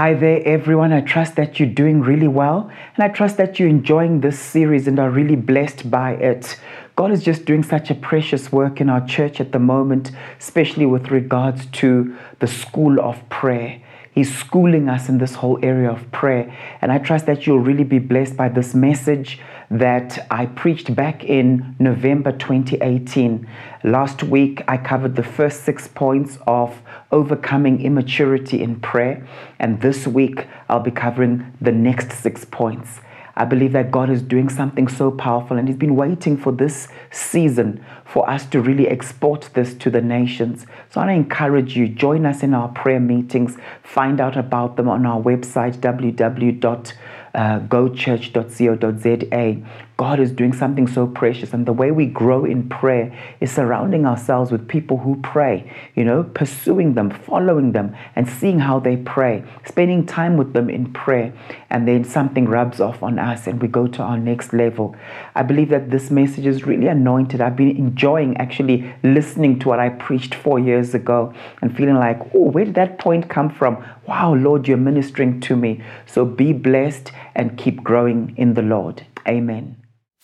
Hi 0.00 0.14
there, 0.14 0.42
everyone. 0.46 0.94
I 0.94 1.02
trust 1.02 1.36
that 1.36 1.60
you're 1.60 1.68
doing 1.68 2.00
really 2.00 2.26
well, 2.26 2.70
and 2.96 3.04
I 3.04 3.08
trust 3.08 3.36
that 3.36 3.58
you're 3.58 3.68
enjoying 3.68 4.22
this 4.22 4.38
series 4.38 4.88
and 4.88 4.98
are 4.98 5.10
really 5.10 5.36
blessed 5.36 5.90
by 5.90 6.12
it. 6.12 6.58
God 6.96 7.12
is 7.12 7.22
just 7.22 7.44
doing 7.44 7.62
such 7.62 7.90
a 7.90 7.94
precious 7.94 8.50
work 8.50 8.80
in 8.80 8.88
our 8.88 9.06
church 9.06 9.40
at 9.40 9.52
the 9.52 9.58
moment, 9.58 10.10
especially 10.38 10.86
with 10.86 11.10
regards 11.10 11.66
to 11.66 12.16
the 12.38 12.46
school 12.46 12.98
of 12.98 13.28
prayer. 13.28 13.82
He's 14.12 14.36
schooling 14.36 14.88
us 14.88 15.08
in 15.08 15.18
this 15.18 15.36
whole 15.36 15.58
area 15.62 15.90
of 15.90 16.10
prayer. 16.10 16.52
And 16.80 16.90
I 16.90 16.98
trust 16.98 17.26
that 17.26 17.46
you'll 17.46 17.60
really 17.60 17.84
be 17.84 18.00
blessed 18.00 18.36
by 18.36 18.48
this 18.48 18.74
message 18.74 19.38
that 19.70 20.26
I 20.30 20.46
preached 20.46 20.94
back 20.96 21.22
in 21.24 21.76
November 21.78 22.32
2018. 22.32 23.46
Last 23.84 24.24
week, 24.24 24.62
I 24.66 24.76
covered 24.78 25.14
the 25.14 25.22
first 25.22 25.62
six 25.62 25.86
points 25.86 26.38
of 26.46 26.82
overcoming 27.12 27.80
immaturity 27.80 28.60
in 28.60 28.80
prayer. 28.80 29.24
And 29.60 29.80
this 29.80 30.08
week, 30.08 30.46
I'll 30.68 30.80
be 30.80 30.90
covering 30.90 31.52
the 31.60 31.72
next 31.72 32.12
six 32.12 32.44
points. 32.44 33.00
I 33.40 33.46
believe 33.46 33.72
that 33.72 33.90
God 33.90 34.10
is 34.10 34.20
doing 34.20 34.50
something 34.50 34.86
so 34.86 35.10
powerful, 35.10 35.56
and 35.56 35.66
He's 35.66 35.78
been 35.78 35.96
waiting 35.96 36.36
for 36.36 36.52
this 36.52 36.88
season 37.10 37.82
for 38.04 38.28
us 38.28 38.44
to 38.46 38.60
really 38.60 38.86
export 38.86 39.48
this 39.54 39.72
to 39.74 39.88
the 39.88 40.02
nations. 40.02 40.66
So 40.90 41.00
I 41.00 41.12
encourage 41.12 41.74
you, 41.74 41.88
join 41.88 42.26
us 42.26 42.42
in 42.42 42.52
our 42.52 42.68
prayer 42.68 43.00
meetings, 43.00 43.56
find 43.82 44.20
out 44.20 44.36
about 44.36 44.76
them 44.76 44.90
on 44.90 45.06
our 45.06 45.22
website, 45.22 45.78
www 45.78 46.92
uh, 47.34 47.60
gochurch.co.za. 47.60 49.56
God 50.00 50.18
is 50.18 50.32
doing 50.32 50.54
something 50.54 50.86
so 50.86 51.06
precious. 51.06 51.52
And 51.52 51.66
the 51.66 51.74
way 51.74 51.90
we 51.90 52.06
grow 52.06 52.46
in 52.46 52.70
prayer 52.70 53.14
is 53.40 53.52
surrounding 53.52 54.06
ourselves 54.06 54.50
with 54.50 54.66
people 54.66 54.96
who 54.96 55.20
pray, 55.20 55.70
you 55.94 56.04
know, 56.04 56.22
pursuing 56.22 56.94
them, 56.94 57.10
following 57.10 57.72
them, 57.72 57.94
and 58.16 58.26
seeing 58.26 58.60
how 58.60 58.80
they 58.80 58.96
pray, 58.96 59.44
spending 59.66 60.06
time 60.06 60.38
with 60.38 60.54
them 60.54 60.70
in 60.70 60.90
prayer. 60.94 61.34
And 61.68 61.86
then 61.86 62.04
something 62.04 62.46
rubs 62.46 62.80
off 62.80 63.02
on 63.02 63.18
us 63.18 63.46
and 63.46 63.60
we 63.60 63.68
go 63.68 63.86
to 63.88 64.02
our 64.02 64.16
next 64.16 64.54
level. 64.54 64.96
I 65.34 65.42
believe 65.42 65.68
that 65.68 65.90
this 65.90 66.10
message 66.10 66.46
is 66.46 66.64
really 66.64 66.86
anointed. 66.86 67.42
I've 67.42 67.56
been 67.56 67.76
enjoying 67.76 68.38
actually 68.38 68.90
listening 69.02 69.58
to 69.58 69.68
what 69.68 69.80
I 69.80 69.90
preached 69.90 70.34
four 70.34 70.58
years 70.58 70.94
ago 70.94 71.34
and 71.60 71.76
feeling 71.76 71.96
like, 71.96 72.18
oh, 72.34 72.48
where 72.48 72.64
did 72.64 72.76
that 72.76 72.98
point 72.98 73.28
come 73.28 73.50
from? 73.50 73.84
Wow, 74.08 74.32
Lord, 74.32 74.66
you're 74.66 74.78
ministering 74.78 75.42
to 75.42 75.56
me. 75.56 75.82
So 76.06 76.24
be 76.24 76.54
blessed 76.54 77.12
and 77.34 77.58
keep 77.58 77.84
growing 77.84 78.32
in 78.38 78.54
the 78.54 78.62
Lord. 78.62 79.06
Amen. 79.28 79.79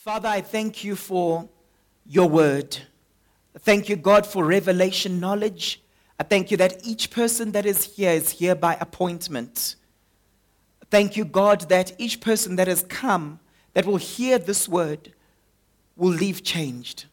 Father, 0.06 0.28
I 0.28 0.40
thank 0.40 0.84
you 0.84 0.94
for 0.94 1.48
your 2.06 2.28
word. 2.28 2.78
Thank 3.58 3.88
you, 3.88 3.96
God, 3.96 4.24
for 4.24 4.44
revelation 4.44 5.18
knowledge. 5.18 5.82
I 6.20 6.22
thank 6.22 6.52
you 6.52 6.56
that 6.58 6.86
each 6.86 7.10
person 7.10 7.50
that 7.50 7.66
is 7.66 7.96
here 7.96 8.12
is 8.12 8.30
here 8.30 8.54
by 8.54 8.76
appointment. 8.76 9.74
Thank 10.92 11.16
you, 11.16 11.24
God, 11.24 11.62
that 11.70 11.92
each 11.98 12.20
person 12.20 12.54
that 12.54 12.68
has 12.68 12.84
come 12.84 13.40
that 13.72 13.84
will 13.84 13.96
hear 13.96 14.38
this 14.38 14.68
word 14.68 15.12
will 15.96 16.12
leave 16.12 16.44
changed. 16.44 17.06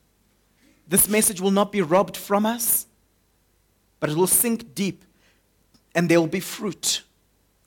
This 0.87 1.09
message 1.09 1.41
will 1.41 1.49
not 1.49 1.71
be 1.71 1.81
robbed 1.81 2.15
from 2.15 2.45
us, 2.45 2.85
but 3.99 4.11
it 4.11 4.15
will 4.15 4.27
sink 4.27 4.75
deep 4.75 5.03
and 5.95 6.07
there 6.07 6.21
will 6.21 6.27
be 6.27 6.39
fruit 6.39 7.01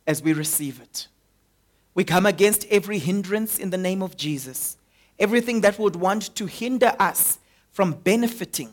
as 0.07 0.23
we 0.23 0.33
receive 0.33 0.81
it. 0.81 1.09
We 1.97 2.05
come 2.05 2.27
against 2.27 2.65
every 2.67 3.01
hindrance 3.01 3.59
in 3.59 3.71
the 3.71 3.77
name 3.77 4.03
of 4.03 4.17
Jesus. 4.17 4.76
Everything 5.19 5.63
that 5.63 5.79
would 5.79 5.97
want 5.97 6.35
to 6.37 6.47
hinder 6.47 6.95
us 6.99 7.39
from 7.73 7.93
benefiting 7.93 8.73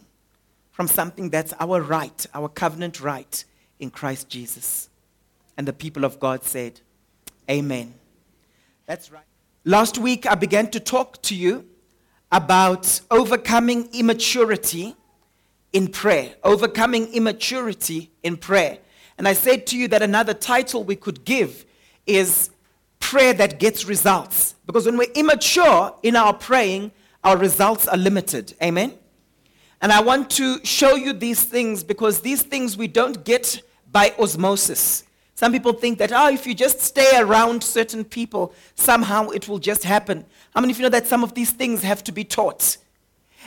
from 0.73 0.87
something 0.87 1.29
that's 1.29 1.53
our 1.59 1.81
right, 1.81 2.25
our 2.33 2.49
covenant 2.49 2.99
right 2.99 3.45
in 3.79 3.91
Christ 3.91 4.27
Jesus. 4.27 4.89
And 5.55 5.67
the 5.67 5.71
people 5.71 6.03
of 6.03 6.19
God 6.19 6.43
said, 6.43 6.81
Amen. 7.49 7.93
That's 8.87 9.11
right. 9.11 9.23
Last 9.63 9.97
week, 9.97 10.25
I 10.25 10.35
began 10.35 10.71
to 10.71 10.79
talk 10.79 11.21
to 11.23 11.35
you 11.35 11.65
about 12.31 13.01
overcoming 13.11 13.87
immaturity 13.93 14.95
in 15.73 15.89
prayer. 15.89 16.33
Overcoming 16.43 17.13
immaturity 17.13 18.09
in 18.23 18.35
prayer. 18.35 18.79
And 19.19 19.27
I 19.27 19.33
said 19.33 19.67
to 19.67 19.77
you 19.77 19.87
that 19.89 20.01
another 20.01 20.33
title 20.33 20.83
we 20.83 20.95
could 20.95 21.23
give 21.23 21.65
is 22.07 22.49
prayer 23.03 23.33
that 23.33 23.59
gets 23.59 23.85
results. 23.85 24.55
Because 24.65 24.85
when 24.85 24.97
we're 24.97 25.11
immature 25.13 25.93
in 26.03 26.15
our 26.15 26.33
praying, 26.33 26.91
our 27.23 27.37
results 27.37 27.87
are 27.87 27.97
limited. 27.97 28.53
Amen? 28.63 28.93
And 29.81 29.91
I 29.91 30.01
want 30.01 30.29
to 30.31 30.63
show 30.63 30.95
you 30.95 31.11
these 31.11 31.43
things 31.43 31.83
because 31.83 32.21
these 32.21 32.41
things 32.41 32.77
we 32.77 32.87
don't 32.87 33.25
get 33.25 33.61
by 33.91 34.13
osmosis. 34.17 35.03
Some 35.35 35.51
people 35.51 35.73
think 35.73 35.97
that, 35.99 36.11
oh, 36.13 36.29
if 36.29 36.47
you 36.47 36.53
just 36.53 36.79
stay 36.79 37.19
around 37.19 37.61
certain 37.63 38.05
people, 38.05 38.53
somehow 38.75 39.29
it 39.29 39.49
will 39.49 39.59
just 39.59 39.83
happen. 39.83 40.25
How 40.53 40.61
many 40.61 40.71
of 40.71 40.79
you 40.79 40.83
know 40.83 40.89
that 40.89 41.05
some 41.05 41.23
of 41.23 41.33
these 41.33 41.51
things 41.51 41.83
have 41.83 42.03
to 42.05 42.11
be 42.13 42.23
taught? 42.23 42.77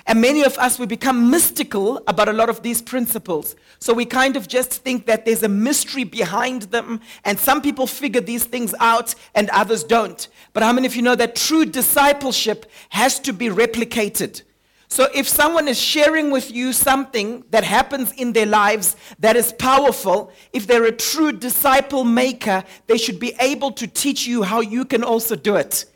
And 0.09 0.21
many 0.21 0.45
of 0.45 0.57
us, 0.59 0.79
we 0.79 0.87
become 0.87 1.31
mystical 1.31 2.01
about 2.07 2.29
a 2.29 2.33
lot 2.33 2.49
of 2.49 2.63
these 2.63 2.81
principles. 2.81 3.57
So 3.81 3.93
we 3.93 4.05
kind 4.05 4.37
of 4.37 4.47
just 4.47 4.73
think 4.73 5.07
that 5.07 5.25
there's 5.25 5.43
a 5.43 5.49
mystery 5.49 6.05
behind 6.05 6.63
them, 6.63 7.01
and 7.25 7.39
some 7.39 7.61
people 7.61 7.89
figure 7.89 8.21
these 8.21 8.45
things 8.45 8.73
out 8.79 9.17
and 9.35 9.51
others 9.51 9.83
don't. 9.83 10.29
But 10.53 10.63
how 10.63 10.73
many 10.73 10.87
of 10.87 10.95
you 10.95 11.03
know 11.03 11.17
that 11.17 11.35
true 11.35 11.65
discipleship 11.65 12.71
has 12.91 13.19
to 13.21 13.33
be 13.33 13.49
replicated? 13.49 14.43
So 14.89 15.09
if 15.13 15.29
someone 15.29 15.67
is 15.67 15.81
sharing 15.81 16.31
with 16.31 16.53
you 16.53 16.73
something 16.73 17.43
that 17.51 17.65
happens 17.65 18.13
in 18.13 18.33
their 18.33 18.47
lives 18.47 18.95
that 19.19 19.35
is 19.35 19.53
powerful, 19.53 20.31
if 20.53 20.69
they're 20.69 20.85
a 20.85 20.93
true 20.93 21.33
disciple 21.33 22.05
maker, 22.05 22.63
they 22.87 22.97
should 22.97 23.19
be 23.19 23.35
able 23.41 23.73
to 23.73 23.89
teach 23.89 24.29
you 24.29 24.45
how 24.45 24.61
you 24.61 24.85
can 24.85 25.03
also 25.03 25.35
do 25.35 25.57
it. 25.57 25.87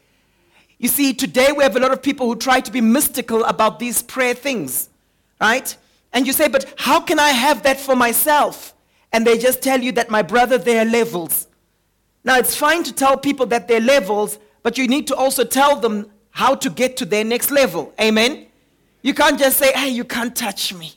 You 0.81 0.89
see, 0.89 1.13
today 1.13 1.53
we 1.55 1.63
have 1.63 1.77
a 1.77 1.79
lot 1.79 1.93
of 1.93 2.01
people 2.01 2.27
who 2.27 2.37
try 2.37 2.61
to 2.61 2.73
be 2.73 2.81
mystical 2.81 3.45
about 3.45 3.79
these 3.79 4.01
prayer 4.01 4.33
things, 4.33 4.89
right? 5.39 5.77
And 6.11 6.27
you 6.27 6.33
say, 6.33 6.49
but 6.49 6.73
how 6.79 7.01
can 7.01 7.21
I 7.21 7.29
have 7.29 7.65
that 7.65 7.79
for 7.79 7.95
myself? 7.95 8.75
And 9.13 9.27
they 9.27 9.37
just 9.37 9.63
tell 9.63 9.79
you 9.79 9.93
that, 9.93 10.09
my 10.09 10.23
brother, 10.23 10.57
there 10.57 10.81
are 10.81 10.91
levels. 10.91 11.49
Now, 12.25 12.39
it's 12.39 12.57
fine 12.57 12.83
to 12.85 12.95
tell 12.95 13.19
people 13.19 13.45
that 13.47 13.69
there 13.69 13.77
are 13.77 13.85
levels, 13.85 14.39
but 14.63 14.79
you 14.79 14.89
need 14.89 15.07
to 15.09 15.15
also 15.15 15.45
tell 15.45 15.77
them 15.77 16.11
how 16.31 16.55
to 16.55 16.71
get 16.71 16.97
to 16.97 17.05
their 17.05 17.25
next 17.25 17.51
level. 17.51 17.93
Amen? 18.01 18.47
You 19.03 19.13
can't 19.13 19.39
just 19.39 19.59
say, 19.59 19.73
hey, 19.75 19.91
you 19.91 20.05
can't 20.05 20.35
touch 20.35 20.73
me. 20.73 20.95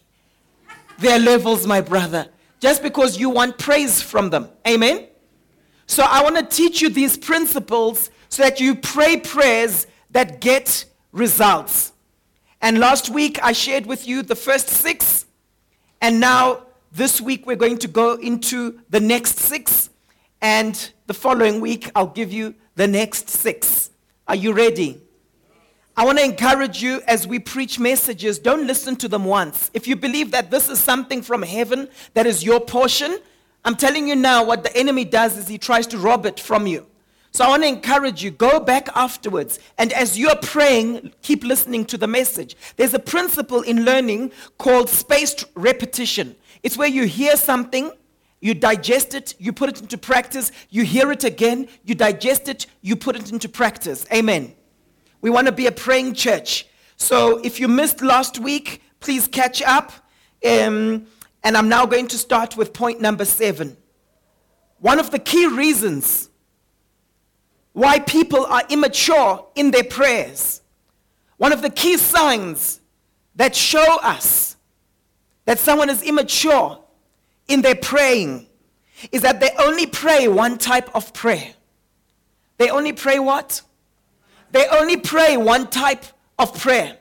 There 1.00 1.18
are 1.18 1.20
levels, 1.20 1.68
my 1.68 1.82
brother, 1.82 2.30
just 2.62 2.84
because 2.84 3.18
you 3.18 3.30
want 3.30 3.58
praise 3.58 4.02
from 4.02 4.30
them. 4.30 4.48
Amen? 4.66 5.08
So 5.88 6.06
I 6.08 6.24
want 6.24 6.38
to 6.38 6.46
teach 6.46 6.82
you 6.82 6.90
these 6.90 7.18
principles 7.18 8.10
so 8.34 8.42
that 8.42 8.60
you 8.60 8.74
pray 8.74 9.16
prayers 9.16 9.86
that 10.10 10.42
get 10.42 10.86
results. 11.12 11.94
And 12.64 12.80
last 12.80 13.12
week 13.12 13.38
I 13.44 13.52
shared 13.52 13.86
with 13.86 14.08
you 14.08 14.24
the 14.24 14.34
first 14.34 14.70
six, 14.70 15.28
and 16.02 16.20
now 16.20 16.64
this 16.92 17.22
week 17.22 17.46
we're 17.46 17.56
going 17.58 17.78
to 17.78 17.88
go 17.88 18.16
into 18.16 18.80
the 18.90 19.00
next 19.00 19.38
six, 19.38 19.92
and 20.42 20.92
the 21.06 21.14
following 21.14 21.62
week 21.62 21.92
I'll 21.96 22.08
give 22.08 22.34
you 22.34 22.56
the 22.74 22.88
next 22.88 23.30
six. 23.30 23.92
Are 24.28 24.36
you 24.36 24.52
ready? 24.52 25.00
I 25.96 26.04
want 26.04 26.18
to 26.18 26.26
encourage 26.26 26.82
you 26.82 27.04
as 27.08 27.28
we 27.28 27.38
preach 27.38 27.78
messages, 27.78 28.40
don't 28.40 28.66
listen 28.66 28.96
to 28.96 29.08
them 29.08 29.26
once. 29.26 29.70
If 29.76 29.88
you 29.88 29.96
believe 29.96 30.32
that 30.32 30.50
this 30.50 30.70
is 30.70 30.80
something 30.80 31.22
from 31.22 31.44
heaven 31.44 31.88
that 32.16 32.26
is 32.26 32.44
your 32.44 32.60
portion, 32.60 33.16
I'm 33.64 33.76
telling 33.76 34.08
you 34.08 34.16
now 34.16 34.44
what 34.44 34.64
the 34.64 34.76
enemy 34.76 35.06
does 35.06 35.38
is 35.38 35.48
he 35.48 35.60
tries 35.60 35.86
to 35.86 36.00
rob 36.00 36.26
it 36.26 36.40
from 36.40 36.66
you. 36.66 36.88
So 37.36 37.44
I 37.44 37.48
want 37.48 37.64
to 37.64 37.68
encourage 37.68 38.24
you, 38.24 38.30
go 38.30 38.60
back 38.60 38.90
afterwards. 38.94 39.58
And 39.80 39.92
as 39.92 40.20
you're 40.20 40.36
praying, 40.36 41.14
keep 41.24 41.44
listening 41.44 41.84
to 41.86 41.98
the 41.98 42.06
message. 42.06 42.56
There's 42.76 42.94
a 42.94 43.00
principle 43.00 43.62
in 43.62 43.84
learning 43.86 44.32
called 44.60 44.88
spaced 44.88 45.46
repetition. 45.56 46.36
It's 46.62 46.78
where 46.78 46.88
you 46.88 47.06
hear 47.06 47.36
something, 47.36 47.92
you 48.40 48.54
digest 48.54 49.16
it, 49.16 49.34
you 49.40 49.52
put 49.52 49.70
it 49.70 49.82
into 49.82 49.98
practice, 49.98 50.52
you 50.70 50.84
hear 50.84 51.12
it 51.12 51.24
again, 51.24 51.68
you 51.84 51.96
digest 51.96 52.50
it, 52.50 52.68
you 52.82 52.96
put 52.96 53.16
it 53.16 53.32
into 53.32 53.50
practice. 53.50 54.06
Amen. 54.14 54.54
We 55.22 55.32
want 55.32 55.48
to 55.48 55.54
be 55.54 55.66
a 55.66 55.72
praying 55.72 56.14
church. 56.14 56.68
So 56.98 57.40
if 57.44 57.60
you 57.60 57.68
missed 57.68 58.04
last 58.04 58.38
week, 58.38 58.84
please 59.00 59.28
catch 59.28 59.60
up. 59.64 59.92
Um, 60.46 61.08
and 61.44 61.58
I'm 61.58 61.68
now 61.68 61.88
going 61.88 62.08
to 62.10 62.18
start 62.20 62.56
with 62.56 62.74
point 62.74 63.02
number 63.02 63.26
seven. 63.26 63.76
One 64.78 65.00
of 65.00 65.10
the 65.10 65.20
key 65.20 65.48
reasons 65.48 66.30
why 67.74 68.00
people 68.00 68.46
are 68.46 68.64
immature 68.70 69.46
in 69.56 69.72
their 69.72 69.84
prayers. 69.84 70.62
One 71.38 71.52
of 71.52 71.62
the 71.62 71.70
key 71.70 71.98
signs 71.98 72.80
that 73.36 73.56
show 73.56 74.00
us 74.00 74.56
that 75.46 75.60
someone 75.60 75.90
is 75.90 76.02
immature 76.04 76.80
in 77.48 77.62
their 77.62 77.76
praying 77.76 78.48
is 79.12 79.24
that 79.24 79.40
they 79.40 79.50
only 79.60 79.88
pray 79.88 80.28
one 80.28 80.58
type 80.58 80.96
of 80.96 81.14
prayer. 81.14 81.54
They 82.58 82.70
only 82.70 82.94
pray 82.94 83.20
what? 83.20 83.62
They 84.52 84.68
only 84.68 84.98
pray 84.98 85.36
one 85.36 85.68
type 85.68 86.06
of 86.38 86.58
prayer. 86.58 86.98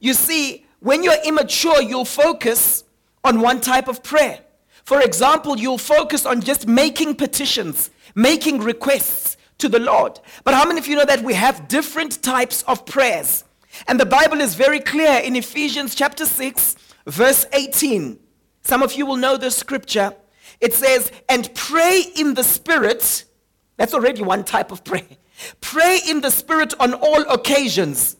You 0.00 0.14
see, 0.14 0.66
when 0.80 1.02
you're 1.02 1.22
immature, 1.24 1.82
you'll 1.82 2.04
focus 2.04 2.84
on 3.22 3.40
one 3.40 3.60
type 3.60 3.86
of 3.86 4.02
prayer. 4.02 4.40
For 4.84 5.00
example, 5.02 5.58
you'll 5.58 5.78
focus 5.78 6.24
on 6.24 6.40
just 6.40 6.66
making 6.66 7.16
petitions, 7.16 7.90
making 8.14 8.60
requests 8.60 9.35
to 9.58 9.68
the 9.68 9.78
Lord. 9.78 10.20
But 10.44 10.54
how 10.54 10.66
many 10.66 10.78
of 10.78 10.86
you 10.86 10.96
know 10.96 11.04
that 11.04 11.22
we 11.22 11.34
have 11.34 11.68
different 11.68 12.22
types 12.22 12.62
of 12.64 12.86
prayers? 12.86 13.44
And 13.86 14.00
the 14.00 14.06
Bible 14.06 14.40
is 14.40 14.54
very 14.54 14.80
clear 14.80 15.20
in 15.20 15.36
Ephesians 15.36 15.94
chapter 15.94 16.26
6, 16.26 16.76
verse 17.06 17.46
18. 17.52 18.18
Some 18.62 18.82
of 18.82 18.94
you 18.94 19.06
will 19.06 19.16
know 19.16 19.36
this 19.36 19.56
scripture. 19.56 20.14
It 20.60 20.74
says, 20.74 21.12
and 21.28 21.54
pray 21.54 22.02
in 22.16 22.34
the 22.34 22.42
Spirit. 22.42 23.24
That's 23.76 23.94
already 23.94 24.22
one 24.22 24.44
type 24.44 24.72
of 24.72 24.84
prayer. 24.84 25.06
Pray 25.60 26.00
in 26.08 26.22
the 26.22 26.30
Spirit 26.30 26.72
on 26.80 26.94
all 26.94 27.20
occasions. 27.30 28.16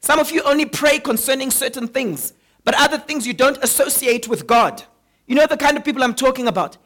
Some 0.00 0.18
of 0.18 0.30
you 0.30 0.42
only 0.42 0.64
pray 0.64 0.98
concerning 0.98 1.50
certain 1.50 1.86
things, 1.86 2.32
but 2.64 2.74
other 2.78 2.96
things 2.96 3.26
you 3.26 3.34
don't 3.34 3.58
associate 3.62 4.26
with 4.26 4.46
God. 4.46 4.82
You 5.26 5.34
know 5.34 5.46
the 5.46 5.58
kind 5.58 5.76
of 5.76 5.84
people 5.84 6.02
I'm 6.02 6.14
talking 6.14 6.48
about. 6.48 6.78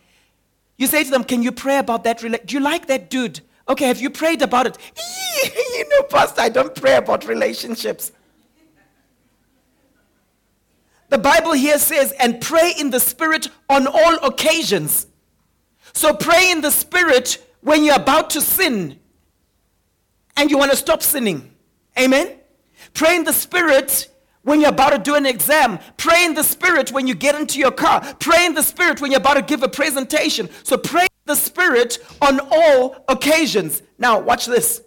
You 0.76 0.88
say 0.88 1.04
to 1.04 1.10
them, 1.10 1.22
Can 1.22 1.42
you 1.42 1.52
pray 1.52 1.78
about 1.78 2.02
that? 2.04 2.18
Do 2.18 2.54
you 2.54 2.60
like 2.60 2.86
that 2.88 3.08
dude? 3.08 3.40
Okay, 3.68 3.86
have 3.86 4.00
you 4.00 4.10
prayed 4.10 4.42
about 4.42 4.66
it? 4.66 4.78
you 5.74 5.88
know, 5.88 6.02
Pastor, 6.02 6.42
I 6.42 6.48
don't 6.48 6.74
pray 6.74 6.96
about 6.96 7.26
relationships. 7.26 8.12
The 11.08 11.18
Bible 11.18 11.52
here 11.52 11.78
says, 11.78 12.12
and 12.18 12.40
pray 12.40 12.72
in 12.78 12.90
the 12.90 13.00
Spirit 13.00 13.48
on 13.68 13.86
all 13.86 14.16
occasions. 14.24 15.06
So 15.92 16.12
pray 16.12 16.50
in 16.50 16.60
the 16.60 16.70
Spirit 16.70 17.38
when 17.60 17.84
you're 17.84 17.94
about 17.94 18.30
to 18.30 18.40
sin 18.40 18.98
and 20.36 20.50
you 20.50 20.58
want 20.58 20.72
to 20.72 20.76
stop 20.76 21.02
sinning. 21.02 21.52
Amen? 21.98 22.36
Pray 22.92 23.16
in 23.16 23.24
the 23.24 23.32
Spirit 23.32 24.08
when 24.42 24.60
you're 24.60 24.70
about 24.70 24.90
to 24.90 24.98
do 24.98 25.14
an 25.14 25.24
exam. 25.24 25.78
Pray 25.96 26.24
in 26.24 26.34
the 26.34 26.42
Spirit 26.42 26.92
when 26.92 27.06
you 27.06 27.14
get 27.14 27.34
into 27.34 27.58
your 27.58 27.70
car. 27.70 28.00
Pray 28.18 28.44
in 28.44 28.54
the 28.54 28.62
Spirit 28.62 29.00
when 29.00 29.10
you're 29.10 29.20
about 29.20 29.34
to 29.34 29.42
give 29.42 29.62
a 29.62 29.68
presentation. 29.68 30.48
So 30.64 30.76
pray 30.76 31.06
the 31.26 31.34
Spirit 31.34 31.98
on 32.20 32.40
all 32.50 33.04
occasions. 33.08 33.82
Now, 33.98 34.20
watch 34.20 34.46
this. 34.46 34.82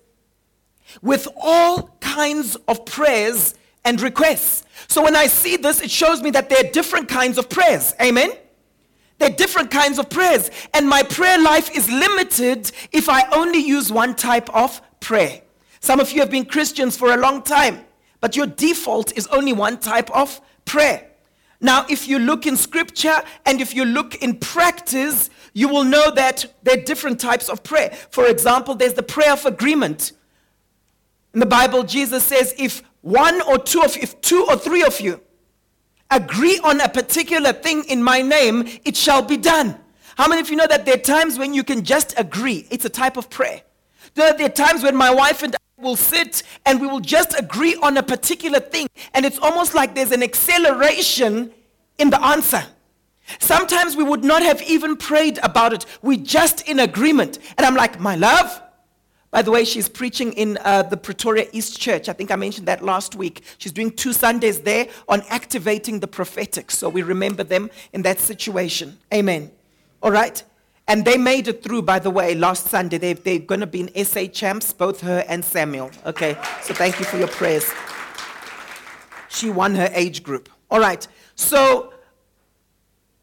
With 1.01 1.28
all 1.42 1.98
kinds 2.00 2.56
of 2.68 2.86
prayers 2.86 3.56
and 3.84 4.01
requests. 4.01 4.63
So 4.88 5.04
when 5.04 5.16
I 5.16 5.28
see 5.28 5.57
this, 5.57 5.81
it 5.81 5.92
shows 5.92 6.22
me 6.22 6.31
that 6.31 6.50
there 6.50 6.60
are 6.60 6.72
different 6.72 7.10
kinds 7.10 7.38
of 7.38 7.50
prayers. 7.50 7.94
Amen? 8.01 8.31
There 9.18 9.30
are 9.30 9.36
different 9.36 9.72
kinds 9.72 9.98
of 9.98 10.10
prayers. 10.10 10.51
And 10.74 10.88
my 10.88 11.04
prayer 11.04 11.39
life 11.42 11.75
is 11.75 11.89
limited 11.89 12.72
if 12.92 13.10
I 13.10 13.28
only 13.31 13.60
use 13.60 13.92
one 13.92 14.16
type 14.16 14.50
of 14.54 14.81
prayer. 15.00 15.42
Some 15.80 16.00
of 16.00 16.12
you 16.12 16.19
have 16.19 16.31
been 16.31 16.45
Christians 16.45 16.98
for 16.98 17.13
a 17.13 17.18
long 17.18 17.42
time, 17.42 17.86
but 18.19 18.36
your 18.36 18.48
default 18.48 19.18
is 19.18 19.28
only 19.28 19.54
one 19.54 19.80
type 19.80 20.10
of 20.12 20.42
prayer. 20.66 21.07
Now, 21.60 21.86
if 21.90 22.07
you 22.07 22.19
look 22.19 22.45
in 22.45 22.56
scripture 22.56 23.22
and 23.45 23.62
if 23.62 23.74
you 23.74 23.86
look 23.86 24.16
in 24.16 24.38
practice, 24.38 25.30
you 25.57 25.68
will 25.68 25.83
know 25.83 26.12
that 26.12 26.45
there 26.62 26.77
are 26.77 26.83
different 26.83 27.19
types 27.19 27.50
of 27.50 27.63
prayer. 27.63 27.89
For 28.12 28.27
example, 28.27 28.75
there's 28.75 28.94
the 28.94 29.01
prayer 29.01 29.33
of 29.33 29.44
agreement. 29.44 30.12
In 31.33 31.39
the 31.39 31.48
Bible, 31.48 31.81
Jesus 31.81 32.24
says, 32.24 32.54
if 32.59 32.83
one 33.01 33.42
or 33.42 33.57
two 33.57 33.81
of 33.81 33.98
if 33.98 34.21
two 34.21 34.45
or 34.48 34.56
three 34.56 34.83
of 34.83 35.01
you 35.01 35.19
agree 36.12 36.59
on 36.63 36.80
a 36.80 36.88
particular 36.88 37.54
thing 37.54 37.83
in 37.86 38.04
my 38.04 38.21
name, 38.21 38.68
it 38.86 38.95
shall 38.95 39.24
be 39.24 39.36
done. 39.36 39.80
How 40.15 40.27
many 40.27 40.42
of 40.42 40.51
you 40.51 40.57
know 40.57 40.68
that 40.68 40.86
there 40.86 40.94
are 40.94 41.00
times 41.00 41.39
when 41.39 41.56
you 41.56 41.63
can 41.63 41.83
just 41.83 42.13
agree? 42.19 42.68
It's 42.69 42.86
a 42.86 42.89
type 43.04 43.18
of 43.18 43.27
prayer. 43.31 43.63
There 44.13 44.31
are 44.39 44.50
times 44.50 44.83
when 44.83 44.95
my 44.95 45.12
wife 45.12 45.42
and 45.42 45.56
I 45.56 45.81
will 45.81 45.95
sit 45.95 46.44
and 46.68 46.80
we 46.80 46.86
will 46.86 47.00
just 47.00 47.33
agree 47.38 47.74
on 47.81 47.98
a 47.98 48.04
particular 48.04 48.59
thing, 48.59 48.88
and 49.15 49.25
it's 49.25 49.39
almost 49.39 49.74
like 49.74 49.95
there's 49.95 50.12
an 50.12 50.21
acceleration 50.21 51.51
in 51.98 52.12
the 52.12 52.24
answer. 52.24 52.63
Sometimes 53.40 53.96
we 53.96 54.04
would 54.04 54.24
not 54.24 54.42
have 54.42 54.62
even 54.64 54.96
prayed 54.96 55.40
about 55.44 55.74
it. 55.74 55.86
We're 56.02 56.18
just 56.18 56.68
in 56.68 56.80
agreement. 56.80 57.40
And 57.58 57.66
I'm 57.66 57.76
like, 57.76 58.00
my 58.00 58.16
love. 58.16 58.62
By 59.32 59.42
the 59.42 59.52
way, 59.52 59.66
she's 59.66 59.90
preaching 59.90 60.32
in 60.34 60.58
uh, 60.64 60.84
the 60.84 60.96
Pretoria 60.96 61.48
East 61.52 61.80
Church. 61.80 62.08
I 62.08 62.14
think 62.14 62.32
I 62.32 62.38
mentioned 62.38 62.68
that 62.68 62.84
last 62.84 63.16
week. 63.16 63.44
She's 63.58 63.74
doing 63.74 63.92
two 63.92 64.14
Sundays 64.14 64.62
there 64.62 64.88
on 65.10 65.22
activating 65.30 66.00
the 66.00 66.08
prophetic. 66.08 66.72
So 66.72 66.88
we 66.88 67.04
remember 67.04 67.44
them 67.44 67.70
in 67.92 68.04
that 68.04 68.20
situation. 68.20 68.98
Amen. 69.14 69.52
All 70.02 70.12
right. 70.12 70.42
And 70.90 71.04
they 71.04 71.18
made 71.18 71.50
it 71.50 71.62
through, 71.62 71.82
by 71.82 72.00
the 72.00 72.10
way, 72.10 72.34
last 72.34 72.68
Sunday. 72.68 72.98
They, 72.98 73.14
they're 73.14 73.40
going 73.40 73.60
to 73.60 73.68
be 73.68 73.82
in 73.82 74.06
SA 74.06 74.28
champs, 74.28 74.72
both 74.72 75.02
her 75.02 75.26
and 75.28 75.44
Samuel. 75.44 75.92
Okay, 76.06 76.38
so 76.62 76.74
thank 76.74 76.98
you 76.98 77.06
for 77.06 77.18
your 77.18 77.28
prayers. 77.28 77.70
She 79.28 79.50
won 79.50 79.76
her 79.76 79.90
age 79.92 80.24
group. 80.24 80.48
All 80.72 80.80
right, 80.80 81.06
so 81.36 81.94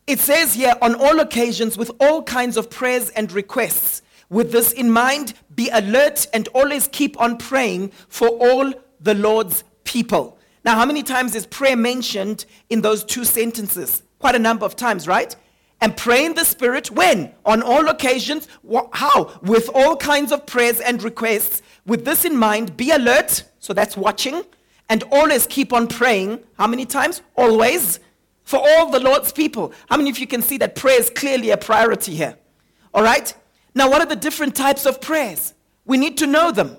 it 0.07 0.19
says 0.21 0.55
here, 0.55 0.75
on 0.83 0.95
all 0.95 1.21
occasions, 1.21 1.77
with 1.79 1.91
all 2.01 2.23
kinds 2.23 2.57
of 2.57 2.71
prayers 2.71 3.11
and 3.11 3.33
requests. 3.33 4.03
With 4.31 4.53
this 4.53 4.73
in 4.73 4.91
mind, 4.91 5.35
be 5.55 5.69
alert 5.71 6.27
and 6.33 6.49
always 6.49 6.89
keep 6.89 7.21
on 7.21 7.37
praying 7.37 7.93
for 8.09 8.29
all 8.29 8.73
the 9.01 9.15
Lord's 9.15 9.65
people. 9.85 10.39
Now, 10.65 10.77
how 10.77 10.87
many 10.87 11.03
times 11.03 11.35
is 11.35 11.47
prayer 11.47 11.77
mentioned 11.77 12.47
in 12.71 12.81
those 12.81 13.05
two 13.05 13.25
sentences? 13.25 14.03
Quite 14.19 14.35
a 14.35 14.39
number 14.39 14.65
of 14.65 14.77
times, 14.77 15.07
right? 15.07 15.37
and 15.85 15.95
pray 15.99 16.25
in 16.25 16.33
the 16.33 16.47
Spirit 16.47 16.91
when? 16.91 17.31
On 17.45 17.63
all 17.63 17.89
occasions. 17.89 18.49
How? 18.93 19.39
With 19.43 19.69
all 19.75 19.97
kinds 19.97 20.33
of 20.33 20.47
prayers 20.47 20.81
and 20.81 21.03
requests. 21.03 21.61
With 21.85 22.07
this 22.07 22.25
in 22.25 22.39
mind, 22.39 22.75
be 22.75 22.91
alert. 22.91 23.45
So 23.59 23.75
that's 23.75 23.95
watching. 23.95 24.45
And 24.89 25.03
always 25.13 25.47
keep 25.47 25.75
on 25.75 25.87
praying. 25.87 26.43
How 26.57 26.67
many 26.67 26.87
times? 26.87 27.21
Always. 27.37 28.01
For 28.45 28.61
all 28.61 28.91
the 28.91 29.01
Lord's 29.01 29.33
people. 29.33 29.73
How 29.89 29.97
many 29.97 30.11
of 30.11 30.19
you 30.19 30.27
can 30.27 30.43
see 30.43 30.59
that 30.59 30.75
prayer 30.75 31.01
is 31.01 31.11
clearly 31.11 31.51
a 31.51 31.57
priority 31.57 32.15
here? 32.15 32.37
All 32.93 33.03
right? 33.03 33.35
Now, 33.75 33.91
what 33.91 34.01
are 34.01 34.07
the 34.07 34.17
different 34.17 34.55
types 34.55 34.87
of 34.87 35.01
prayers? 35.01 35.55
We 35.85 35.97
need 35.97 36.19
to 36.19 36.27
know 36.27 36.53
them. 36.53 36.77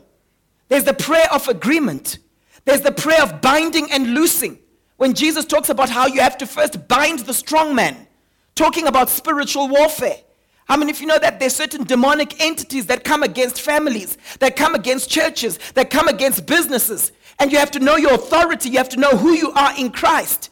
There's 0.70 0.84
the 0.84 0.94
prayer 0.94 1.28
of 1.32 1.48
agreement, 1.48 2.20
there's 2.66 2.82
the 2.82 2.92
prayer 2.92 3.22
of 3.22 3.42
binding 3.42 3.92
and 3.92 4.14
loosing. 4.14 4.60
When 4.98 5.14
Jesus 5.14 5.46
talks 5.46 5.70
about 5.70 5.90
how 5.90 6.08
you 6.08 6.22
have 6.22 6.38
to 6.38 6.48
first 6.48 6.88
bind 6.88 7.20
the 7.20 7.34
strong 7.34 7.76
man, 7.76 8.08
talking 8.56 8.88
about 8.88 9.10
spiritual 9.10 9.68
warfare. 9.68 10.18
How 10.68 10.78
many 10.78 10.92
of 10.92 11.00
you 11.00 11.06
know 11.06 11.20
that 11.20 11.40
there's 11.40 11.56
certain 11.56 11.84
demonic 11.84 12.42
entities 12.42 12.88
that 12.88 13.04
come 13.04 13.22
against 13.22 13.62
families, 13.62 14.18
that 14.40 14.56
come 14.56 14.74
against 14.74 15.12
churches, 15.12 15.60
that 15.76 15.92
come 15.92 16.08
against 16.08 16.46
businesses? 16.46 17.12
And 17.38 17.52
you 17.52 17.60
have 17.60 17.72
to 17.72 17.80
know 17.80 17.98
your 17.98 18.14
authority, 18.14 18.70
you 18.70 18.78
have 18.78 18.90
to 18.90 19.00
know 19.00 19.12
who 19.12 19.34
you 19.34 19.52
are 19.52 19.78
in 19.78 19.92
Christ. 19.92 20.50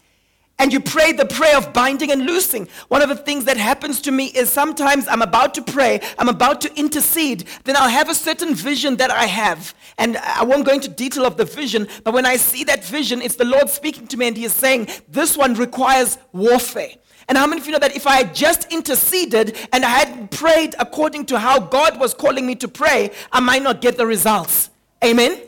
And 0.59 0.71
you 0.71 0.79
pray 0.79 1.11
the 1.11 1.25
prayer 1.25 1.57
of 1.57 1.74
binding 1.74 2.12
and 2.12 2.25
loosing. 2.25 2.67
One 2.88 3.01
of 3.01 3.10
the 3.10 3.15
things 3.15 3.45
that 3.45 3.57
happens 3.57 4.00
to 4.01 4.12
me 4.12 4.27
is 4.27 4.50
sometimes 4.51 5.07
I'm 5.07 5.22
about 5.22 5.53
to 5.55 5.62
pray, 5.62 6.00
I'm 6.17 6.29
about 6.29 6.62
to 6.62 6.74
intercede, 6.79 7.45
then 7.63 7.75
I'll 7.75 7.89
have 7.89 8.07
a 8.07 8.15
certain 8.15 8.53
vision 8.53 8.98
that 8.98 9.12
I 9.12 9.25
have. 9.25 9.74
And 9.98 10.17
I 10.17 10.43
won't 10.43 10.65
go 10.65 10.74
into 10.74 10.89
detail 10.89 11.25
of 11.25 11.38
the 11.38 11.45
vision, 11.45 11.88
but 12.03 12.13
when 12.13 12.25
I 12.25 12.38
see 12.38 12.63
that 12.65 12.86
vision, 12.86 13.22
it's 13.22 13.36
the 13.36 13.45
Lord 13.45 13.69
speaking 13.69 14.07
to 14.07 14.17
me 14.17 14.27
and 14.27 14.38
He 14.38 14.45
is 14.45 14.53
saying, 14.53 14.88
This 15.10 15.36
one 15.36 15.55
requires 15.55 16.17
warfare. 16.31 16.91
And 17.27 17.38
how 17.38 17.48
many 17.48 17.62
of 17.62 17.67
you 17.67 17.74
know 17.74 17.79
that 17.79 17.95
if 17.95 18.05
I 18.05 18.17
had 18.17 18.36
just 18.36 18.72
interceded 18.72 19.57
and 19.72 19.86
I 19.86 19.89
had 19.89 20.31
prayed 20.31 20.75
according 20.79 21.25
to 21.27 21.39
how 21.39 21.60
God 21.60 22.00
was 22.00 22.13
calling 22.13 22.45
me 22.45 22.55
to 22.55 22.67
pray, 22.67 23.12
I 23.31 23.39
might 23.39 23.63
not 23.63 23.81
get 23.81 23.98
the 23.98 24.05
results? 24.05 24.69
Amen? 25.03 25.39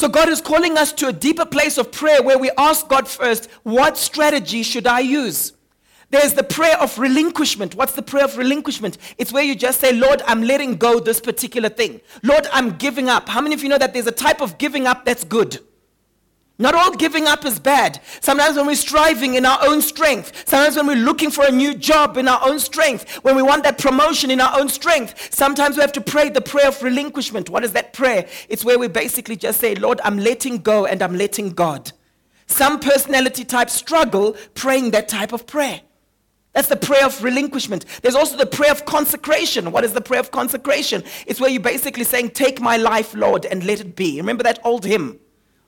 So 0.00 0.08
God 0.08 0.30
is 0.30 0.40
calling 0.40 0.78
us 0.78 0.94
to 0.94 1.08
a 1.08 1.12
deeper 1.12 1.44
place 1.44 1.76
of 1.76 1.92
prayer 1.92 2.22
where 2.22 2.38
we 2.38 2.50
ask 2.56 2.88
God 2.88 3.06
first, 3.06 3.50
what 3.64 3.98
strategy 3.98 4.62
should 4.62 4.86
I 4.86 5.00
use? 5.00 5.52
There's 6.08 6.32
the 6.32 6.42
prayer 6.42 6.78
of 6.78 6.98
relinquishment. 6.98 7.74
What's 7.74 7.92
the 7.92 8.00
prayer 8.00 8.24
of 8.24 8.38
relinquishment? 8.38 8.96
It's 9.18 9.30
where 9.30 9.42
you 9.42 9.54
just 9.54 9.78
say, 9.78 9.92
Lord, 9.92 10.22
I'm 10.26 10.40
letting 10.40 10.76
go 10.76 11.00
this 11.00 11.20
particular 11.20 11.68
thing. 11.68 12.00
Lord, 12.22 12.46
I'm 12.50 12.78
giving 12.78 13.10
up. 13.10 13.28
How 13.28 13.42
many 13.42 13.54
of 13.54 13.62
you 13.62 13.68
know 13.68 13.76
that 13.76 13.92
there's 13.92 14.06
a 14.06 14.10
type 14.10 14.40
of 14.40 14.56
giving 14.56 14.86
up 14.86 15.04
that's 15.04 15.22
good? 15.22 15.58
Not 16.60 16.74
all 16.74 16.94
giving 16.94 17.26
up 17.26 17.46
is 17.46 17.58
bad. 17.58 18.02
Sometimes 18.20 18.58
when 18.58 18.66
we're 18.66 18.74
striving 18.74 19.32
in 19.32 19.46
our 19.46 19.58
own 19.62 19.80
strength, 19.80 20.46
sometimes 20.46 20.76
when 20.76 20.86
we're 20.86 21.06
looking 21.06 21.30
for 21.30 21.46
a 21.46 21.50
new 21.50 21.72
job 21.72 22.18
in 22.18 22.28
our 22.28 22.38
own 22.46 22.58
strength, 22.58 23.10
when 23.24 23.34
we 23.34 23.40
want 23.42 23.64
that 23.64 23.78
promotion 23.78 24.30
in 24.30 24.42
our 24.42 24.60
own 24.60 24.68
strength, 24.68 25.34
sometimes 25.34 25.76
we 25.76 25.80
have 25.80 25.92
to 25.92 26.02
pray 26.02 26.28
the 26.28 26.42
prayer 26.42 26.68
of 26.68 26.82
relinquishment. 26.82 27.48
What 27.48 27.64
is 27.64 27.72
that 27.72 27.94
prayer? 27.94 28.28
It's 28.50 28.62
where 28.62 28.78
we 28.78 28.88
basically 28.88 29.36
just 29.36 29.58
say, 29.58 29.74
Lord, 29.74 30.02
I'm 30.04 30.18
letting 30.18 30.58
go 30.58 30.84
and 30.84 31.00
I'm 31.00 31.16
letting 31.16 31.52
God. 31.52 31.92
Some 32.44 32.78
personality 32.78 33.46
types 33.46 33.72
struggle 33.72 34.36
praying 34.52 34.90
that 34.90 35.08
type 35.08 35.32
of 35.32 35.46
prayer. 35.46 35.80
That's 36.52 36.68
the 36.68 36.76
prayer 36.76 37.06
of 37.06 37.24
relinquishment. 37.24 37.86
There's 38.02 38.14
also 38.14 38.36
the 38.36 38.44
prayer 38.44 38.72
of 38.72 38.84
consecration. 38.84 39.72
What 39.72 39.84
is 39.84 39.94
the 39.94 40.02
prayer 40.02 40.20
of 40.20 40.30
consecration? 40.30 41.04
It's 41.26 41.40
where 41.40 41.48
you're 41.48 41.62
basically 41.62 42.04
saying, 42.04 42.32
Take 42.32 42.60
my 42.60 42.76
life, 42.76 43.14
Lord, 43.14 43.46
and 43.46 43.64
let 43.64 43.80
it 43.80 43.96
be. 43.96 44.18
Remember 44.18 44.42
that 44.42 44.58
old 44.62 44.84
hymn, 44.84 45.20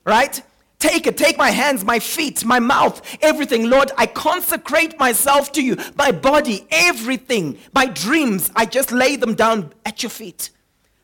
right? 0.05 0.43
Take 0.83 1.07
it. 1.07 1.17
Take 1.17 1.39
my 1.39 1.51
hands, 1.51 1.85
my 1.85 2.01
feet, 2.01 2.45
my 2.45 2.59
mouth, 2.59 3.01
everything. 3.23 3.71
Lord, 3.71 3.93
I 3.97 4.07
consecrate 4.07 4.99
myself 4.99 5.53
to 5.53 5.63
you. 5.63 5.77
My 5.95 6.11
body, 6.11 6.67
everything. 6.73 7.57
My 7.73 7.87
dreams, 7.87 8.51
I 8.57 8.67
just 8.67 8.91
lay 8.91 9.15
them 9.15 9.37
down 9.37 9.73
at 9.87 10.03
your 10.03 10.11
feet. 10.11 10.51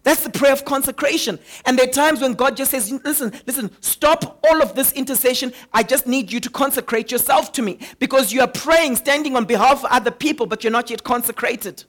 That's 0.02 0.24
the 0.24 0.30
prayer 0.30 0.52
of 0.52 0.64
consecration. 0.64 1.38
And 1.64 1.78
there 1.78 1.86
are 1.86 1.92
times 1.92 2.20
when 2.20 2.34
God 2.34 2.56
just 2.56 2.72
says, 2.72 2.90
listen, 2.90 3.32
listen, 3.46 3.70
stop 3.80 4.44
all 4.50 4.60
of 4.60 4.74
this 4.74 4.92
intercession. 4.94 5.52
I 5.72 5.84
just 5.84 6.08
need 6.08 6.32
you 6.32 6.40
to 6.40 6.50
consecrate 6.50 7.12
yourself 7.12 7.52
to 7.52 7.62
me 7.62 7.78
because 8.00 8.32
you 8.32 8.40
are 8.40 8.48
praying, 8.48 8.96
standing 8.96 9.36
on 9.36 9.44
behalf 9.44 9.84
of 9.84 9.92
other 9.92 10.10
people, 10.10 10.46
but 10.46 10.64
you're 10.64 10.72
not 10.72 10.90
yet 10.90 11.04
consecrated. 11.04 11.84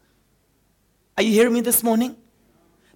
Are 1.17 1.23
you 1.23 1.31
hearing 1.31 1.55
me 1.55 1.61
this 1.61 1.81
morning? 1.81 2.15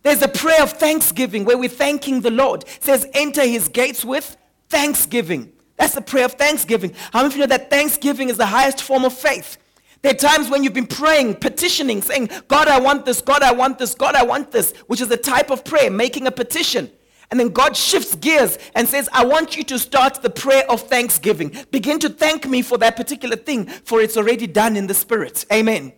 There's 0.04 0.22
a 0.22 0.28
prayer 0.28 0.62
of 0.62 0.74
thanksgiving 0.74 1.46
where 1.46 1.58
we're 1.58 1.68
thanking 1.68 2.22
the 2.22 2.30
Lord. 2.30 2.62
It 2.62 2.84
says, 2.84 3.08
enter 3.16 3.44
his 3.44 3.70
gates 3.70 4.06
with 4.06 4.38
thanksgiving. 4.74 5.54
That's 5.78 5.94
the 5.94 6.02
prayer 6.02 6.26
of 6.26 6.34
thanksgiving. 6.34 6.94
How 7.12 7.20
many 7.20 7.28
of 7.28 7.34
you 7.34 7.40
know 7.42 7.48
that 7.48 7.70
thanksgiving 7.70 8.30
is 8.30 8.38
the 8.38 8.46
highest 8.46 8.82
form 8.82 9.06
of 9.06 9.14
faith? 9.14 9.58
There 10.02 10.12
are 10.12 10.16
times 10.16 10.50
when 10.50 10.64
you've 10.64 10.74
been 10.74 10.88
praying, 10.88 11.36
petitioning, 11.36 12.02
saying, 12.02 12.30
God, 12.48 12.68
I 12.68 12.80
want 12.80 13.06
this, 13.06 13.22
God, 13.22 13.42
I 13.44 13.54
want 13.54 13.78
this, 13.78 13.94
God, 13.96 14.16
I 14.16 14.24
want 14.24 14.52
this, 14.52 14.74
which 14.88 15.00
is 15.00 15.10
a 15.12 15.18
type 15.18 15.50
of 15.52 15.64
prayer, 15.64 15.90
making 15.90 16.28
a 16.28 16.32
petition. 16.32 16.92
And 17.30 17.40
then 17.40 17.50
God 17.50 17.78
shifts 17.78 18.16
gears 18.16 18.58
and 18.76 18.88
says, 18.88 19.08
I 19.14 19.26
want 19.26 19.56
you 19.56 19.64
to 19.64 19.80
start 19.80 20.22
the 20.22 20.30
prayer 20.30 20.70
of 20.70 20.82
thanksgiving. 20.82 21.56
Begin 21.72 22.00
to 22.00 22.10
thank 22.10 22.48
me 22.48 22.62
for 22.62 22.78
that 22.80 22.96
particular 22.96 23.36
thing, 23.36 23.66
for 23.68 24.02
it's 24.02 24.18
already 24.18 24.48
done 24.48 24.76
in 24.76 24.88
the 24.88 24.94
Spirit. 24.94 25.46
Amen. 25.52 25.94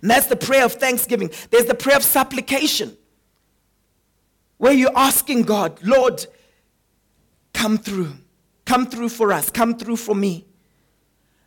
And 0.00 0.10
that's 0.10 0.26
the 0.26 0.36
prayer 0.36 0.64
of 0.64 0.72
thanksgiving. 0.74 1.30
There's 1.50 1.66
the 1.66 1.74
prayer 1.74 1.96
of 1.96 2.04
supplication, 2.04 2.96
where 4.58 4.72
you're 4.72 4.96
asking 4.96 5.42
God, 5.42 5.78
Lord, 5.82 6.26
come 7.52 7.78
through. 7.78 8.12
Come 8.64 8.86
through 8.86 9.08
for 9.08 9.32
us. 9.32 9.50
Come 9.50 9.76
through 9.76 9.96
for 9.96 10.14
me. 10.14 10.46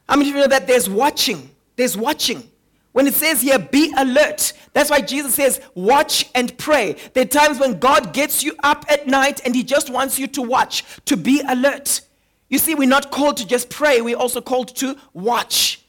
How 0.08 0.16
many 0.16 0.30
of 0.30 0.36
you 0.36 0.42
know 0.42 0.48
that 0.48 0.68
there's 0.68 0.90
watching? 0.90 1.50
There's 1.76 1.98
watching. 1.98 2.44
When 2.92 3.08
it 3.08 3.14
says 3.14 3.42
here, 3.42 3.60
be 3.60 3.94
alert, 3.98 4.54
that's 4.72 4.90
why 4.90 5.02
Jesus 5.02 5.36
says, 5.36 5.60
watch 5.74 6.30
and 6.34 6.58
pray. 6.58 6.96
There 7.14 7.24
are 7.24 7.28
times 7.28 7.60
when 7.60 7.78
God 7.78 8.14
gets 8.14 8.42
you 8.42 8.56
up 8.64 8.86
at 8.88 9.06
night 9.06 9.42
and 9.44 9.54
He 9.54 9.64
just 9.64 9.90
wants 9.90 10.18
you 10.18 10.28
to 10.28 10.42
watch, 10.42 10.86
to 11.06 11.18
be 11.18 11.42
alert. 11.46 12.00
You 12.48 12.58
see, 12.58 12.74
we're 12.74 12.88
not 12.88 13.12
called 13.12 13.38
to 13.38 13.48
just 13.48 13.70
pray, 13.70 14.00
we're 14.00 14.16
also 14.16 14.40
called 14.40 14.74
to 14.78 14.96
watch. 15.14 15.82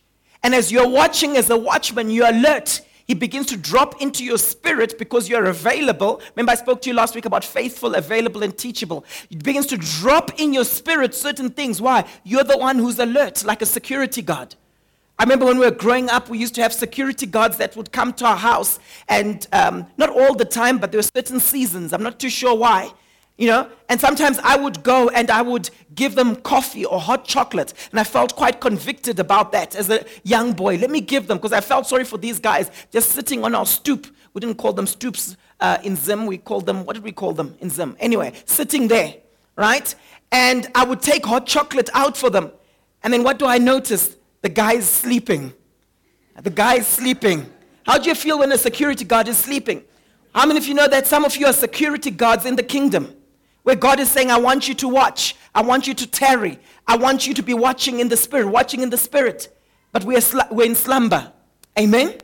And 0.43 0.55
as 0.55 0.73
you're 0.73 0.89
watching 0.89 1.37
as 1.37 1.49
a 1.51 1.57
watchman, 1.57 2.11
you're 2.11 2.29
alert. 2.29 2.81
He 3.07 3.15
begins 3.15 3.47
to 3.47 3.57
drop 3.57 4.03
into 4.03 4.25
your 4.25 4.39
spirit 4.39 4.99
because 4.99 5.29
you're 5.29 5.45
available. 5.45 6.21
Remember, 6.35 6.53
I 6.53 6.57
spoke 6.57 6.83
to 6.83 6.91
you 6.91 6.95
last 6.95 7.15
week 7.15 7.25
about 7.25 7.45
faithful, 7.45 7.95
available, 7.95 8.43
and 8.43 8.57
teachable. 8.57 9.05
It 9.31 9.45
begins 9.45 9.67
to 9.67 9.77
drop 9.77 10.41
in 10.41 10.53
your 10.53 10.65
spirit 10.65 11.15
certain 11.15 11.51
things. 11.51 11.81
Why? 11.81 12.05
You're 12.25 12.45
the 12.45 12.59
one 12.59 12.79
who's 12.79 12.99
alert, 12.99 13.45
like 13.45 13.63
a 13.63 13.67
security 13.67 14.23
guard. 14.23 14.57
I 15.19 15.23
remember 15.23 15.47
when 15.47 15.59
we 15.59 15.65
were 15.65 15.71
growing 15.71 16.11
up, 16.11 16.29
we 16.29 16.39
used 16.39 16.55
to 16.57 16.63
have 16.63 16.73
security 16.73 17.27
guards 17.27 17.57
that 17.59 17.77
would 17.77 17.91
come 17.91 18.13
to 18.15 18.27
our 18.27 18.37
house, 18.37 18.79
and 19.09 19.47
um, 19.53 19.87
not 19.97 20.11
all 20.11 20.35
the 20.35 20.45
time, 20.45 20.79
but 20.79 20.91
there 20.91 20.99
were 20.99 21.03
certain 21.03 21.41
seasons. 21.41 21.93
I'm 21.93 22.03
not 22.03 22.19
too 22.19 22.29
sure 22.29 22.55
why. 22.55 22.93
You 23.39 23.49
know, 23.49 23.71
and 23.91 24.01
sometimes 24.01 24.39
I 24.39 24.57
would 24.57 24.83
go 24.83 25.11
and 25.11 25.31
I 25.31 25.43
would 25.43 25.69
give 25.95 26.15
them 26.15 26.37
coffee 26.37 26.87
or 26.87 26.99
hot 26.99 27.27
chocolate. 27.27 27.75
And 27.91 28.01
I 28.01 28.05
felt 28.05 28.35
quite 28.35 28.63
convicted 28.63 29.21
about 29.21 29.53
that 29.53 29.77
as 29.77 29.91
a 29.91 30.07
young 30.25 30.55
boy. 30.55 30.77
Let 30.77 30.91
me 30.91 31.03
give 31.03 31.27
them, 31.27 31.37
because 31.37 31.53
I 31.53 31.61
felt 31.61 31.87
sorry 31.87 32.05
for 32.05 32.17
these 32.17 32.39
guys 32.39 32.71
just 32.91 33.11
sitting 33.11 33.45
on 33.45 33.55
our 33.55 33.67
stoop. 33.67 34.07
We 34.33 34.41
didn't 34.41 34.57
call 34.57 34.73
them 34.73 34.87
stoops 34.87 35.37
uh, 35.61 35.77
in 35.83 35.97
Zim. 35.97 36.25
We 36.25 36.39
called 36.39 36.65
them, 36.65 36.87
what 36.87 36.95
did 36.95 37.05
we 37.05 37.13
call 37.13 37.35
them 37.35 37.57
in 37.61 37.69
Zim? 37.69 37.95
Anyway, 38.01 38.33
sitting 38.47 38.89
there, 38.89 39.17
right? 39.55 39.95
And 40.33 40.67
I 40.75 40.85
would 40.85 41.03
take 41.03 41.27
hot 41.27 41.47
chocolate 41.47 41.91
out 41.93 42.17
for 42.17 42.31
them. 42.31 42.53
And 43.03 43.13
then 43.13 43.23
what 43.23 43.39
do 43.39 43.45
I 43.45 43.59
notice? 43.59 44.17
The 44.41 44.49
guy 44.49 44.75
is 44.75 44.89
sleeping. 44.89 45.53
The 46.43 46.51
guy 46.51 46.77
is 46.77 46.87
sleeping. 46.87 47.51
How 47.85 47.99
do 47.99 48.09
you 48.09 48.15
feel 48.15 48.39
when 48.39 48.51
a 48.53 48.59
security 48.59 49.05
guard 49.05 49.29
is 49.29 49.37
sleeping? 49.37 49.85
How 50.35 50.47
many 50.47 50.59
of 50.59 50.67
you 50.67 50.75
know 50.75 50.89
that 50.89 51.07
some 51.07 51.25
of 51.25 51.37
you 51.37 51.47
are 51.47 51.53
security 51.53 52.11
guards 52.11 52.45
in 52.45 52.57
the 52.57 52.63
kingdom? 52.63 53.15
Where 53.67 53.75
God 53.75 53.99
is 53.99 54.09
saying, 54.09 54.31
I 54.31 54.39
want 54.39 54.69
you 54.69 54.75
to 54.75 54.87
watch. 54.87 55.35
I 55.53 55.61
want 55.61 55.89
you 55.89 55.95
to 55.95 56.07
tarry. 56.07 56.61
I 56.87 56.97
want 56.97 57.27
you 57.27 57.35
to 57.35 57.43
be 57.43 57.53
watching 57.53 57.99
in 57.99 58.09
the 58.09 58.17
spirit, 58.17 58.47
watching 58.47 58.81
in 58.81 58.91
the 58.91 58.97
spirit. 58.97 59.53
But 59.91 60.05
we 60.05 60.17
are 60.17 60.21
sl- 60.21 60.53
we're 60.53 60.67
in 60.67 60.77
slumber. 60.77 61.33
Amen? 61.77 62.15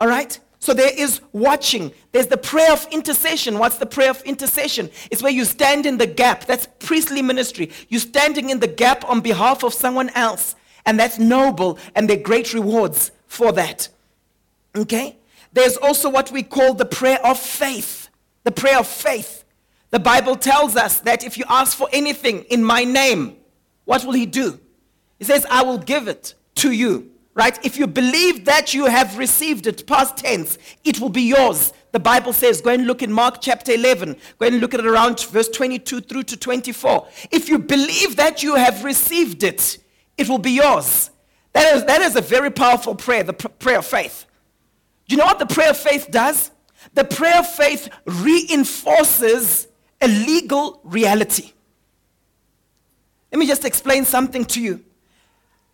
All 0.00 0.08
right? 0.08 0.40
So 0.58 0.72
there 0.72 0.94
is 0.96 1.20
watching. 1.32 1.92
There's 2.12 2.28
the 2.28 2.38
prayer 2.38 2.72
of 2.72 2.88
intercession. 2.90 3.58
What's 3.58 3.76
the 3.76 3.84
prayer 3.84 4.08
of 4.08 4.22
intercession? 4.22 4.88
It's 5.10 5.22
where 5.22 5.30
you 5.30 5.44
stand 5.44 5.84
in 5.84 5.98
the 5.98 6.06
gap. 6.06 6.46
That's 6.46 6.66
priestly 6.78 7.20
ministry. 7.20 7.70
You're 7.90 8.00
standing 8.00 8.48
in 8.48 8.60
the 8.60 8.66
gap 8.66 9.04
on 9.04 9.20
behalf 9.20 9.62
of 9.62 9.74
someone 9.74 10.08
else. 10.14 10.54
And 10.86 10.98
that's 10.98 11.18
noble, 11.18 11.78
and 11.94 12.08
there 12.08 12.16
are 12.16 12.22
great 12.22 12.54
rewards 12.54 13.12
for 13.26 13.52
that. 13.52 13.90
Okay? 14.74 15.18
There's 15.52 15.76
also 15.76 16.08
what 16.08 16.32
we 16.32 16.42
call 16.42 16.72
the 16.72 16.86
prayer 16.86 17.18
of 17.26 17.38
faith. 17.38 18.08
The 18.44 18.52
prayer 18.52 18.78
of 18.78 18.86
faith. 18.86 19.39
The 19.90 19.98
Bible 19.98 20.36
tells 20.36 20.76
us 20.76 21.00
that 21.00 21.24
if 21.24 21.36
you 21.36 21.44
ask 21.48 21.76
for 21.76 21.88
anything 21.92 22.44
in 22.44 22.62
my 22.62 22.84
name, 22.84 23.36
what 23.84 24.04
will 24.04 24.12
he 24.12 24.26
do? 24.26 24.60
He 25.18 25.24
says, 25.24 25.46
I 25.50 25.62
will 25.62 25.78
give 25.78 26.08
it 26.08 26.34
to 26.56 26.70
you. 26.70 27.10
Right? 27.34 27.64
If 27.64 27.78
you 27.78 27.86
believe 27.86 28.44
that 28.46 28.74
you 28.74 28.86
have 28.86 29.16
received 29.16 29.66
it, 29.66 29.86
past 29.86 30.18
tense, 30.18 30.58
it 30.84 31.00
will 31.00 31.08
be 31.08 31.22
yours. 31.22 31.72
The 31.92 32.00
Bible 32.00 32.32
says, 32.32 32.60
go 32.60 32.70
and 32.70 32.86
look 32.86 33.02
in 33.02 33.12
Mark 33.12 33.40
chapter 33.40 33.72
11. 33.72 34.16
Go 34.38 34.46
and 34.46 34.60
look 34.60 34.74
at 34.74 34.80
it 34.80 34.86
around 34.86 35.20
verse 35.20 35.48
22 35.48 36.02
through 36.02 36.24
to 36.24 36.36
24. 36.36 37.06
If 37.30 37.48
you 37.48 37.58
believe 37.58 38.16
that 38.16 38.42
you 38.42 38.56
have 38.56 38.84
received 38.84 39.42
it, 39.42 39.78
it 40.18 40.28
will 40.28 40.38
be 40.38 40.52
yours. 40.52 41.10
That 41.52 41.74
is, 41.74 41.84
that 41.84 42.00
is 42.02 42.16
a 42.16 42.20
very 42.20 42.50
powerful 42.50 42.94
prayer, 42.94 43.22
the 43.22 43.32
pr- 43.32 43.48
prayer 43.48 43.78
of 43.78 43.86
faith. 43.86 44.26
Do 45.08 45.14
you 45.14 45.18
know 45.18 45.26
what 45.26 45.38
the 45.38 45.46
prayer 45.46 45.70
of 45.70 45.78
faith 45.78 46.08
does? 46.10 46.50
The 46.94 47.04
prayer 47.04 47.38
of 47.38 47.46
faith 47.48 47.88
reinforces 48.04 49.66
a 50.00 50.08
legal 50.08 50.80
reality. 50.84 51.52
Let 53.30 53.38
me 53.38 53.46
just 53.46 53.64
explain 53.64 54.04
something 54.04 54.44
to 54.46 54.60
you. 54.60 54.84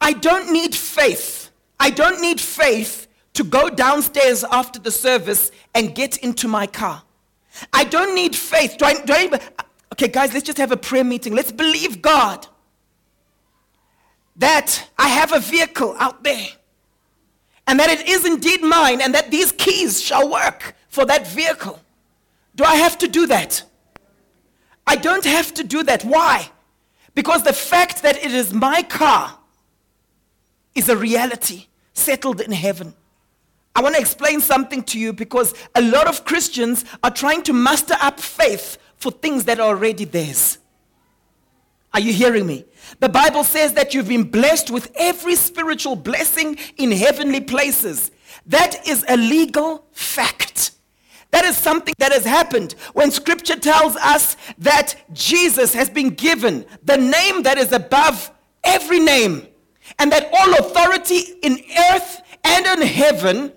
I 0.01 0.13
don't 0.13 0.53
need 0.53 0.75
faith. 0.75 1.51
I 1.81 1.91
don't 1.91 2.21
need 2.21 2.41
faith 2.41 3.07
to 3.35 3.45
go 3.45 3.69
downstairs 3.69 4.45
after 4.45 4.79
the 4.79 4.91
service 4.91 5.51
and 5.75 5.95
get 5.95 6.19
into 6.19 6.49
my 6.49 6.67
car. 6.67 7.03
I 7.73 7.85
don't 7.85 8.15
need 8.15 8.35
faith. 8.37 8.77
Do 8.79 8.85
I, 8.85 9.03
do 9.05 9.13
I, 9.13 9.41
okay, 9.93 10.09
guys, 10.09 10.33
let's 10.35 10.45
just 10.45 10.59
have 10.59 10.73
a 10.73 10.77
prayer 10.77 11.05
meeting. 11.05 11.35
Let's 11.35 11.53
believe 11.53 12.03
God 12.03 12.47
that 14.37 14.89
I 14.99 15.09
have 15.09 15.33
a 15.33 15.41
vehicle 15.41 15.97
out 15.99 16.23
there 16.23 16.49
and 17.67 17.81
that 17.81 17.91
it 17.91 18.09
is 18.09 18.25
indeed 18.27 18.63
mine 18.63 19.01
and 19.01 19.15
that 19.15 19.31
these 19.31 19.53
keys 19.53 20.03
shall 20.03 20.31
work 20.31 20.75
for 20.89 21.05
that 21.07 21.27
vehicle. 21.27 21.81
Do 22.55 22.65
I 22.65 22.77
have 22.77 22.99
to 22.99 23.09
do 23.09 23.27
that? 23.27 23.63
I 24.87 24.97
don't 24.97 25.25
have 25.25 25.53
to 25.55 25.65
do 25.65 25.83
that. 25.85 26.05
Why? 26.05 26.51
Because 27.15 27.43
the 27.43 27.53
fact 27.53 28.03
that 28.03 28.17
it 28.17 28.33
is 28.33 28.53
my 28.53 28.83
car 28.83 29.39
is 30.75 30.89
a 30.89 30.97
reality 30.97 31.67
settled 31.95 32.41
in 32.41 32.53
heaven. 32.53 32.95
I 33.75 33.83
want 33.83 33.95
to 33.95 34.01
explain 34.01 34.41
something 34.41 34.83
to 34.85 34.99
you 34.99 35.13
because 35.13 35.55
a 35.75 35.83
lot 35.83 36.07
of 36.07 36.25
Christians 36.25 36.85
are 37.03 37.11
trying 37.11 37.43
to 37.43 37.53
muster 37.53 37.97
up 38.01 38.21
faith 38.21 38.79
for 38.97 39.11
things 39.11 39.45
that 39.45 39.61
are 39.61 39.69
already 39.69 40.05
theirs. 40.05 40.59
Are 41.93 42.01
you 42.01 42.13
hearing 42.13 42.47
me? 42.47 42.67
The 43.01 43.09
Bible 43.09 43.43
says 43.43 43.73
that 43.73 43.95
you've 43.95 44.09
been 44.09 44.31
blessed 44.31 44.71
with 44.71 44.93
every 44.97 45.35
spiritual 45.35 45.97
blessing 45.97 46.59
in 46.77 46.93
heavenly 46.93 47.41
places. 47.41 48.11
That 48.47 48.87
is 48.87 49.05
a 49.09 49.17
legal 49.17 49.87
fact. 49.93 50.73
That 51.31 51.45
is 51.45 51.57
something 51.57 51.95
that 51.99 52.13
has 52.13 52.25
happened 52.25 52.75
when 52.93 53.11
scripture 53.11 53.57
tells 53.57 53.97
us 53.97 54.37
that 54.59 54.95
Jesus 55.13 55.75
has 55.75 55.91
been 55.91 56.11
given 56.11 56.65
the 56.83 56.97
name 56.97 57.43
that 57.43 57.59
is 57.59 57.73
above 57.73 58.31
every 58.65 59.01
name, 59.01 59.47
and 59.99 60.11
that 60.13 60.29
all 60.33 60.55
authority 60.55 61.21
in 61.43 61.61
earth 61.93 62.23
and 62.45 62.67
in 62.67 62.87
heaven 62.87 63.53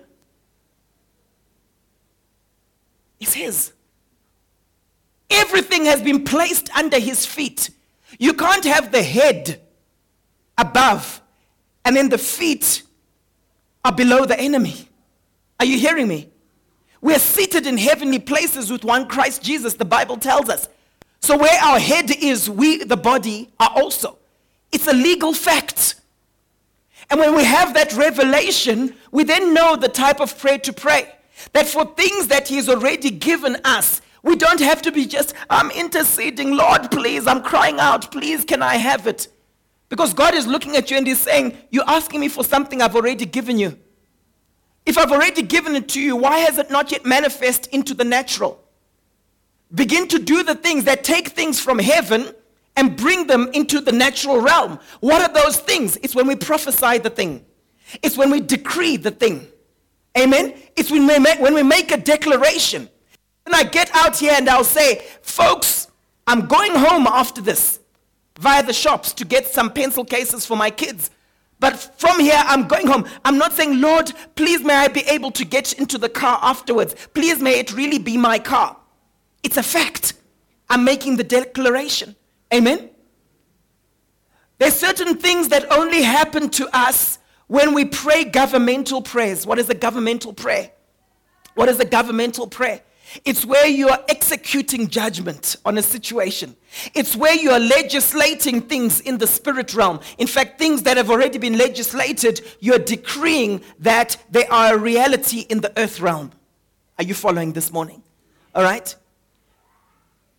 is 3.18 3.34
His. 3.34 3.72
Everything 5.30 5.84
has 5.84 6.02
been 6.02 6.24
placed 6.24 6.70
under 6.76 6.98
His 6.98 7.24
feet. 7.24 7.70
You 8.18 8.34
can't 8.34 8.64
have 8.64 8.92
the 8.92 9.02
head 9.02 9.60
above 10.58 11.20
and 11.84 11.96
then 11.96 12.08
the 12.08 12.18
feet 12.18 12.82
are 13.84 13.92
below 13.92 14.26
the 14.26 14.38
enemy. 14.38 14.88
Are 15.58 15.66
you 15.66 15.78
hearing 15.78 16.08
me? 16.08 16.30
We're 17.00 17.18
seated 17.18 17.66
in 17.66 17.78
heavenly 17.78 18.18
places 18.18 18.70
with 18.70 18.84
one 18.84 19.08
Christ 19.08 19.42
Jesus, 19.42 19.74
the 19.74 19.84
Bible 19.84 20.16
tells 20.16 20.48
us. 20.48 20.68
So 21.20 21.36
where 21.36 21.60
our 21.60 21.78
head 21.78 22.10
is, 22.10 22.48
we, 22.48 22.84
the 22.84 22.96
body, 22.96 23.50
are 23.58 23.70
also. 23.74 24.18
It's 24.72 24.86
a 24.86 24.92
legal 24.92 25.32
fact. 25.32 25.96
And 27.10 27.18
when 27.18 27.34
we 27.34 27.44
have 27.44 27.74
that 27.74 27.92
revelation, 27.94 28.94
we 29.10 29.24
then 29.24 29.52
know 29.52 29.76
the 29.76 29.88
type 29.88 30.20
of 30.20 30.38
prayer 30.38 30.58
to 30.58 30.72
pray. 30.72 31.12
That 31.52 31.66
for 31.66 31.84
things 31.84 32.28
that 32.28 32.48
He 32.48 32.56
has 32.56 32.68
already 32.68 33.10
given 33.10 33.56
us, 33.64 34.00
we 34.22 34.36
don't 34.36 34.60
have 34.60 34.82
to 34.82 34.92
be 34.92 35.06
just, 35.06 35.34
I'm 35.48 35.70
interceding, 35.70 36.54
Lord, 36.54 36.90
please, 36.90 37.26
I'm 37.26 37.42
crying 37.42 37.80
out, 37.80 38.12
please, 38.12 38.44
can 38.44 38.62
I 38.62 38.76
have 38.76 39.06
it? 39.06 39.28
Because 39.88 40.14
God 40.14 40.34
is 40.34 40.46
looking 40.46 40.76
at 40.76 40.90
you 40.90 40.98
and 40.98 41.06
He's 41.06 41.20
saying, 41.20 41.56
You're 41.70 41.88
asking 41.88 42.20
me 42.20 42.28
for 42.28 42.44
something 42.44 42.80
I've 42.80 42.94
already 42.94 43.26
given 43.26 43.58
you. 43.58 43.78
If 44.90 44.98
I've 44.98 45.12
already 45.12 45.42
given 45.42 45.76
it 45.76 45.88
to 45.90 46.00
you, 46.00 46.16
why 46.16 46.40
has 46.40 46.58
it 46.58 46.68
not 46.68 46.90
yet 46.90 47.06
manifest 47.06 47.68
into 47.68 47.94
the 47.94 48.02
natural? 48.02 48.60
Begin 49.72 50.08
to 50.08 50.18
do 50.18 50.42
the 50.42 50.56
things 50.56 50.82
that 50.82 51.04
take 51.04 51.28
things 51.28 51.60
from 51.60 51.78
heaven 51.78 52.34
and 52.76 52.96
bring 52.96 53.28
them 53.28 53.50
into 53.52 53.80
the 53.80 53.92
natural 53.92 54.40
realm. 54.40 54.80
What 54.98 55.22
are 55.22 55.32
those 55.32 55.60
things? 55.60 55.96
It's 56.02 56.16
when 56.16 56.26
we 56.26 56.34
prophesy 56.34 56.98
the 56.98 57.08
thing, 57.08 57.44
it's 58.02 58.18
when 58.18 58.32
we 58.32 58.40
decree 58.40 58.96
the 58.96 59.12
thing. 59.12 59.46
Amen? 60.18 60.54
It's 60.74 60.90
when 60.90 61.06
we 61.06 61.20
make, 61.20 61.38
when 61.38 61.54
we 61.54 61.62
make 61.62 61.92
a 61.92 61.96
declaration. 61.96 62.88
And 63.46 63.54
I 63.54 63.62
get 63.62 63.94
out 63.94 64.16
here 64.16 64.32
and 64.34 64.48
I'll 64.48 64.64
say, 64.64 65.06
folks, 65.22 65.86
I'm 66.26 66.46
going 66.46 66.74
home 66.74 67.06
after 67.06 67.40
this 67.40 67.78
via 68.40 68.64
the 68.64 68.72
shops 68.72 69.12
to 69.12 69.24
get 69.24 69.46
some 69.46 69.72
pencil 69.72 70.04
cases 70.04 70.44
for 70.44 70.56
my 70.56 70.70
kids. 70.70 71.12
But 71.60 71.76
from 72.00 72.18
here, 72.18 72.42
I'm 72.46 72.66
going 72.66 72.86
home. 72.86 73.06
I'm 73.24 73.36
not 73.36 73.52
saying, 73.52 73.80
Lord, 73.80 74.12
please 74.34 74.64
may 74.64 74.74
I 74.74 74.88
be 74.88 75.02
able 75.02 75.30
to 75.32 75.44
get 75.44 75.74
into 75.74 75.98
the 75.98 76.08
car 76.08 76.38
afterwards. 76.42 76.94
Please 77.12 77.40
may 77.40 77.58
it 77.58 77.72
really 77.74 77.98
be 77.98 78.16
my 78.16 78.38
car. 78.38 78.78
It's 79.42 79.58
a 79.58 79.62
fact. 79.62 80.14
I'm 80.70 80.84
making 80.84 81.16
the 81.16 81.24
declaration. 81.24 82.16
Amen? 82.52 82.90
There's 84.58 84.74
certain 84.74 85.16
things 85.16 85.48
that 85.48 85.70
only 85.70 86.02
happen 86.02 86.48
to 86.50 86.68
us 86.76 87.18
when 87.46 87.74
we 87.74 87.84
pray 87.84 88.24
governmental 88.24 89.02
prayers. 89.02 89.46
What 89.46 89.58
is 89.58 89.68
a 89.68 89.74
governmental 89.74 90.32
prayer? 90.32 90.70
What 91.54 91.68
is 91.68 91.78
a 91.78 91.84
governmental 91.84 92.46
prayer? 92.46 92.80
It's 93.24 93.44
where 93.44 93.66
you 93.66 93.88
are 93.88 94.02
executing 94.08 94.88
judgment 94.88 95.56
on 95.64 95.78
a 95.78 95.82
situation. 95.82 96.56
It's 96.94 97.16
where 97.16 97.34
you 97.34 97.50
are 97.50 97.58
legislating 97.58 98.62
things 98.62 99.00
in 99.00 99.18
the 99.18 99.26
spirit 99.26 99.74
realm. 99.74 100.00
In 100.18 100.26
fact, 100.26 100.58
things 100.58 100.82
that 100.82 100.96
have 100.96 101.10
already 101.10 101.38
been 101.38 101.58
legislated, 101.58 102.40
you're 102.60 102.78
decreeing 102.78 103.62
that 103.80 104.16
they 104.30 104.46
are 104.46 104.74
a 104.74 104.78
reality 104.78 105.40
in 105.48 105.60
the 105.60 105.72
earth 105.78 106.00
realm. 106.00 106.30
Are 106.98 107.04
you 107.04 107.14
following 107.14 107.52
this 107.52 107.72
morning? 107.72 108.02
All 108.54 108.62
right? 108.62 108.94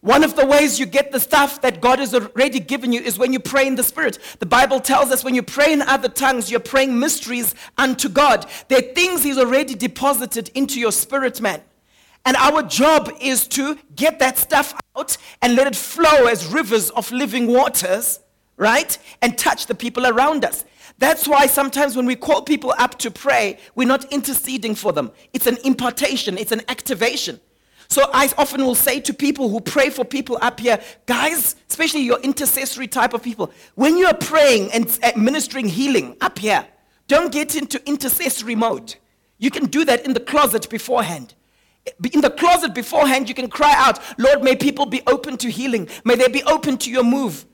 One 0.01 0.23
of 0.23 0.35
the 0.35 0.45
ways 0.45 0.79
you 0.79 0.87
get 0.87 1.11
the 1.11 1.19
stuff 1.19 1.61
that 1.61 1.79
God 1.79 1.99
has 1.99 2.15
already 2.15 2.59
given 2.59 2.91
you 2.91 3.01
is 3.01 3.19
when 3.19 3.33
you 3.33 3.39
pray 3.39 3.67
in 3.67 3.75
the 3.75 3.83
Spirit. 3.83 4.17
The 4.39 4.47
Bible 4.47 4.79
tells 4.79 5.11
us 5.11 5.23
when 5.23 5.35
you 5.35 5.43
pray 5.43 5.73
in 5.73 5.81
other 5.83 6.09
tongues, 6.09 6.49
you're 6.49 6.59
praying 6.59 6.97
mysteries 6.97 7.53
unto 7.77 8.09
God. 8.09 8.47
There 8.67 8.79
are 8.79 8.93
things 8.93 9.23
He's 9.23 9.37
already 9.37 9.75
deposited 9.75 10.49
into 10.55 10.79
your 10.79 10.91
spirit, 10.91 11.39
man. 11.39 11.61
And 12.25 12.37
our 12.37 12.61
job 12.63 13.11
is 13.19 13.47
to 13.49 13.77
get 13.95 14.19
that 14.19 14.37
stuff 14.37 14.73
out 14.95 15.17
and 15.41 15.55
let 15.55 15.67
it 15.67 15.75
flow 15.75 16.27
as 16.27 16.45
rivers 16.45 16.89
of 16.91 17.11
living 17.11 17.47
waters, 17.47 18.19
right? 18.57 18.97
And 19.21 19.37
touch 19.37 19.65
the 19.65 19.75
people 19.75 20.05
around 20.05 20.45
us. 20.45 20.65
That's 20.99 21.27
why 21.27 21.47
sometimes 21.47 21.95
when 21.95 22.05
we 22.05 22.15
call 22.15 22.43
people 22.43 22.75
up 22.77 22.99
to 22.99 23.09
pray, 23.09 23.57
we're 23.73 23.87
not 23.87 24.11
interceding 24.13 24.75
for 24.75 24.93
them. 24.93 25.11
It's 25.33 25.47
an 25.47 25.57
impartation, 25.63 26.37
it's 26.37 26.51
an 26.51 26.61
activation. 26.67 27.39
So 27.87 28.09
I 28.13 28.31
often 28.37 28.63
will 28.63 28.75
say 28.75 28.99
to 29.01 29.13
people 29.13 29.49
who 29.49 29.59
pray 29.59 29.89
for 29.89 30.05
people 30.05 30.37
up 30.41 30.59
here, 30.59 30.79
guys, 31.07 31.55
especially 31.69 32.01
your 32.01 32.19
intercessory 32.21 32.87
type 32.87 33.13
of 33.13 33.23
people, 33.23 33.51
when 33.75 33.97
you 33.97 34.05
are 34.05 34.13
praying 34.13 34.71
and 34.71 34.97
administering 35.03 35.67
healing 35.67 36.15
up 36.21 36.39
here, 36.39 36.65
don't 37.07 37.33
get 37.33 37.55
into 37.55 37.85
intercessory 37.85 38.55
mode. 38.55 38.95
You 39.39 39.49
can 39.49 39.65
do 39.65 39.83
that 39.85 40.05
in 40.05 40.13
the 40.13 40.19
closet 40.19 40.69
beforehand 40.69 41.33
in 42.13 42.21
the 42.21 42.29
closet 42.29 42.73
beforehand, 42.73 43.27
you 43.27 43.35
can 43.35 43.49
cry 43.49 43.73
out, 43.75 43.99
Lord, 44.19 44.43
may 44.43 44.55
people 44.55 44.85
be 44.85 45.01
open 45.07 45.37
to 45.37 45.49
healing. 45.49 45.89
May 46.05 46.15
they 46.15 46.27
be 46.27 46.43
open 46.43 46.77
to 46.79 46.91
your 46.91 47.03
move. 47.03 47.45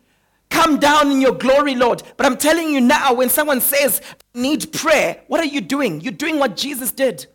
Come 0.49 0.79
down 0.79 1.11
in 1.11 1.21
your 1.21 1.33
glory, 1.33 1.75
Lord. 1.75 2.03
But 2.15 2.25
I'm 2.25 2.37
telling 2.37 2.71
you 2.71 2.81
now, 2.81 3.13
when 3.13 3.29
someone 3.29 3.61
says, 3.61 4.01
need 4.33 4.71
prayer, 4.73 5.21
what 5.27 5.39
are 5.39 5.45
you 5.45 5.61
doing? 5.61 6.01
You're 6.01 6.13
doing 6.13 6.39
what 6.39 6.55
Jesus 6.55 6.91
did. 6.91 7.25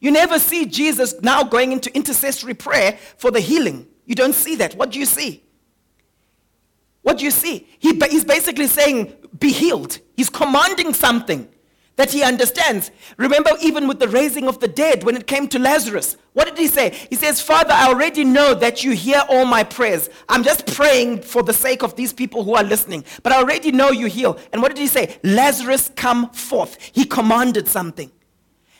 You 0.00 0.10
never 0.10 0.38
see 0.38 0.66
Jesus 0.66 1.14
now 1.22 1.44
going 1.44 1.72
into 1.72 1.94
intercessory 1.94 2.54
prayer 2.54 2.98
for 3.16 3.30
the 3.30 3.40
healing. 3.40 3.86
You 4.04 4.14
don't 4.14 4.34
see 4.34 4.56
that. 4.56 4.74
What 4.74 4.90
do 4.90 4.98
you 4.98 5.06
see? 5.06 5.44
What 7.02 7.18
do 7.18 7.24
you 7.24 7.30
see? 7.30 7.68
He, 7.78 7.98
he's 8.10 8.24
basically 8.24 8.66
saying, 8.66 9.12
be 9.38 9.52
healed. 9.52 9.98
He's 10.16 10.30
commanding 10.30 10.94
something 10.94 11.48
that 11.96 12.10
he 12.10 12.22
understands. 12.22 12.90
Remember, 13.16 13.50
even 13.60 13.86
with 13.86 13.98
the 13.98 14.08
raising 14.08 14.48
of 14.48 14.60
the 14.60 14.68
dead, 14.68 15.04
when 15.04 15.16
it 15.16 15.26
came 15.26 15.48
to 15.48 15.58
Lazarus, 15.58 16.16
what 16.32 16.46
did 16.46 16.56
he 16.56 16.66
say? 16.66 16.90
He 17.10 17.16
says, 17.16 17.40
Father, 17.40 17.72
I 17.72 17.88
already 17.88 18.24
know 18.24 18.54
that 18.54 18.82
you 18.82 18.92
hear 18.92 19.22
all 19.28 19.44
my 19.44 19.62
prayers. 19.62 20.08
I'm 20.28 20.42
just 20.42 20.66
praying 20.66 21.22
for 21.22 21.42
the 21.42 21.52
sake 21.52 21.82
of 21.82 21.94
these 21.96 22.12
people 22.12 22.44
who 22.44 22.54
are 22.54 22.64
listening, 22.64 23.04
but 23.22 23.32
I 23.32 23.38
already 23.38 23.72
know 23.72 23.90
you 23.90 24.06
heal. 24.06 24.38
And 24.52 24.62
what 24.62 24.74
did 24.74 24.80
he 24.80 24.86
say? 24.86 25.18
Lazarus, 25.22 25.90
come 25.94 26.30
forth. 26.30 26.78
He 26.92 27.04
commanded 27.04 27.68
something. 27.68 28.10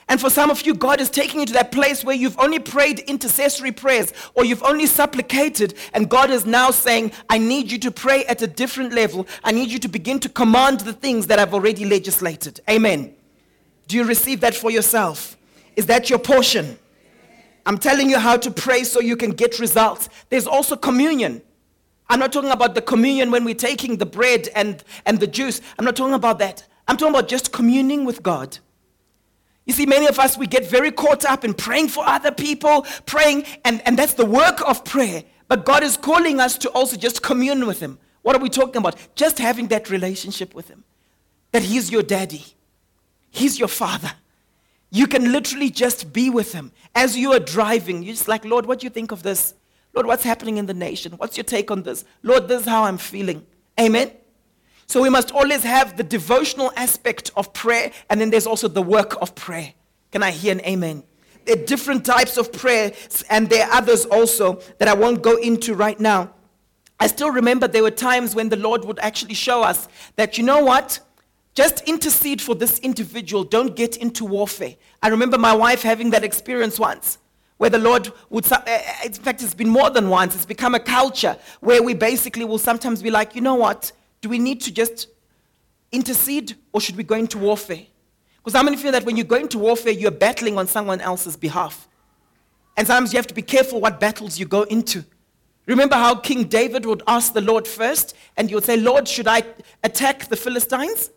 And 0.09 0.19
for 0.19 0.29
some 0.29 0.49
of 0.49 0.65
you, 0.65 0.73
God 0.73 0.99
is 0.99 1.09
taking 1.09 1.39
you 1.39 1.45
to 1.45 1.53
that 1.53 1.71
place 1.71 2.03
where 2.03 2.15
you've 2.15 2.37
only 2.39 2.59
prayed 2.59 2.99
intercessory 2.99 3.71
prayers 3.71 4.11
or 4.33 4.43
you've 4.43 4.63
only 4.63 4.85
supplicated, 4.85 5.75
and 5.93 6.09
God 6.09 6.29
is 6.29 6.45
now 6.45 6.71
saying, 6.71 7.11
I 7.29 7.37
need 7.37 7.71
you 7.71 7.79
to 7.79 7.91
pray 7.91 8.25
at 8.25 8.41
a 8.41 8.47
different 8.47 8.93
level. 8.93 9.27
I 9.43 9.51
need 9.51 9.71
you 9.71 9.79
to 9.79 9.87
begin 9.87 10.19
to 10.19 10.29
command 10.29 10.81
the 10.81 10.93
things 10.93 11.27
that 11.27 11.39
I've 11.39 11.53
already 11.53 11.85
legislated. 11.85 12.59
Amen. 12.69 13.15
Do 13.87 13.97
you 13.97 14.03
receive 14.03 14.41
that 14.41 14.55
for 14.55 14.71
yourself? 14.71 15.37
Is 15.75 15.85
that 15.87 16.09
your 16.09 16.19
portion? 16.19 16.77
I'm 17.65 17.77
telling 17.77 18.09
you 18.09 18.19
how 18.19 18.37
to 18.37 18.51
pray 18.51 18.83
so 18.83 18.99
you 18.99 19.15
can 19.15 19.31
get 19.31 19.59
results. 19.59 20.09
There's 20.29 20.47
also 20.47 20.75
communion. 20.75 21.41
I'm 22.09 22.19
not 22.19 22.33
talking 22.33 22.51
about 22.51 22.75
the 22.75 22.81
communion 22.81 23.31
when 23.31 23.45
we're 23.45 23.55
taking 23.55 23.97
the 23.97 24.05
bread 24.05 24.49
and, 24.55 24.83
and 25.05 25.19
the 25.19 25.27
juice. 25.27 25.61
I'm 25.79 25.85
not 25.85 25.95
talking 25.95 26.13
about 26.13 26.39
that. 26.39 26.67
I'm 26.87 26.97
talking 26.97 27.15
about 27.15 27.29
just 27.29 27.53
communing 27.53 28.03
with 28.03 28.21
God. 28.21 28.57
You 29.65 29.73
see, 29.73 29.85
many 29.85 30.07
of 30.07 30.19
us, 30.19 30.37
we 30.37 30.45
get 30.45 30.65
very 30.69 30.91
caught 30.91 31.23
up 31.25 31.45
in 31.45 31.53
praying 31.53 31.87
for 31.87 32.05
other 32.05 32.31
people, 32.31 32.85
praying, 33.05 33.45
and, 33.63 33.81
and 33.85 33.97
that's 33.97 34.13
the 34.13 34.25
work 34.25 34.61
of 34.67 34.83
prayer. 34.83 35.23
But 35.47 35.65
God 35.65 35.83
is 35.83 35.95
calling 35.95 36.39
us 36.39 36.57
to 36.59 36.69
also 36.71 36.97
just 36.97 37.21
commune 37.21 37.65
with 37.65 37.79
Him. 37.79 37.97
What 38.23 38.35
are 38.35 38.39
we 38.39 38.49
talking 38.49 38.77
about? 38.77 38.97
Just 39.15 39.39
having 39.39 39.67
that 39.67 39.89
relationship 39.89 40.53
with 40.53 40.69
Him. 40.69 40.83
That 41.51 41.63
He's 41.63 41.91
your 41.91 42.03
daddy, 42.03 42.45
He's 43.29 43.57
your 43.57 43.67
father. 43.67 44.11
You 44.89 45.07
can 45.07 45.31
literally 45.31 45.71
just 45.71 46.13
be 46.13 46.29
with 46.29 46.53
Him. 46.53 46.71
As 46.93 47.17
you 47.17 47.31
are 47.33 47.39
driving, 47.39 48.03
you're 48.03 48.13
just 48.13 48.27
like, 48.27 48.45
Lord, 48.45 48.65
what 48.65 48.79
do 48.79 48.85
you 48.85 48.91
think 48.91 49.11
of 49.11 49.23
this? 49.23 49.55
Lord, 49.93 50.05
what's 50.05 50.23
happening 50.23 50.57
in 50.57 50.65
the 50.65 50.73
nation? 50.73 51.13
What's 51.13 51.37
your 51.37 51.43
take 51.43 51.71
on 51.71 51.83
this? 51.83 52.03
Lord, 52.21 52.47
this 52.47 52.61
is 52.61 52.67
how 52.67 52.83
I'm 52.83 52.97
feeling. 52.97 53.45
Amen. 53.79 54.11
So 54.93 55.01
we 55.01 55.09
must 55.09 55.31
always 55.31 55.63
have 55.63 55.97
the 55.97 56.03
devotional 56.03 56.71
aspect 56.75 57.31
of 57.35 57.51
prayer, 57.51 57.91
and 58.11 58.21
then 58.21 58.29
there's 58.29 58.45
also 58.45 58.67
the 58.67 58.83
work 58.83 59.19
of 59.23 59.33
prayer. 59.33 59.73
Can 60.11 60.21
I 60.21 60.29
hear 60.29 60.51
an 60.51 60.61
amen? 60.67 61.01
There 61.45 61.57
are 61.57 61.65
different 61.65 62.05
types 62.05 62.37
of 62.37 62.53
prayer, 62.53 62.93
and 63.27 63.49
there 63.49 63.65
are 63.65 63.73
others 63.73 64.05
also 64.05 64.61
that 64.77 64.87
I 64.87 64.93
won't 64.93 65.23
go 65.23 65.37
into 65.37 65.73
right 65.73 65.99
now. 65.99 66.35
I 66.99 67.07
still 67.07 67.31
remember 67.31 67.67
there 67.67 67.81
were 67.81 67.89
times 67.89 68.35
when 68.35 68.49
the 68.49 68.55
Lord 68.55 68.85
would 68.85 68.99
actually 68.99 69.33
show 69.33 69.63
us 69.63 69.87
that, 70.15 70.37
you 70.37 70.43
know 70.43 70.63
what? 70.63 70.99
Just 71.55 71.81
intercede 71.89 72.39
for 72.39 72.53
this 72.53 72.77
individual. 72.77 73.43
Don't 73.43 73.75
get 73.75 73.97
into 73.97 74.25
warfare. 74.25 74.75
I 75.01 75.07
remember 75.07 75.39
my 75.39 75.55
wife 75.55 75.81
having 75.81 76.11
that 76.11 76.23
experience 76.23 76.77
once 76.77 77.17
where 77.57 77.71
the 77.71 77.79
Lord 77.79 78.11
would, 78.29 78.45
eh, 78.51 78.59
eh, 78.67 79.05
in 79.05 79.13
fact, 79.13 79.41
it's 79.41 79.55
been 79.55 79.69
more 79.69 79.89
than 79.89 80.09
once. 80.09 80.35
It's 80.35 80.45
become 80.45 80.75
a 80.75 80.79
culture 80.79 81.35
where 81.61 81.81
we 81.81 81.95
basically 81.95 82.45
will 82.45 82.59
sometimes 82.59 83.01
be 83.01 83.09
like, 83.09 83.33
you 83.33 83.41
know 83.41 83.55
what? 83.55 83.91
Do 84.23 84.29
we 84.29 84.39
need 84.39 84.61
to 84.61 84.71
just 84.71 85.09
intercede 85.91 86.55
or 86.71 86.79
should 86.79 86.95
we 86.95 87.03
go 87.03 87.15
into 87.15 87.37
warfare? 87.37 87.81
Because 88.37 88.53
how 88.57 88.63
many 88.63 88.77
feel 88.77 88.93
that 88.93 89.03
when 89.03 89.17
you 89.17 89.25
go 89.25 89.35
into 89.35 89.59
warfare, 89.59 89.91
you're 89.91 90.11
battling 90.11 90.57
on 90.57 90.65
someone 90.65 91.01
else's 91.01 91.35
behalf? 91.35 91.89
And 92.77 92.87
sometimes 92.87 93.11
you 93.11 93.17
have 93.17 93.27
to 93.27 93.33
be 93.33 93.41
careful 93.41 93.81
what 93.81 93.99
battles 93.99 94.39
you 94.39 94.45
go 94.45 94.61
into. 94.63 95.03
Remember 95.65 95.95
how 95.95 96.15
King 96.15 96.45
David 96.45 96.85
would 96.85 97.03
ask 97.05 97.33
the 97.33 97.41
Lord 97.41 97.67
first, 97.67 98.15
and 98.37 98.47
he 98.47 98.55
would 98.55 98.63
say, 98.63 98.77
Lord, 98.77 99.09
should 99.09 99.27
I 99.27 99.43
attack 99.83 100.29
the 100.29 100.37
Philistines? 100.37 101.09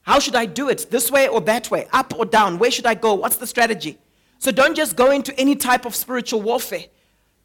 How 0.00 0.18
should 0.18 0.34
I 0.34 0.46
do 0.46 0.70
it? 0.70 0.90
This 0.90 1.10
way 1.10 1.28
or 1.28 1.42
that 1.42 1.70
way? 1.70 1.86
Up 1.92 2.18
or 2.18 2.24
down? 2.24 2.58
Where 2.58 2.70
should 2.70 2.86
I 2.86 2.94
go? 2.94 3.12
What's 3.12 3.36
the 3.36 3.46
strategy? 3.46 3.98
So 4.38 4.50
don't 4.50 4.74
just 4.74 4.96
go 4.96 5.10
into 5.10 5.38
any 5.38 5.54
type 5.54 5.84
of 5.84 5.94
spiritual 5.94 6.40
warfare. 6.40 6.86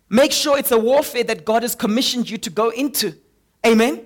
Make 0.08 0.32
sure 0.32 0.58
it's 0.58 0.72
a 0.72 0.80
warfare 0.80 1.26
that 1.26 1.44
God 1.44 1.63
has 1.63 1.76
commissioned 1.76 2.30
you 2.30 2.38
to 2.38 2.50
go 2.50 2.70
into. 2.70 3.16
Amen? 3.66 4.06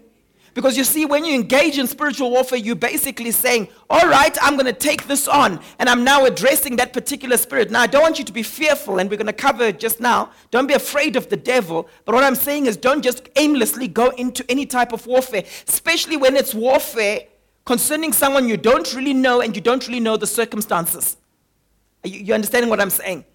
Because 0.58 0.76
you 0.76 0.84
see, 0.84 1.06
when 1.06 1.24
you 1.24 1.36
engage 1.36 1.78
in 1.78 1.86
spiritual 1.86 2.32
warfare, 2.32 2.58
you're 2.58 2.76
basically 2.76 3.30
saying, 3.30 3.68
All 3.92 4.08
right, 4.08 4.36
I'm 4.42 4.56
going 4.56 4.66
to 4.66 4.74
take 4.74 5.06
this 5.06 5.28
on. 5.28 5.60
And 5.78 5.88
I'm 5.88 6.04
now 6.04 6.26
addressing 6.26 6.78
that 6.78 6.94
particular 6.94 7.38
spirit. 7.38 7.70
Now, 7.70 7.82
I 7.82 7.86
don't 7.86 8.02
want 8.02 8.18
you 8.18 8.26
to 8.26 8.34
be 8.34 8.42
fearful, 8.42 8.98
and 8.98 9.08
we're 9.08 9.18
going 9.18 9.28
to 9.28 9.34
cover 9.34 9.66
it 9.66 9.80
just 9.80 10.00
now. 10.00 10.32
Don't 10.50 10.66
be 10.66 10.74
afraid 10.74 11.16
of 11.16 11.30
the 11.30 11.38
devil. 11.38 11.88
But 12.06 12.16
what 12.16 12.24
I'm 12.24 12.34
saying 12.34 12.66
is, 12.66 12.76
don't 12.76 13.04
just 13.04 13.30
aimlessly 13.36 13.88
go 13.88 14.10
into 14.10 14.44
any 14.50 14.66
type 14.66 14.94
of 14.94 15.06
warfare, 15.06 15.44
especially 15.68 16.18
when 16.18 16.36
it's 16.36 16.56
warfare 16.56 17.20
concerning 17.64 18.12
someone 18.12 18.50
you 18.50 18.58
don't 18.58 18.96
really 18.96 19.14
know 19.14 19.42
and 19.42 19.56
you 19.56 19.62
don't 19.62 19.88
really 19.88 20.00
know 20.00 20.18
the 20.18 20.26
circumstances. 20.26 21.18
Are 22.04 22.08
you, 22.08 22.20
you 22.22 22.34
understanding 22.34 22.72
what 22.72 22.82
I'm 22.82 22.90
saying? 22.90 23.26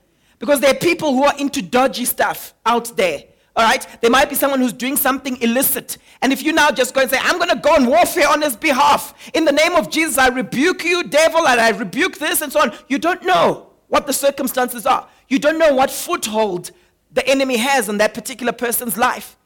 Because 0.40 0.58
there 0.58 0.72
are 0.72 0.78
people 0.78 1.14
who 1.14 1.22
are 1.22 1.38
into 1.38 1.62
dodgy 1.62 2.04
stuff 2.04 2.52
out 2.66 2.96
there 2.96 3.22
All 3.54 3.64
right? 3.64 3.86
There 4.00 4.10
might 4.10 4.30
be 4.30 4.34
someone 4.34 4.60
who's 4.60 4.72
doing 4.72 4.96
something 4.96 5.40
illicit. 5.42 5.98
And 6.22 6.32
if 6.32 6.42
you 6.42 6.52
now 6.52 6.70
just 6.70 6.94
go 6.94 7.02
and 7.02 7.10
say, 7.10 7.18
I'm 7.20 7.36
going 7.36 7.50
to 7.50 7.56
go 7.56 7.74
on 7.74 7.86
warfare 7.86 8.28
on 8.28 8.40
his 8.40 8.56
behalf, 8.56 9.14
in 9.34 9.44
the 9.44 9.52
name 9.52 9.74
of 9.74 9.90
Jesus, 9.90 10.16
I 10.16 10.28
rebuke 10.28 10.84
you, 10.84 11.04
devil, 11.04 11.46
and 11.46 11.60
I 11.60 11.70
rebuke 11.70 12.18
this, 12.18 12.40
and 12.40 12.52
so 12.52 12.60
on, 12.60 12.72
you 12.88 12.98
don't 12.98 13.24
know 13.24 13.70
what 13.88 14.06
the 14.06 14.12
circumstances 14.12 14.86
are. 14.86 15.06
You 15.28 15.38
don't 15.38 15.58
know 15.58 15.74
what 15.74 15.90
foothold 15.90 16.70
the 17.12 17.26
enemy 17.28 17.58
has 17.58 17.88
on 17.88 17.98
that 17.98 18.14
particular 18.14 18.52
person's 18.52 18.96
life. 18.96 19.36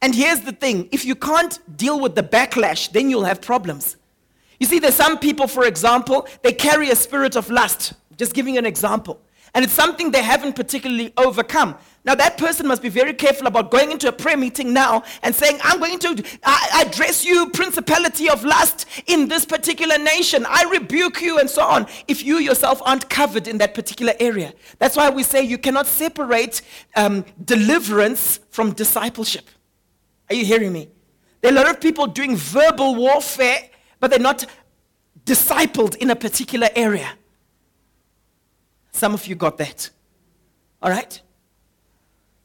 And 0.00 0.14
here's 0.14 0.40
the 0.40 0.52
thing 0.52 0.88
if 0.90 1.04
you 1.04 1.14
can't 1.14 1.58
deal 1.76 2.00
with 2.00 2.14
the 2.14 2.22
backlash, 2.22 2.90
then 2.92 3.10
you'll 3.10 3.24
have 3.24 3.42
problems. 3.42 3.96
You 4.58 4.66
see, 4.66 4.78
there's 4.78 4.94
some 4.94 5.18
people, 5.18 5.46
for 5.46 5.66
example, 5.66 6.26
they 6.42 6.52
carry 6.52 6.90
a 6.90 6.96
spirit 6.96 7.36
of 7.36 7.50
lust. 7.50 7.92
Just 8.16 8.32
giving 8.32 8.54
you 8.54 8.60
an 8.60 8.66
example 8.66 9.20
and 9.54 9.64
it's 9.64 9.72
something 9.72 10.10
they 10.10 10.22
haven't 10.22 10.56
particularly 10.56 11.12
overcome. 11.16 11.76
Now, 12.04 12.14
that 12.16 12.36
person 12.36 12.66
must 12.66 12.82
be 12.82 12.90
very 12.90 13.14
careful 13.14 13.46
about 13.46 13.70
going 13.70 13.90
into 13.90 14.08
a 14.08 14.12
prayer 14.12 14.36
meeting 14.36 14.74
now 14.74 15.04
and 15.22 15.34
saying, 15.34 15.58
I'm 15.62 15.78
going 15.78 15.98
to 16.00 16.22
address 16.76 17.24
you, 17.24 17.48
principality 17.50 18.28
of 18.28 18.44
lust, 18.44 18.86
in 19.06 19.28
this 19.28 19.46
particular 19.46 19.96
nation. 19.96 20.44
I 20.46 20.64
rebuke 20.64 21.22
you, 21.22 21.38
and 21.38 21.48
so 21.48 21.62
on, 21.62 21.86
if 22.06 22.22
you 22.22 22.38
yourself 22.38 22.82
aren't 22.84 23.08
covered 23.08 23.48
in 23.48 23.56
that 23.58 23.72
particular 23.72 24.12
area. 24.20 24.52
That's 24.78 24.96
why 24.96 25.08
we 25.08 25.22
say 25.22 25.42
you 25.42 25.56
cannot 25.56 25.86
separate 25.86 26.60
um, 26.94 27.24
deliverance 27.42 28.40
from 28.50 28.72
discipleship. 28.72 29.48
Are 30.28 30.34
you 30.34 30.44
hearing 30.44 30.72
me? 30.72 30.88
There 31.40 31.52
are 31.52 31.56
a 31.56 31.58
lot 31.58 31.70
of 31.70 31.80
people 31.80 32.06
doing 32.06 32.36
verbal 32.36 32.96
warfare, 32.96 33.70
but 34.00 34.10
they're 34.10 34.18
not 34.18 34.44
discipled 35.24 35.96
in 35.96 36.10
a 36.10 36.16
particular 36.16 36.68
area. 36.74 37.08
Some 38.94 39.12
of 39.12 39.26
you 39.26 39.34
got 39.34 39.58
that. 39.58 39.90
All 40.80 40.88
right? 40.88 41.20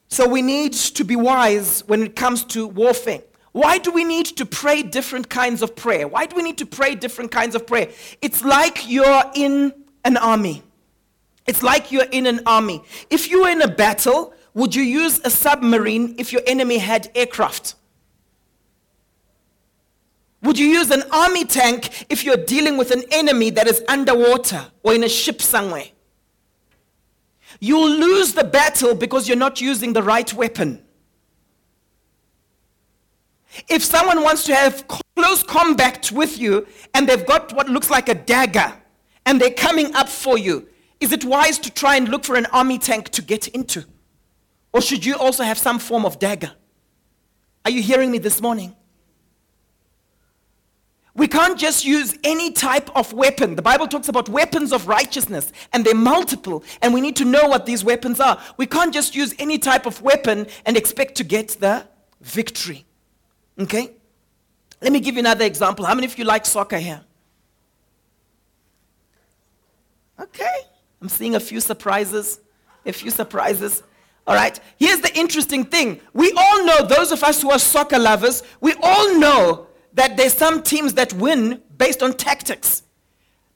So 0.08 0.28
we 0.28 0.42
need 0.42 0.74
to 0.74 1.04
be 1.04 1.16
wise 1.16 1.84
when 1.86 2.02
it 2.02 2.16
comes 2.16 2.44
to 2.46 2.66
warfare. 2.66 3.22
Why 3.52 3.78
do 3.78 3.92
we 3.92 4.04
need 4.04 4.26
to 4.38 4.48
pray 4.48 4.82
different 4.82 5.30
kinds 5.30 5.62
of 5.62 5.76
prayer? 5.76 6.08
Why 6.08 6.26
do 6.26 6.36
we 6.36 6.42
need 6.42 6.58
to 6.58 6.66
pray 6.66 6.96
different 6.96 7.32
kinds 7.32 7.54
of 7.54 7.68
prayer? 7.68 7.90
It's 8.24 8.44
like 8.44 8.90
you're 8.90 9.24
in 9.36 9.74
an 10.04 10.18
army. 10.18 10.64
It's 11.46 11.62
like 11.62 11.92
you're 11.92 12.10
in 12.12 12.26
an 12.26 12.42
army. 12.48 12.84
If 13.12 13.30
you 13.30 13.44
were 13.44 13.50
in 13.50 13.62
a 13.62 13.68
battle, 13.68 14.34
would 14.56 14.74
you 14.74 14.84
use 14.84 15.20
a 15.24 15.30
submarine 15.30 16.16
if 16.18 16.34
your 16.34 16.42
enemy 16.48 16.80
had 16.80 17.12
aircraft? 17.14 17.76
Would 20.42 20.58
you 20.58 20.66
use 20.66 20.90
an 20.90 21.04
army 21.12 21.46
tank 21.46 22.08
if 22.10 22.24
you're 22.24 22.38
dealing 22.38 22.78
with 22.78 22.90
an 22.90 23.04
enemy 23.12 23.52
that 23.52 23.68
is 23.68 23.84
underwater 23.88 24.66
or 24.82 24.96
in 24.96 25.04
a 25.04 25.10
ship 25.10 25.44
somewhere? 25.44 25.86
You'll 27.60 27.90
lose 27.90 28.34
the 28.34 28.44
battle 28.44 28.96
because 28.96 29.28
you're 29.28 29.38
not 29.38 29.60
using 29.60 29.94
the 29.94 30.04
right 30.04 30.32
weapon. 30.34 30.84
If 33.68 33.84
someone 33.84 34.24
wants 34.24 34.44
to 34.46 34.56
have 34.56 34.88
close 34.88 35.44
combat 35.44 36.12
with 36.12 36.38
you 36.38 36.68
and 36.94 37.10
they've 37.10 37.26
got 37.26 37.54
what 37.54 37.68
looks 37.68 37.90
like 37.90 38.08
a 38.08 38.14
dagger 38.14 38.74
and 39.26 39.42
they're 39.42 39.52
coming 39.52 39.94
up 39.96 40.08
for 40.08 40.38
you, 40.38 40.68
is 41.00 41.12
it 41.12 41.26
wise 41.26 41.58
to 41.60 41.72
try 41.72 41.96
and 41.96 42.08
look 42.10 42.24
for 42.24 42.36
an 42.36 42.46
army 42.48 42.78
tank 42.78 43.10
to 43.10 43.22
get 43.22 43.48
into? 43.50 43.86
Or 44.72 44.82
should 44.82 45.04
you 45.04 45.16
also 45.16 45.44
have 45.44 45.58
some 45.58 45.80
form 45.80 46.06
of 46.06 46.20
dagger? 46.20 46.52
Are 47.66 47.72
you 47.72 47.82
hearing 47.82 48.12
me 48.12 48.20
this 48.20 48.42
morning? 48.42 48.76
We 51.20 51.28
can't 51.28 51.60
just 51.60 51.84
use 51.84 52.18
any 52.24 52.54
type 52.54 52.90
of 52.96 53.12
weapon. 53.12 53.56
The 53.56 53.62
Bible 53.62 53.90
talks 53.90 54.08
about 54.08 54.30
weapons 54.30 54.72
of 54.72 54.88
righteousness, 54.88 55.52
and 55.74 55.84
they're 55.84 55.94
multiple, 55.94 56.64
and 56.82 56.94
we 56.94 57.02
need 57.02 57.18
to 57.18 57.26
know 57.26 57.46
what 57.50 57.66
these 57.66 57.84
weapons 57.84 58.22
are. 58.22 58.42
We 58.56 58.66
can't 58.66 58.94
just 58.94 59.14
use 59.16 59.36
any 59.38 59.58
type 59.58 59.86
of 59.86 60.02
weapon 60.02 60.48
and 60.66 60.78
expect 60.78 61.16
to 61.16 61.26
get 61.26 61.50
the 61.60 61.86
victory. 62.22 62.86
Okay? 63.60 63.92
Let 64.82 64.94
me 64.94 65.02
give 65.02 65.16
you 65.16 65.20
another 65.20 65.44
example. 65.44 65.84
How 65.84 65.94
many 65.94 66.08
of 66.08 66.18
you 66.18 66.24
like 66.24 66.46
soccer 66.46 66.78
here? 66.78 67.02
Okay. 70.22 70.60
I'm 71.02 71.10
seeing 71.10 71.36
a 71.36 71.40
few 71.42 71.60
surprises. 71.60 72.40
A 72.86 72.94
few 72.94 73.12
surprises. 73.12 73.84
All 74.26 74.36
right. 74.36 74.58
Here's 74.78 75.02
the 75.02 75.14
interesting 75.18 75.66
thing. 75.66 76.00
We 76.14 76.32
all 76.38 76.66
know, 76.66 76.86
those 76.86 77.12
of 77.12 77.24
us 77.24 77.42
who 77.42 77.52
are 77.52 77.60
soccer 77.60 78.00
lovers, 78.00 78.42
we 78.62 78.74
all 78.82 79.20
know 79.20 79.68
that 80.00 80.16
there's 80.16 80.34
some 80.34 80.64
teams 80.64 80.94
that 80.94 81.12
win 81.12 81.62
based 81.78 82.02
on 82.02 82.14
tactics. 82.14 82.84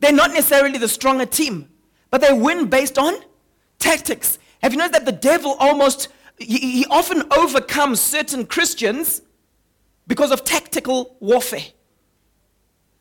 They're 0.02 0.12
not 0.12 0.32
necessarily 0.32 0.78
the 0.78 0.90
stronger 0.90 1.26
team, 1.26 1.70
but 2.12 2.20
they 2.20 2.34
win 2.34 2.68
based 2.68 2.98
on 2.98 3.14
tactics. 3.80 4.40
Have 4.62 4.74
you 4.74 4.78
noticed 4.78 4.94
that 4.94 5.06
the 5.06 5.18
devil 5.30 5.56
almost, 5.58 6.10
he, 6.38 6.58
he 6.58 6.86
often 6.90 7.24
overcomes 7.32 8.02
certain 8.02 8.46
Christians 8.46 9.22
because 10.06 10.32
of 10.32 10.44
tactical 10.44 11.16
warfare? 11.22 11.68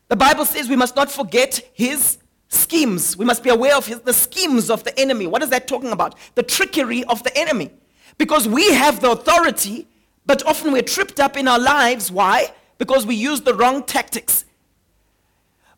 The 0.07 0.15
Bible 0.15 0.45
says 0.45 0.69
we 0.69 0.77
must 0.77 0.95
not 0.95 1.11
forget 1.11 1.69
his 1.73 2.19
schemes. 2.47 3.17
We 3.17 3.25
must 3.25 3.43
be 3.43 3.49
aware 3.49 3.75
of 3.75 3.85
his, 3.87 3.99
the 3.99 4.13
schemes 4.13 4.69
of 4.69 4.85
the 4.85 4.97
enemy. 4.97 5.27
What 5.27 5.43
is 5.43 5.49
that 5.49 5.67
talking 5.67 5.91
about? 5.91 6.15
The 6.35 6.43
trickery 6.43 7.03
of 7.05 7.23
the 7.23 7.37
enemy. 7.37 7.71
Because 8.17 8.47
we 8.47 8.73
have 8.73 9.01
the 9.01 9.11
authority, 9.11 9.85
but 10.25 10.45
often 10.45 10.71
we're 10.71 10.81
tripped 10.81 11.19
up 11.19 11.35
in 11.35 11.49
our 11.49 11.59
lives. 11.59 12.09
Why? 12.09 12.53
Because 12.83 13.05
we 13.05 13.15
use 13.15 13.39
the 13.39 13.53
wrong 13.53 13.81
tactics. 13.81 14.43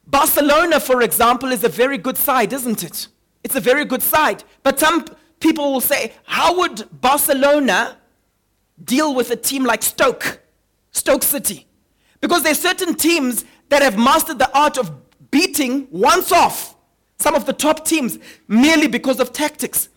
Barcelona, 0.08 0.80
for 0.80 1.04
example, 1.04 1.52
is 1.52 1.64
a 1.64 1.70
very 1.70 2.00
good 2.00 2.18
side, 2.18 2.52
isn't 2.52 2.84
it? 2.84 3.10
It's 3.44 3.56
a 3.56 3.60
very 3.60 3.86
good 3.86 4.02
side. 4.02 4.44
But 4.64 4.80
some 4.80 5.06
people 5.40 5.72
will 5.72 5.82
say, 5.82 6.14
how 6.24 6.58
would 6.58 6.90
Barcelona 7.00 7.98
deal 8.84 9.14
with 9.14 9.30
a 9.30 9.36
team 9.36 9.64
like 9.66 9.84
Stoke, 9.84 10.40
Stoke 10.90 11.22
City? 11.22 11.68
Because 12.22 12.42
there 12.42 12.54
are 12.54 12.56
certain 12.70 12.96
teams 12.96 13.46
that 13.70 13.84
have 13.84 14.00
mastered 14.00 14.40
the 14.40 14.50
art 14.58 14.80
of 14.80 14.92
beating 15.30 15.88
once 15.92 16.32
off 16.32 16.76
some 17.20 17.36
of 17.36 17.46
the 17.46 17.54
top 17.54 17.86
teams 17.86 18.18
merely 18.48 18.88
because 18.88 19.20
of 19.20 19.32
tactics. 19.32 19.90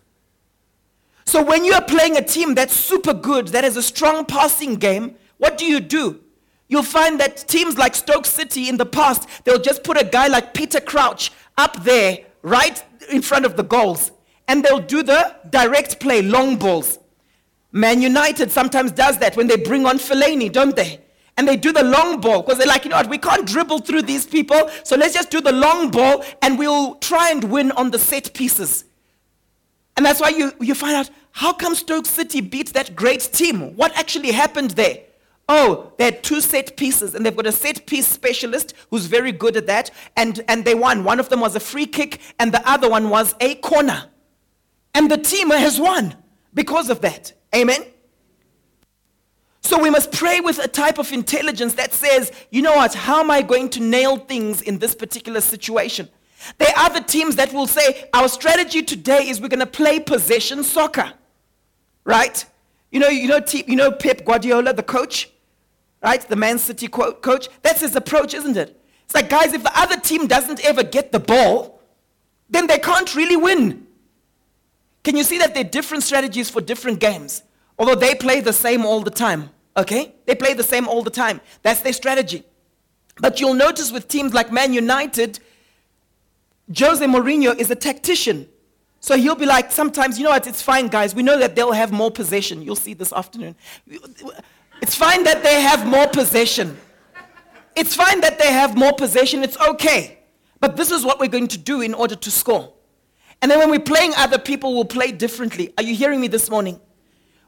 So 1.24 1.42
when 1.42 1.64
you 1.64 1.72
are 1.72 1.84
playing 1.84 2.18
a 2.18 2.22
team 2.22 2.54
that's 2.54 2.74
super 2.74 3.14
good, 3.14 3.48
that 3.48 3.64
has 3.64 3.78
a 3.78 3.82
strong 3.82 4.26
passing 4.26 4.74
game, 4.74 5.16
what 5.38 5.56
do 5.56 5.64
you 5.64 5.80
do? 5.80 6.20
You'll 6.68 6.82
find 6.82 7.18
that 7.20 7.48
teams 7.48 7.78
like 7.78 7.94
Stoke 7.94 8.26
City 8.26 8.68
in 8.68 8.76
the 8.76 8.86
past, 8.86 9.28
they'll 9.44 9.60
just 9.60 9.82
put 9.82 10.00
a 10.00 10.04
guy 10.04 10.26
like 10.26 10.52
Peter 10.52 10.80
Crouch 10.80 11.32
up 11.56 11.82
there, 11.82 12.18
right 12.42 12.82
in 13.10 13.22
front 13.22 13.46
of 13.46 13.56
the 13.56 13.64
goals, 13.64 14.12
and 14.46 14.62
they'll 14.62 14.78
do 14.78 15.02
the 15.02 15.34
direct 15.48 15.98
play, 15.98 16.22
long 16.22 16.56
balls. 16.56 16.98
Man 17.72 18.02
United 18.02 18.50
sometimes 18.50 18.92
does 18.92 19.18
that 19.18 19.36
when 19.36 19.46
they 19.46 19.56
bring 19.56 19.86
on 19.86 19.98
Fellaini, 19.98 20.52
don't 20.52 20.76
they? 20.76 21.00
And 21.36 21.46
they 21.46 21.56
do 21.56 21.72
the 21.72 21.84
long 21.84 22.20
ball 22.20 22.42
because 22.42 22.58
they're 22.58 22.66
like, 22.66 22.84
you 22.84 22.90
know 22.90 22.96
what, 22.96 23.08
we 23.08 23.18
can't 23.18 23.46
dribble 23.46 23.80
through 23.80 24.02
these 24.02 24.26
people, 24.26 24.70
so 24.82 24.96
let's 24.96 25.14
just 25.14 25.30
do 25.30 25.40
the 25.40 25.52
long 25.52 25.90
ball 25.90 26.24
and 26.42 26.58
we'll 26.58 26.96
try 26.96 27.30
and 27.30 27.44
win 27.44 27.70
on 27.72 27.90
the 27.90 27.98
set 27.98 28.34
pieces. 28.34 28.84
And 29.96 30.04
that's 30.04 30.20
why 30.20 30.30
you, 30.30 30.52
you 30.60 30.74
find 30.74 30.96
out 30.96 31.10
how 31.32 31.52
come 31.52 31.74
Stoke 31.74 32.06
City 32.06 32.40
beat 32.40 32.72
that 32.72 32.94
great 32.96 33.20
team? 33.20 33.76
What 33.76 33.96
actually 33.96 34.32
happened 34.32 34.72
there? 34.72 34.98
Oh, 35.48 35.92
they 35.96 36.04
had 36.04 36.22
two 36.22 36.42
set 36.42 36.76
pieces, 36.76 37.14
and 37.14 37.24
they've 37.24 37.34
got 37.34 37.46
a 37.46 37.52
set 37.52 37.86
piece 37.86 38.06
specialist 38.06 38.74
who's 38.90 39.06
very 39.06 39.32
good 39.32 39.56
at 39.56 39.66
that, 39.66 39.90
and, 40.14 40.44
and 40.46 40.64
they 40.64 40.74
won. 40.74 41.04
One 41.04 41.18
of 41.18 41.30
them 41.30 41.40
was 41.40 41.56
a 41.56 41.60
free 41.60 41.86
kick, 41.86 42.20
and 42.38 42.52
the 42.52 42.68
other 42.68 42.88
one 42.88 43.08
was 43.08 43.34
a 43.40 43.54
corner. 43.56 44.04
And 44.94 45.10
the 45.10 45.16
team 45.16 45.50
has 45.50 45.80
won 45.80 46.16
because 46.52 46.90
of 46.90 47.00
that. 47.00 47.32
Amen? 47.54 47.82
So 49.62 49.80
we 49.80 49.90
must 49.90 50.12
pray 50.12 50.40
with 50.40 50.58
a 50.62 50.68
type 50.68 50.98
of 50.98 51.12
intelligence 51.12 51.74
that 51.74 51.94
says, 51.94 52.30
you 52.50 52.60
know 52.60 52.74
what, 52.74 52.94
how 52.94 53.20
am 53.20 53.30
I 53.30 53.40
going 53.40 53.70
to 53.70 53.80
nail 53.80 54.18
things 54.18 54.60
in 54.60 54.78
this 54.78 54.94
particular 54.94 55.40
situation? 55.40 56.08
There 56.58 56.68
are 56.68 56.86
other 56.86 57.00
teams 57.00 57.36
that 57.36 57.52
will 57.52 57.66
say, 57.66 58.08
our 58.12 58.28
strategy 58.28 58.82
today 58.82 59.28
is 59.28 59.40
we're 59.40 59.48
going 59.48 59.60
to 59.60 59.66
play 59.66 59.98
possession 59.98 60.62
soccer. 60.62 61.12
Right? 62.04 62.44
You 62.90 63.00
know, 63.00 63.08
you 63.08 63.28
know, 63.28 63.40
you 63.52 63.76
know 63.76 63.92
Pep 63.92 64.24
Guardiola, 64.24 64.72
the 64.72 64.82
coach? 64.82 65.30
Right? 66.02 66.20
The 66.20 66.36
Man 66.36 66.58
City 66.58 66.88
coach. 66.88 67.48
That's 67.62 67.80
his 67.80 67.96
approach, 67.96 68.34
isn't 68.34 68.56
it? 68.56 68.80
It's 69.04 69.14
like, 69.14 69.30
guys, 69.30 69.52
if 69.52 69.62
the 69.62 69.78
other 69.78 69.98
team 69.98 70.26
doesn't 70.26 70.64
ever 70.64 70.82
get 70.82 71.12
the 71.12 71.20
ball, 71.20 71.80
then 72.50 72.66
they 72.66 72.78
can't 72.78 73.14
really 73.14 73.36
win. 73.36 73.86
Can 75.02 75.16
you 75.16 75.24
see 75.24 75.38
that 75.38 75.54
they're 75.54 75.64
different 75.64 76.04
strategies 76.04 76.50
for 76.50 76.60
different 76.60 77.00
games? 77.00 77.42
Although 77.78 77.94
they 77.94 78.14
play 78.14 78.40
the 78.40 78.52
same 78.52 78.84
all 78.84 79.00
the 79.00 79.10
time, 79.10 79.50
okay? 79.76 80.14
They 80.26 80.34
play 80.34 80.52
the 80.52 80.62
same 80.62 80.88
all 80.88 81.02
the 81.02 81.10
time. 81.10 81.40
That's 81.62 81.80
their 81.80 81.92
strategy. 81.92 82.44
But 83.20 83.40
you'll 83.40 83.54
notice 83.54 83.90
with 83.92 84.08
teams 84.08 84.34
like 84.34 84.52
Man 84.52 84.72
United, 84.72 85.38
Jose 86.76 87.04
Mourinho 87.04 87.56
is 87.56 87.70
a 87.70 87.76
tactician. 87.76 88.48
So 89.00 89.16
he'll 89.16 89.36
be 89.36 89.46
like, 89.46 89.70
sometimes, 89.70 90.18
you 90.18 90.24
know 90.24 90.30
what, 90.30 90.46
it's 90.46 90.60
fine, 90.60 90.88
guys. 90.88 91.14
We 91.14 91.22
know 91.22 91.38
that 91.38 91.54
they'll 91.54 91.72
have 91.72 91.92
more 91.92 92.10
possession. 92.10 92.62
You'll 92.62 92.76
see 92.76 92.94
this 92.94 93.12
afternoon. 93.12 93.54
It's 94.80 94.94
fine 94.94 95.24
that 95.24 95.42
they 95.42 95.60
have 95.60 95.86
more 95.86 96.06
possession. 96.06 96.78
It's 97.76 97.94
fine 97.94 98.20
that 98.20 98.38
they 98.38 98.52
have 98.52 98.76
more 98.76 98.92
possession. 98.92 99.42
It's 99.42 99.56
okay. 99.58 100.18
But 100.60 100.76
this 100.76 100.90
is 100.90 101.04
what 101.04 101.20
we're 101.20 101.28
going 101.28 101.48
to 101.48 101.58
do 101.58 101.80
in 101.80 101.94
order 101.94 102.16
to 102.16 102.30
score. 102.30 102.72
And 103.40 103.50
then 103.50 103.58
when 103.58 103.70
we're 103.70 103.80
playing 103.80 104.12
other 104.16 104.38
people, 104.38 104.74
we'll 104.74 104.84
play 104.84 105.12
differently. 105.12 105.72
Are 105.78 105.84
you 105.84 105.94
hearing 105.94 106.20
me 106.20 106.28
this 106.28 106.50
morning? 106.50 106.80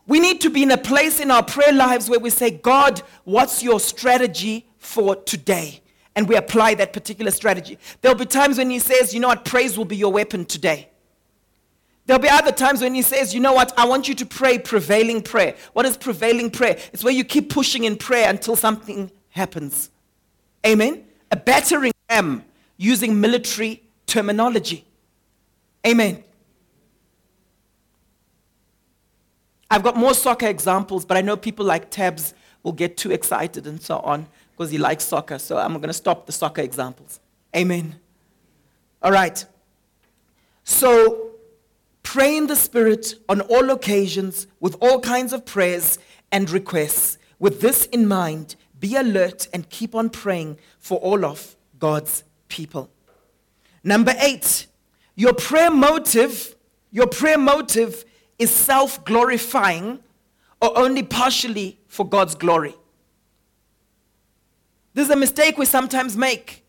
We 0.06 0.20
need 0.20 0.40
to 0.42 0.50
be 0.50 0.62
in 0.62 0.70
a 0.70 0.78
place 0.78 1.20
in 1.20 1.30
our 1.30 1.42
prayer 1.42 1.72
lives 1.72 2.08
where 2.08 2.20
we 2.20 2.30
say, 2.30 2.50
God, 2.50 3.02
what's 3.24 3.62
your 3.62 3.80
strategy 3.80 4.66
for 4.78 5.16
today? 5.16 5.82
And 6.14 6.28
we 6.28 6.36
apply 6.36 6.74
that 6.74 6.92
particular 6.92 7.30
strategy. 7.30 7.78
There'll 8.00 8.18
be 8.18 8.26
times 8.26 8.58
when 8.58 8.70
He 8.70 8.78
says, 8.78 9.14
you 9.14 9.20
know 9.20 9.28
what, 9.28 9.44
praise 9.44 9.76
will 9.76 9.84
be 9.84 9.96
your 9.96 10.12
weapon 10.12 10.44
today. 10.44 10.89
There'll 12.10 12.20
be 12.20 12.28
other 12.28 12.50
times 12.50 12.80
when 12.80 12.92
He 12.92 13.02
says, 13.02 13.32
you 13.32 13.38
know 13.38 13.52
what, 13.52 13.72
I 13.78 13.86
want 13.86 14.08
you 14.08 14.16
to 14.16 14.26
pray 14.26 14.58
prevailing 14.58 15.22
prayer. 15.22 15.54
What 15.74 15.86
is 15.86 15.96
prevailing 15.96 16.50
prayer? 16.50 16.76
It's 16.92 17.04
where 17.04 17.12
you 17.12 17.22
keep 17.22 17.50
pushing 17.50 17.84
in 17.84 17.94
prayer 17.94 18.28
until 18.28 18.56
something 18.56 19.12
happens. 19.28 19.92
Amen? 20.66 21.04
A 21.30 21.36
battering 21.36 21.92
ram 22.10 22.44
using 22.76 23.20
military 23.20 23.84
terminology. 24.06 24.84
Amen. 25.86 26.24
I've 29.70 29.84
got 29.84 29.96
more 29.96 30.12
soccer 30.12 30.48
examples, 30.48 31.04
but 31.04 31.16
I 31.16 31.20
know 31.20 31.36
people 31.36 31.64
like 31.64 31.92
Tabs 31.92 32.34
will 32.64 32.72
get 32.72 32.96
too 32.96 33.12
excited 33.12 33.68
and 33.68 33.80
so 33.80 34.00
on 34.00 34.26
because 34.50 34.72
he 34.72 34.78
likes 34.78 35.04
soccer. 35.04 35.38
So 35.38 35.58
I'm 35.58 35.74
going 35.74 35.82
to 35.82 35.92
stop 35.92 36.26
the 36.26 36.32
soccer 36.32 36.62
examples. 36.62 37.20
Amen. 37.54 38.00
All 39.00 39.12
right. 39.12 39.44
So 40.64 41.29
pray 42.12 42.36
in 42.36 42.48
the 42.48 42.56
Spirit 42.56 43.14
on 43.28 43.40
all 43.42 43.70
occasions 43.70 44.48
with 44.58 44.76
all 44.80 44.98
kinds 44.98 45.32
of 45.32 45.46
prayers 45.46 45.96
and 46.32 46.50
requests. 46.50 47.18
With 47.38 47.60
this 47.60 47.86
in 47.86 48.08
mind, 48.08 48.56
be 48.80 48.96
alert 48.96 49.46
and 49.54 49.70
keep 49.70 49.94
on 49.94 50.10
praying 50.10 50.58
for 50.80 50.98
all 50.98 51.24
of 51.24 51.54
God's 51.78 52.24
people. 52.48 52.90
Number 53.84 54.12
eight, 54.18 54.66
your 55.14 55.34
prayer 55.34 55.70
motive, 55.70 56.56
your 56.90 57.06
prayer 57.06 57.38
motive 57.38 58.04
is 58.40 58.50
self 58.50 59.04
glorifying 59.04 60.00
or 60.60 60.76
only 60.76 61.04
partially 61.04 61.78
for 61.86 62.04
God's 62.04 62.34
glory. 62.34 62.74
This 64.94 65.06
is 65.06 65.14
a 65.14 65.16
mistake 65.16 65.58
we 65.58 65.64
sometimes 65.64 66.16
make, 66.16 66.64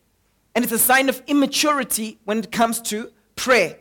and 0.53 0.63
it's 0.63 0.71
a 0.71 0.77
sign 0.77 1.09
of 1.09 1.19
immaturity 1.25 2.19
when 2.25 2.37
it 2.37 2.51
comes 2.51 2.79
to 2.83 3.11
prayer. 3.35 3.77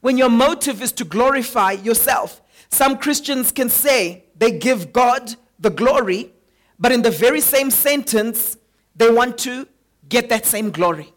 When 0.00 0.16
your 0.16 0.28
motive 0.28 0.82
is 0.82 0.92
to 0.92 1.04
glorify 1.04 1.72
yourself, 1.72 2.40
some 2.70 2.98
Christians 2.98 3.50
can 3.52 3.68
say 3.68 4.24
they 4.36 4.52
give 4.58 4.92
God 4.92 5.34
the 5.58 5.70
glory, 5.70 6.32
but 6.78 6.92
in 6.92 7.02
the 7.02 7.10
very 7.10 7.40
same 7.40 7.70
sentence, 7.70 8.56
they 8.94 9.10
want 9.10 9.38
to 9.38 9.66
get 10.08 10.28
that 10.28 10.46
same 10.46 10.70
glory. 10.70 11.12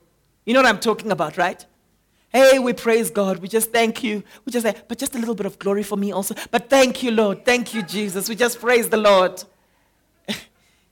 You 0.46 0.54
know 0.54 0.62
what 0.62 0.70
I'm 0.70 0.80
talking 0.80 1.12
about, 1.12 1.38
right? 1.38 1.64
Hey, 2.30 2.60
we 2.60 2.74
praise 2.74 3.12
God. 3.12 3.40
We 3.40 3.48
just 3.48 3.72
thank 3.72 4.04
you. 4.04 4.24
We 4.46 4.52
just 4.52 4.66
say, 4.66 4.76
but 4.88 4.98
just 4.98 5.16
a 5.16 5.18
little 5.18 5.36
bit 5.36 5.46
of 5.46 5.60
glory 5.60 5.84
for 5.84 5.98
me 5.98 6.12
also. 6.12 6.34
But 6.50 6.70
thank 6.70 7.04
you, 7.04 7.12
Lord. 7.12 7.46
Thank 7.46 7.74
you, 7.74 7.84
Jesus. 7.84 8.30
We 8.30 8.36
just 8.36 8.60
praise 8.60 8.88
the 8.88 8.98
Lord. 8.98 9.44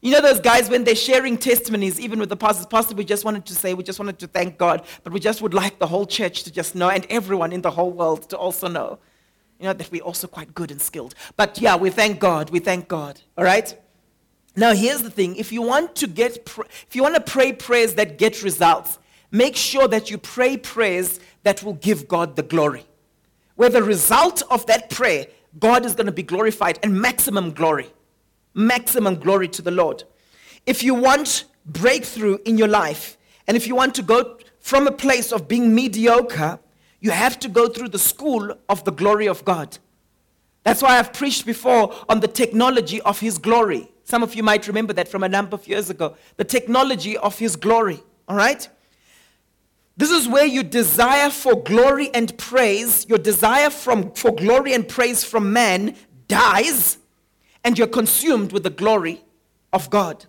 You 0.02 0.12
know 0.12 0.22
those 0.22 0.40
guys 0.40 0.70
when 0.70 0.86
they're 0.86 0.96
sharing 0.96 1.38
testimonies, 1.38 2.00
even 2.00 2.20
with 2.20 2.30
the 2.30 2.38
pastors, 2.38 2.66
Pastor, 2.66 2.96
we 2.96 3.04
just 3.04 3.26
wanted 3.26 3.46
to 3.46 3.54
say, 3.54 3.74
we 3.74 3.84
just 3.84 4.00
wanted 4.00 4.18
to 4.20 4.28
thank 4.28 4.58
God, 4.58 4.86
but 5.04 5.12
we 5.12 5.20
just 5.20 5.42
would 5.42 5.54
like 5.54 5.78
the 5.78 5.88
whole 5.88 6.06
church 6.06 6.44
to 6.44 6.52
just 6.52 6.74
know 6.74 6.90
and 6.90 7.06
everyone 7.10 7.52
in 7.52 7.62
the 7.62 7.72
whole 7.72 7.92
world 7.92 8.30
to 8.30 8.38
also 8.38 8.70
know, 8.70 9.00
you 9.60 9.66
know, 9.66 9.74
that 9.74 9.92
we're 9.92 10.04
also 10.04 10.26
quite 10.26 10.56
good 10.56 10.72
and 10.72 10.82
skilled. 10.82 11.16
But 11.36 11.60
yeah, 11.60 11.76
we 11.76 11.90
thank 11.90 12.20
God. 12.20 12.50
We 12.50 12.60
thank 12.60 12.88
God. 12.88 13.20
All 13.38 13.44
right? 13.44 13.78
Now, 14.56 14.74
here's 14.74 15.02
the 15.02 15.12
thing. 15.12 15.36
If 15.36 15.52
you 15.52 15.62
want 15.62 15.96
to 15.98 16.08
get, 16.08 16.48
if 16.88 16.96
you 16.96 17.04
want 17.04 17.16
to 17.16 17.22
pray 17.22 17.52
prayers 17.52 17.96
that 17.96 18.18
get 18.18 18.42
results, 18.42 19.00
make 19.32 19.58
sure 19.58 19.88
that 19.90 20.10
you 20.10 20.18
pray 20.18 20.56
prayers 20.56 21.20
that 21.44 21.62
will 21.62 21.74
give 21.74 22.08
God 22.08 22.38
the 22.38 22.44
glory. 22.44 22.86
Where 23.56 23.70
the 23.70 23.84
result 23.84 24.44
of 24.50 24.66
that 24.68 24.90
prayer, 24.90 25.28
God 25.60 25.86
is 25.86 25.94
going 25.94 26.06
to 26.06 26.14
be 26.14 26.24
glorified 26.24 26.80
and 26.84 27.02
maximum 27.02 27.52
glory. 27.52 27.92
Maximum 28.54 29.16
glory 29.16 29.48
to 29.50 29.62
the 29.62 29.72
Lord. 29.72 30.04
If 30.66 30.84
you 30.84 30.94
want 30.94 31.46
breakthrough 31.66 32.38
in 32.46 32.58
your 32.58 32.68
life, 32.68 33.18
and 33.48 33.56
if 33.56 33.68
you 33.68 33.76
want 33.76 33.96
to 33.96 34.02
go 34.02 34.38
from 34.60 34.88
a 34.88 34.92
place 34.92 35.32
of 35.32 35.48
being 35.48 35.74
mediocre, 35.74 36.60
you 37.00 37.12
have 37.12 37.40
to 37.40 37.48
go 37.48 37.70
through 37.70 37.90
the 37.90 38.00
school 38.00 38.54
of 38.68 38.84
the 38.84 38.92
glory 38.92 39.28
of 39.28 39.46
God. 39.46 39.78
That's 40.64 40.82
why 40.82 41.00
I've 41.00 41.14
preached 41.14 41.46
before 41.46 41.96
on 42.10 42.20
the 42.20 42.28
technology 42.28 43.02
of 43.02 43.20
His 43.20 43.38
glory. 43.38 43.90
Some 44.04 44.24
of 44.24 44.36
you 44.36 44.44
might 44.44 44.68
remember 44.68 44.94
that 44.94 45.08
from 45.08 45.24
a 45.24 45.30
number 45.30 45.56
of 45.56 45.68
years 45.68 45.90
ago. 45.90 46.16
The 46.38 46.44
technology 46.44 47.18
of 47.18 47.40
His 47.40 47.56
glory. 47.56 48.02
All 48.28 48.36
right? 48.36 48.68
This 49.98 50.12
is 50.12 50.28
where 50.28 50.46
your 50.46 50.64
desire 50.64 51.30
for 51.30 51.62
glory 51.62 52.10
and 52.14 52.38
praise, 52.38 53.06
your 53.10 53.18
desire 53.18 53.70
from, 53.70 54.12
for 54.12 54.34
glory 54.34 54.74
and 54.74 54.88
praise 54.88 55.24
from 55.24 55.52
man 55.52 55.96
dies, 56.28 56.98
and 57.64 57.78
you're 57.78 57.88
consumed 57.88 58.52
with 58.52 58.64
the 58.64 58.70
glory 58.70 59.24
of 59.74 59.90
God. 59.90 60.26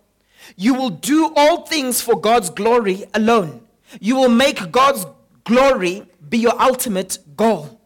You 0.57 0.75
will 0.75 0.91
do 0.91 1.33
all 1.37 1.67
things 1.67 2.01
for 2.01 2.19
God's 2.19 2.51
glory 2.51 3.05
alone. 3.15 3.63
You 4.01 4.17
will 4.17 4.29
make 4.29 4.71
God's 4.71 5.07
glory 5.45 6.07
be 6.29 6.39
your 6.39 6.61
ultimate 6.61 7.19
goal. 7.37 7.81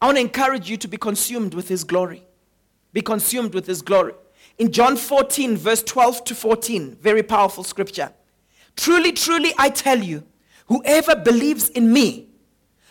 I 0.00 0.06
want 0.06 0.16
to 0.16 0.22
encourage 0.22 0.70
you 0.70 0.76
to 0.76 0.88
be 0.88 0.96
consumed 0.96 1.54
with 1.54 1.68
His 1.68 1.84
glory. 1.84 2.22
Be 2.92 3.02
consumed 3.02 3.54
with 3.54 3.66
His 3.66 3.82
glory. 3.82 4.14
In 4.58 4.72
John 4.72 4.96
14, 4.96 5.56
verse 5.56 5.82
12 5.82 6.24
to 6.24 6.34
14, 6.34 6.96
very 7.00 7.22
powerful 7.22 7.64
scripture. 7.64 8.12
Truly, 8.76 9.12
truly, 9.12 9.52
I 9.58 9.70
tell 9.70 9.98
you, 9.98 10.24
whoever 10.66 11.16
believes 11.16 11.68
in 11.68 11.92
me 11.92 12.28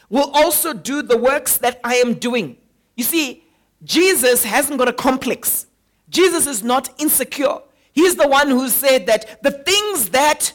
will 0.09 0.29
also 0.31 0.73
do 0.73 1.01
the 1.01 1.17
works 1.17 1.57
that 1.57 1.79
I 1.83 1.95
am 1.95 2.15
doing. 2.15 2.57
You 2.95 3.03
see, 3.03 3.43
Jesus 3.83 4.43
hasn't 4.43 4.77
got 4.79 4.87
a 4.87 4.93
complex. 4.93 5.67
Jesus 6.09 6.47
is 6.47 6.63
not 6.63 6.89
insecure. 6.99 7.59
He's 7.91 8.15
the 8.15 8.27
one 8.27 8.49
who 8.49 8.69
said 8.69 9.07
that 9.07 9.41
the 9.43 9.51
things 9.51 10.09
that 10.09 10.53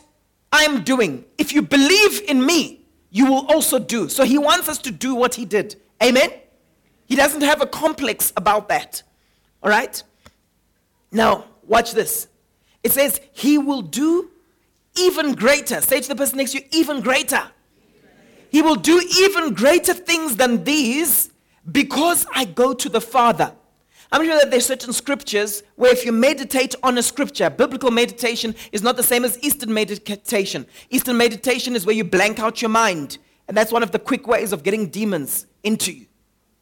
I'm 0.53 0.83
doing, 0.83 1.25
if 1.39 1.53
you 1.53 1.63
believe 1.63 2.23
in 2.29 2.45
me, 2.45 2.85
you 3.11 3.27
will 3.27 3.47
also 3.47 3.79
do. 3.79 4.09
So 4.09 4.25
he 4.25 4.39
wants 4.39 4.69
us 4.69 4.79
to 4.79 4.91
do 4.91 5.15
what 5.15 5.35
he 5.35 5.45
did. 5.45 5.77
Amen? 6.03 6.31
He 7.07 7.17
doesn't 7.17 7.43
have 7.43 7.61
a 7.61 7.67
complex 7.67 8.33
about 8.37 8.69
that. 8.69 9.03
All 9.63 9.71
right? 9.71 10.03
Now, 11.11 11.45
watch 11.67 11.93
this. 11.93 12.29
It 12.83 12.93
says, 12.93 13.21
He 13.33 13.59
will 13.59 13.83
do 13.83 14.31
even 14.97 15.35
greater. 15.35 15.81
Say 15.81 16.01
to 16.01 16.09
the 16.09 16.17
person 16.17 16.39
next 16.39 16.53
to 16.53 16.59
you, 16.59 16.65
even 16.73 17.01
greater. 17.01 17.51
He 18.51 18.63
will 18.63 18.77
do 18.77 19.03
even 19.19 19.55
greater 19.55 19.95
things 19.95 20.37
than 20.37 20.65
these 20.65 21.32
because 21.71 22.27
I 22.35 22.45
go 22.45 22.75
to 22.75 22.89
the 22.89 23.01
Father. 23.01 23.53
I'm 24.11 24.25
sure 24.25 24.39
that 24.39 24.51
there's 24.51 24.67
certain 24.67 24.93
scriptures 24.93 25.63
where 25.77 25.93
if 25.93 26.05
you 26.05 26.13
meditate 26.13 26.75
on 26.83 26.99
a 26.99 27.03
scripture, 27.03 27.49
biblical 27.49 27.91
meditation 27.91 28.55
is 28.71 28.83
not 28.83 28.97
the 28.97 29.03
same 29.03 29.25
as 29.25 29.43
Eastern 29.43 29.73
meditation. 29.73 30.67
Eastern 30.91 31.17
meditation 31.17 31.75
is 31.75 31.87
where 31.87 31.95
you 31.95 32.05
blank 32.05 32.39
out 32.39 32.61
your 32.61 32.69
mind. 32.69 33.17
And 33.49 33.57
that's 33.57 33.73
one 33.73 33.83
of 33.83 33.91
the 33.91 33.99
quick 33.99 34.27
ways 34.27 34.53
of 34.53 34.63
getting 34.63 34.89
demons 34.89 35.47
into 35.63 35.93
you 35.93 36.07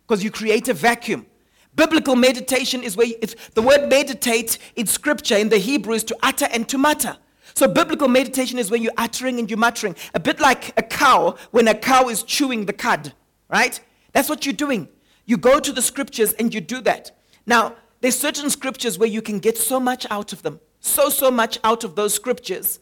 because 0.07 0.23
you 0.23 0.31
create 0.31 0.69
a 0.69 0.75
vacuum. 0.75 1.27
Biblical 1.75 2.17
meditation 2.17 2.83
is 2.83 2.97
where 2.97 3.07
you, 3.07 3.17
the 3.55 3.63
word 3.63 3.89
meditate 3.89 4.59
in 4.77 4.87
scripture 4.87 5.37
in 5.37 5.49
the 5.49 5.59
Hebrew 5.59 5.95
is 5.95 6.05
to 6.05 6.17
utter 6.23 6.47
and 6.53 6.69
to 6.69 6.79
mutter. 6.79 7.17
So, 7.55 7.67
biblical 7.69 8.09
meditation 8.09 8.59
is 8.59 8.71
when 8.71 8.83
you're 8.83 8.93
uttering 8.97 9.39
and 9.39 9.51
you're 9.51 9.59
muttering, 9.59 9.97
a 10.15 10.21
bit 10.21 10.41
like 10.41 10.77
a 10.79 10.83
cow 10.83 11.37
when 11.51 11.69
a 11.69 11.75
cow 11.75 12.09
is 12.09 12.23
chewing 12.23 12.67
the 12.67 12.73
cud, 12.73 13.13
right? 13.49 13.81
That's 14.13 14.29
what 14.29 14.45
you're 14.45 14.53
doing. 14.53 14.89
You 15.27 15.37
go 15.37 15.61
to 15.61 15.73
the 15.73 15.83
scriptures 15.83 16.33
and 16.35 16.53
you 16.53 16.61
do 16.61 16.81
that. 16.83 17.17
Now, 17.47 17.77
there's 18.01 18.19
certain 18.19 18.51
scriptures 18.51 18.99
where 18.99 19.09
you 19.09 19.23
can 19.23 19.39
get 19.39 19.59
so 19.59 19.79
much 19.79 20.07
out 20.11 20.33
of 20.33 20.43
them, 20.43 20.61
so, 20.81 21.09
so 21.09 21.31
much 21.31 21.59
out 21.63 21.85
of 21.85 21.95
those 21.95 22.15
scriptures 22.15 22.81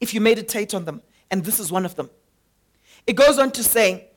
if 0.00 0.12
you 0.12 0.20
meditate 0.20 0.74
on 0.74 0.84
them. 0.84 1.02
And 1.30 1.44
this 1.44 1.60
is 1.60 1.72
one 1.72 1.84
of 1.84 1.94
them. 1.96 2.10
It 3.06 3.14
goes 3.14 3.38
on 3.38 3.50
to 3.52 3.62
say, 3.62 4.08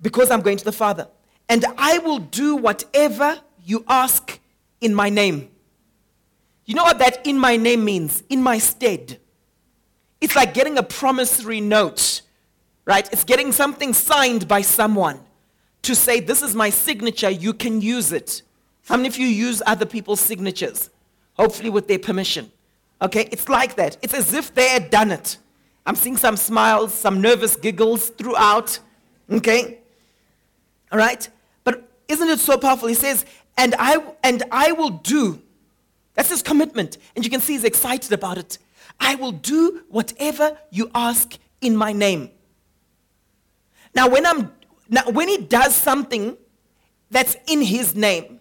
Because 0.00 0.30
I'm 0.30 0.40
going 0.40 0.56
to 0.56 0.64
the 0.64 0.72
Father, 0.72 1.08
and 1.48 1.64
I 1.76 1.98
will 1.98 2.18
do 2.18 2.56
whatever 2.56 3.40
you 3.64 3.84
ask 3.88 4.38
in 4.80 4.94
my 4.94 5.10
name. 5.10 5.50
You 6.64 6.74
know 6.74 6.84
what 6.84 6.98
that 6.98 7.26
in 7.26 7.38
my 7.38 7.56
name 7.56 7.84
means? 7.84 8.22
In 8.28 8.42
my 8.42 8.58
stead. 8.58 9.18
It's 10.20 10.36
like 10.36 10.54
getting 10.54 10.76
a 10.78 10.82
promissory 10.82 11.60
note, 11.60 12.22
right? 12.84 13.08
It's 13.12 13.24
getting 13.24 13.52
something 13.52 13.94
signed 13.94 14.48
by 14.48 14.62
someone 14.62 15.20
to 15.88 15.94
say, 15.94 16.20
This 16.20 16.42
is 16.42 16.54
my 16.54 16.70
signature, 16.70 17.30
you 17.30 17.52
can 17.52 17.80
use 17.80 18.12
it. 18.12 18.42
How 18.86 18.96
many 18.96 19.08
of 19.08 19.18
you 19.18 19.26
use 19.26 19.60
other 19.66 19.84
people's 19.84 20.20
signatures? 20.20 20.90
Hopefully, 21.34 21.70
with 21.70 21.88
their 21.88 21.98
permission. 21.98 22.50
Okay, 23.02 23.28
it's 23.30 23.48
like 23.48 23.76
that. 23.76 23.96
It's 24.02 24.14
as 24.14 24.32
if 24.32 24.54
they 24.54 24.68
had 24.68 24.90
done 24.90 25.10
it. 25.10 25.36
I'm 25.86 25.94
seeing 25.94 26.16
some 26.16 26.36
smiles, 26.36 26.94
some 26.94 27.20
nervous 27.20 27.56
giggles 27.56 28.10
throughout. 28.10 28.78
Okay? 29.30 29.78
All 30.90 30.98
right? 30.98 31.28
But 31.64 31.88
isn't 32.08 32.28
it 32.28 32.40
so 32.40 32.58
powerful? 32.58 32.88
He 32.88 32.94
says, 32.94 33.24
and 33.56 33.74
I, 33.78 34.02
and 34.22 34.42
I 34.50 34.72
will 34.72 34.90
do 34.90 35.40
that's 36.18 36.30
his 36.30 36.42
commitment. 36.42 36.98
And 37.14 37.24
you 37.24 37.30
can 37.30 37.40
see 37.40 37.52
he's 37.52 37.62
excited 37.62 38.12
about 38.12 38.38
it. 38.38 38.58
I 38.98 39.14
will 39.14 39.30
do 39.30 39.84
whatever 39.88 40.58
you 40.68 40.90
ask 40.92 41.38
in 41.60 41.76
my 41.76 41.92
name. 41.92 42.30
Now, 43.94 44.08
when, 44.08 44.26
I'm, 44.26 44.50
now, 44.88 45.02
when 45.10 45.28
he 45.28 45.38
does 45.38 45.74
something 45.74 46.36
that's 47.10 47.36
in 47.46 47.62
his 47.62 47.94
name, 47.94 48.40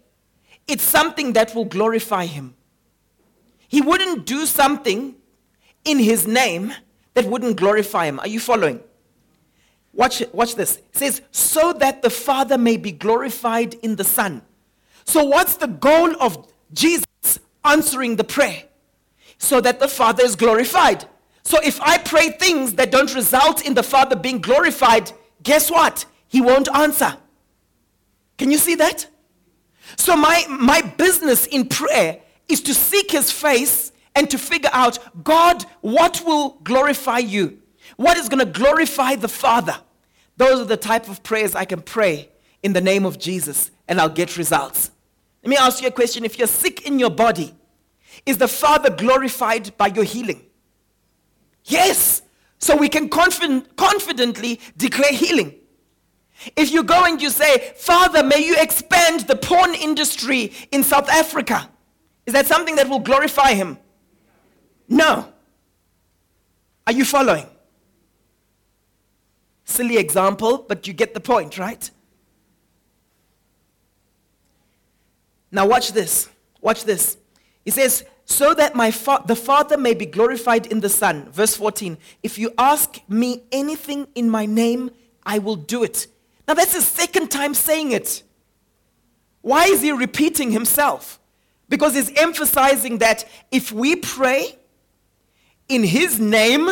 it's 0.67 0.83
something 0.83 1.33
that 1.33 1.53
will 1.53 1.65
glorify 1.65 2.25
him. 2.25 2.55
He 3.67 3.81
wouldn't 3.81 4.25
do 4.25 4.45
something 4.45 5.15
in 5.83 5.99
his 5.99 6.25
name 6.25 6.73
that 7.13 7.25
wouldn't 7.25 7.57
glorify 7.57 8.05
him. 8.05 8.19
Are 8.19 8.27
you 8.27 8.39
following? 8.39 8.81
Watch, 9.93 10.23
watch 10.31 10.55
this. 10.55 10.77
It 10.77 10.97
says, 10.97 11.21
so 11.31 11.73
that 11.73 12.01
the 12.01 12.09
Father 12.09 12.57
may 12.57 12.77
be 12.77 12.91
glorified 12.91 13.73
in 13.75 13.95
the 13.95 14.03
Son. 14.03 14.41
So, 15.05 15.23
what's 15.23 15.55
the 15.55 15.67
goal 15.67 16.21
of 16.21 16.51
Jesus 16.73 17.05
answering 17.65 18.17
the 18.17 18.23
prayer? 18.23 18.63
So 19.37 19.59
that 19.61 19.79
the 19.79 19.87
Father 19.87 20.23
is 20.23 20.35
glorified. 20.35 21.05
So, 21.43 21.59
if 21.63 21.81
I 21.81 21.97
pray 21.97 22.29
things 22.29 22.73
that 22.73 22.91
don't 22.91 23.13
result 23.15 23.65
in 23.65 23.73
the 23.73 23.83
Father 23.83 24.15
being 24.15 24.39
glorified, 24.39 25.11
guess 25.41 25.71
what? 25.71 26.05
He 26.27 26.41
won't 26.41 26.69
answer. 26.73 27.17
Can 28.37 28.51
you 28.51 28.57
see 28.57 28.75
that? 28.75 29.07
So, 29.95 30.15
my, 30.15 30.45
my 30.49 30.81
business 30.81 31.45
in 31.45 31.67
prayer 31.67 32.19
is 32.47 32.61
to 32.61 32.73
seek 32.73 33.11
His 33.11 33.31
face 33.31 33.91
and 34.15 34.29
to 34.29 34.37
figure 34.37 34.69
out 34.73 34.99
God, 35.23 35.63
what 35.81 36.21
will 36.25 36.59
glorify 36.63 37.19
you? 37.19 37.59
What 37.95 38.17
is 38.17 38.29
going 38.29 38.45
to 38.45 38.51
glorify 38.51 39.15
the 39.15 39.27
Father? 39.27 39.77
Those 40.35 40.59
are 40.59 40.65
the 40.65 40.77
type 40.77 41.09
of 41.09 41.23
prayers 41.23 41.55
I 41.55 41.65
can 41.65 41.81
pray 41.81 42.29
in 42.61 42.73
the 42.73 42.81
name 42.81 43.05
of 43.05 43.17
Jesus 43.17 43.71
and 43.87 43.99
I'll 43.99 44.09
get 44.09 44.37
results. 44.37 44.91
Let 45.43 45.49
me 45.49 45.57
ask 45.57 45.81
you 45.81 45.87
a 45.87 45.91
question. 45.91 46.25
If 46.25 46.37
you're 46.37 46.47
sick 46.47 46.85
in 46.85 46.99
your 46.99 47.09
body, 47.09 47.55
is 48.25 48.37
the 48.37 48.47
Father 48.47 48.89
glorified 48.89 49.75
by 49.77 49.87
your 49.87 50.03
healing? 50.03 50.45
Yes. 51.65 52.21
So 52.59 52.75
we 52.75 52.89
can 52.89 53.09
confident, 53.09 53.75
confidently 53.75 54.59
declare 54.75 55.11
healing. 55.11 55.55
If 56.55 56.71
you 56.71 56.83
go 56.83 57.05
and 57.05 57.21
you 57.21 57.29
say, 57.29 57.73
Father, 57.75 58.23
may 58.23 58.45
you 58.45 58.55
expand 58.59 59.21
the 59.21 59.35
porn 59.35 59.73
industry 59.73 60.53
in 60.71 60.83
South 60.83 61.09
Africa, 61.09 61.69
is 62.25 62.33
that 62.33 62.45
something 62.47 62.75
that 62.75 62.89
will 62.89 62.99
glorify 62.99 63.53
Him? 63.53 63.77
No. 64.87 65.31
Are 66.85 66.93
you 66.93 67.05
following? 67.05 67.45
Silly 69.65 69.97
example, 69.97 70.65
but 70.67 70.87
you 70.87 70.93
get 70.93 71.13
the 71.13 71.19
point, 71.19 71.57
right? 71.57 71.89
Now, 75.51 75.67
watch 75.67 75.91
this. 75.91 76.29
Watch 76.61 76.83
this. 76.83 77.17
He 77.65 77.71
says, 77.71 78.05
so 78.25 78.53
that 78.53 78.75
my 78.75 78.91
fa- 78.91 79.23
the 79.25 79.35
Father 79.35 79.77
may 79.77 79.93
be 79.93 80.05
glorified 80.05 80.65
in 80.67 80.81
the 80.81 80.89
Son. 80.89 81.29
Verse 81.31 81.55
14. 81.55 81.97
If 82.23 82.37
you 82.37 82.53
ask 82.57 82.99
me 83.07 83.43
anything 83.51 84.07
in 84.15 84.29
my 84.29 84.45
name, 84.45 84.91
I 85.25 85.39
will 85.39 85.55
do 85.55 85.83
it. 85.83 86.07
Now, 86.47 86.53
that's 86.53 86.73
the 86.73 86.81
second 86.81 87.29
time 87.29 87.53
saying 87.53 87.91
it. 87.91 88.23
Why 89.41 89.65
is 89.65 89.81
he 89.81 89.91
repeating 89.91 90.51
himself? 90.51 91.19
Because 91.69 91.93
he's 91.93 92.11
emphasizing 92.17 92.99
that 92.99 93.25
if 93.51 93.71
we 93.71 93.97
pray 93.97 94.57
in 95.67 95.83
his 95.83 96.19
name, 96.19 96.69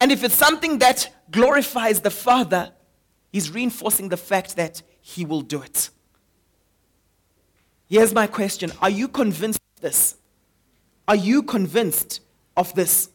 and 0.00 0.10
if 0.10 0.24
it's 0.24 0.34
something 0.34 0.78
that 0.78 1.08
glorifies 1.30 2.00
the 2.00 2.10
Father, 2.10 2.72
he's 3.30 3.50
reinforcing 3.50 4.08
the 4.08 4.16
fact 4.16 4.56
that 4.56 4.82
he 5.00 5.24
will 5.24 5.42
do 5.42 5.62
it. 5.62 5.90
Here's 7.88 8.12
my 8.12 8.26
question 8.26 8.72
Are 8.80 8.90
you 8.90 9.06
convinced 9.06 9.60
of 9.76 9.82
this? 9.82 10.16
Are 11.06 11.16
you 11.16 11.42
convinced 11.42 12.20
of 12.56 12.74
this? 12.74 13.10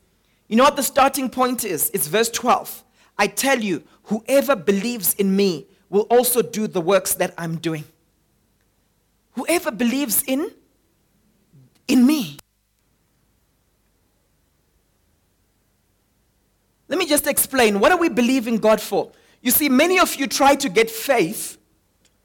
You 0.48 0.56
know 0.56 0.64
what 0.64 0.76
the 0.76 0.84
starting 0.84 1.30
point 1.30 1.66
is? 1.66 1.92
It's 1.94 2.08
verse 2.08 2.30
12. 2.30 2.84
I 3.18 3.28
tell 3.28 3.60
you, 3.60 3.84
whoever 4.04 4.56
believes 4.56 5.14
in 5.16 5.36
me 5.36 5.68
will 5.90 6.08
also 6.10 6.42
do 6.42 6.68
the 6.68 6.82
works 6.82 7.14
that 7.16 7.34
I'm 7.38 7.58
doing. 7.58 7.84
Whoever 9.34 9.72
believes 9.72 10.24
in 10.24 10.52
in 11.88 12.06
me. 12.06 12.38
Let 16.90 17.00
me 17.00 17.06
just 17.08 17.28
explain. 17.28 17.80
What 17.80 17.92
are 17.92 17.98
we 17.98 18.10
believing 18.10 18.58
God 18.58 18.82
for? 18.82 19.12
You 19.42 19.52
see, 19.52 19.70
many 19.70 20.00
of 20.00 20.16
you 20.16 20.28
try 20.28 20.56
to 20.56 20.70
get 20.70 20.90
faith, 20.90 21.58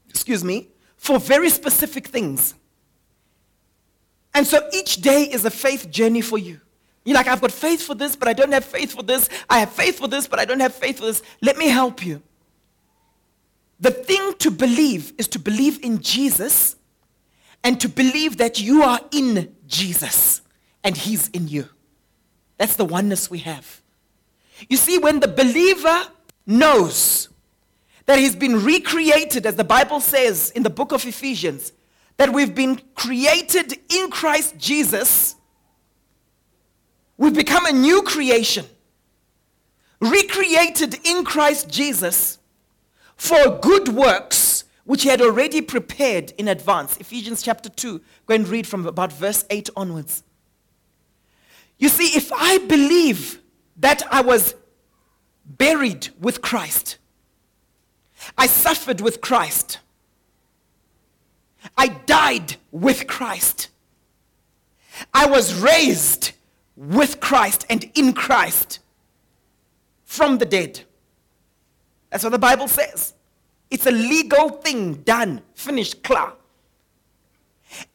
excuse 0.09 0.43
me, 0.43 0.69
for 0.97 1.19
very 1.19 1.49
specific 1.49 2.07
things. 2.07 2.55
And 4.33 4.47
so 4.47 4.67
each 4.73 4.97
day 4.97 5.23
is 5.23 5.45
a 5.45 5.51
faith 5.51 5.89
journey 5.91 6.21
for 6.21 6.37
you. 6.37 6.59
You're 7.05 7.15
like, 7.15 7.27
I've 7.27 7.41
got 7.41 7.51
faith 7.51 7.83
for 7.83 7.95
this, 7.95 8.15
but 8.15 8.27
I 8.27 8.33
don't 8.33 8.51
have 8.53 8.63
faith 8.63 8.93
for 8.93 9.03
this. 9.03 9.29
I 9.49 9.59
have 9.59 9.71
faith 9.71 9.97
for 9.97 10.07
this, 10.07 10.27
but 10.27 10.39
I 10.39 10.45
don't 10.45 10.61
have 10.61 10.73
faith 10.73 10.99
for 10.99 11.05
this. 11.05 11.21
Let 11.41 11.57
me 11.57 11.67
help 11.67 12.05
you. 12.05 12.21
The 13.79 13.91
thing 13.91 14.35
to 14.39 14.51
believe 14.51 15.13
is 15.17 15.27
to 15.29 15.39
believe 15.39 15.83
in 15.83 16.01
Jesus 16.01 16.77
and 17.63 17.79
to 17.81 17.89
believe 17.89 18.37
that 18.37 18.61
you 18.61 18.83
are 18.83 19.01
in 19.11 19.53
Jesus 19.67 20.41
and 20.83 20.95
He's 20.95 21.27
in 21.29 21.47
you. 21.47 21.67
That's 22.57 22.75
the 22.75 22.85
oneness 22.85 23.29
we 23.29 23.39
have. 23.39 23.81
You 24.69 24.77
see, 24.77 24.97
when 24.97 25.19
the 25.19 25.27
believer 25.27 26.07
knows 26.45 27.29
that 28.05 28.19
he's 28.19 28.35
been 28.35 28.63
recreated, 28.63 29.45
as 29.45 29.55
the 29.55 29.63
Bible 29.63 29.99
says 29.99 30.51
in 30.51 30.63
the 30.63 30.69
book 30.69 30.91
of 30.91 31.05
Ephesians, 31.05 31.71
that 32.17 32.31
we've 32.31 32.53
been 32.53 32.79
created 32.95 33.79
in 33.89 34.09
Christ 34.09 34.57
Jesus, 34.57 35.35
we've 37.17 37.33
become 37.33 37.65
a 37.65 37.71
new 37.71 38.01
creation, 38.01 38.65
recreated 39.99 40.99
in 41.03 41.23
Christ 41.23 41.69
Jesus 41.69 42.39
for 43.15 43.59
good 43.61 43.89
works 43.89 44.63
which 44.85 45.03
he 45.03 45.09
had 45.09 45.21
already 45.21 45.61
prepared 45.61 46.33
in 46.37 46.47
advance. 46.47 46.97
Ephesians 46.97 47.41
chapter 47.41 47.69
2, 47.69 48.01
go 48.25 48.35
and 48.35 48.47
read 48.47 48.67
from 48.67 48.85
about 48.85 49.13
verse 49.13 49.45
8 49.49 49.69
onwards. 49.77 50.23
You 51.77 51.89
see, 51.89 52.17
if 52.17 52.31
I 52.33 52.57
believe 52.57 53.39
that 53.77 54.03
I 54.11 54.21
was 54.21 54.55
buried 55.45 56.09
with 56.19 56.41
Christ. 56.41 56.97
I 58.37 58.47
suffered 58.47 59.01
with 59.01 59.21
Christ. 59.21 59.79
I 61.77 61.87
died 61.87 62.55
with 62.71 63.07
Christ. 63.07 63.69
I 65.13 65.25
was 65.25 65.55
raised 65.55 66.31
with 66.75 67.19
Christ 67.19 67.65
and 67.69 67.89
in 67.95 68.13
Christ 68.13 68.79
from 70.03 70.37
the 70.37 70.45
dead. 70.45 70.81
That's 72.09 72.23
what 72.23 72.31
the 72.31 72.39
Bible 72.39 72.67
says. 72.67 73.13
It's 73.69 73.87
a 73.87 73.91
legal 73.91 74.49
thing, 74.49 74.95
done, 75.01 75.41
finished, 75.55 76.03
klar. 76.03 76.33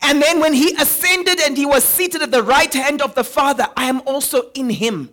And 0.03 0.21
then 0.21 0.41
when 0.41 0.53
he 0.53 0.75
ascended 0.75 1.39
and 1.41 1.57
he 1.57 1.65
was 1.65 1.85
seated 1.85 2.23
at 2.23 2.33
the 2.33 2.43
right 2.43 2.73
hand 2.73 3.01
of 3.01 3.15
the 3.15 3.23
Father, 3.23 3.69
I 3.77 3.85
am 3.85 4.01
also 4.07 4.51
in 4.55 4.71
him. 4.71 5.11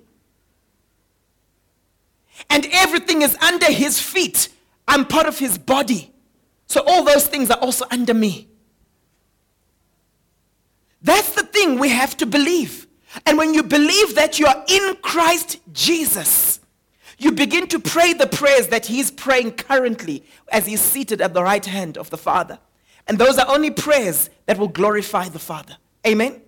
And 2.50 2.68
everything 2.72 3.22
is 3.22 3.38
under 3.38 3.72
his 3.72 4.00
feet. 4.00 4.50
I'm 4.88 5.06
part 5.06 5.28
of 5.28 5.38
his 5.40 5.58
body. 5.58 6.12
So 6.68 6.84
all 6.86 7.04
those 7.04 7.28
things 7.28 7.52
are 7.52 7.60
also 7.60 7.86
under 7.92 8.14
me. 8.14 8.48
That's 11.02 11.36
the 11.36 11.44
thing 11.44 11.78
we 11.80 11.90
have 11.90 12.18
to 12.18 12.26
believe. 12.26 12.85
And 13.26 13.38
when 13.38 13.54
you 13.54 13.64
believe 13.64 14.16
that 14.16 14.40
you 14.40 14.48
are 14.48 14.64
in 14.68 14.96
Christ 15.02 15.60
Jesus, 15.72 16.60
you 17.18 17.32
begin 17.32 17.68
to 17.68 17.80
pray 17.80 18.14
the 18.14 18.28
prayers 18.28 18.68
that 18.68 18.88
he's 18.88 19.12
praying 19.12 19.52
currently 19.54 20.24
as 20.52 20.66
he's 20.66 20.82
seated 20.82 21.22
at 21.22 21.34
the 21.34 21.44
right 21.44 21.66
hand 21.66 21.98
of 21.98 22.10
the 22.10 22.18
Father. 22.18 22.60
And 23.08 23.18
those 23.18 23.38
are 23.38 23.48
only 23.48 23.72
prayers 23.72 24.30
that 24.48 24.58
will 24.58 24.68
glorify 24.68 25.30
the 25.30 25.40
Father. 25.40 25.78
Amen? 26.06 26.42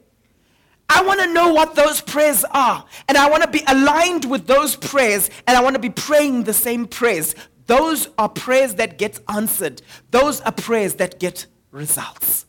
I 0.90 1.04
want 1.04 1.20
to 1.22 1.34
know 1.34 1.54
what 1.54 1.76
those 1.76 2.02
prayers 2.02 2.44
are. 2.52 2.86
And 3.08 3.18
I 3.18 3.30
want 3.30 3.44
to 3.44 3.50
be 3.50 3.64
aligned 3.68 4.26
with 4.26 4.48
those 4.48 4.76
prayers. 4.76 5.30
And 5.46 5.58
I 5.58 5.62
want 5.62 5.76
to 5.76 5.82
be 5.82 5.90
praying 5.90 6.44
the 6.44 6.54
same 6.54 6.86
prayers. 6.86 7.36
Those 7.66 8.08
are 8.18 8.30
prayers 8.30 8.76
that 8.76 8.98
get 8.98 9.20
answered. 9.28 9.82
Those 10.12 10.42
are 10.42 10.52
prayers 10.52 10.96
that 10.96 11.20
get 11.20 11.46
results. 11.72 12.46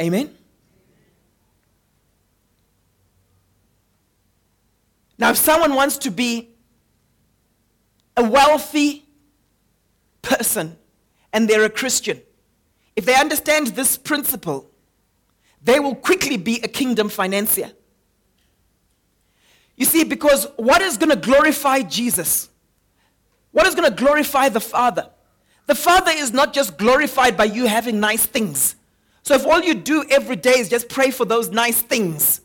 Amen? 0.00 0.34
Now, 5.22 5.30
if 5.30 5.36
someone 5.36 5.76
wants 5.76 5.98
to 5.98 6.10
be 6.10 6.48
a 8.16 8.28
wealthy 8.28 9.04
person 10.20 10.76
and 11.32 11.48
they're 11.48 11.62
a 11.62 11.70
Christian, 11.70 12.20
if 12.96 13.04
they 13.04 13.14
understand 13.14 13.68
this 13.68 13.96
principle, 13.96 14.68
they 15.62 15.78
will 15.78 15.94
quickly 15.94 16.36
be 16.36 16.60
a 16.64 16.66
kingdom 16.66 17.08
financier. 17.08 17.70
You 19.76 19.84
see, 19.84 20.02
because 20.02 20.48
what 20.56 20.82
is 20.82 20.96
going 20.96 21.10
to 21.10 21.16
glorify 21.16 21.82
Jesus? 21.82 22.48
What 23.52 23.68
is 23.68 23.76
going 23.76 23.88
to 23.88 23.96
glorify 23.96 24.48
the 24.48 24.60
Father? 24.60 25.08
The 25.66 25.76
Father 25.76 26.10
is 26.10 26.32
not 26.32 26.52
just 26.52 26.76
glorified 26.76 27.36
by 27.36 27.44
you 27.44 27.66
having 27.66 28.00
nice 28.00 28.26
things. 28.26 28.74
So 29.22 29.36
if 29.36 29.46
all 29.46 29.62
you 29.62 29.74
do 29.74 30.04
every 30.10 30.34
day 30.34 30.58
is 30.58 30.68
just 30.68 30.88
pray 30.88 31.12
for 31.12 31.24
those 31.24 31.50
nice 31.50 31.80
things, 31.80 32.40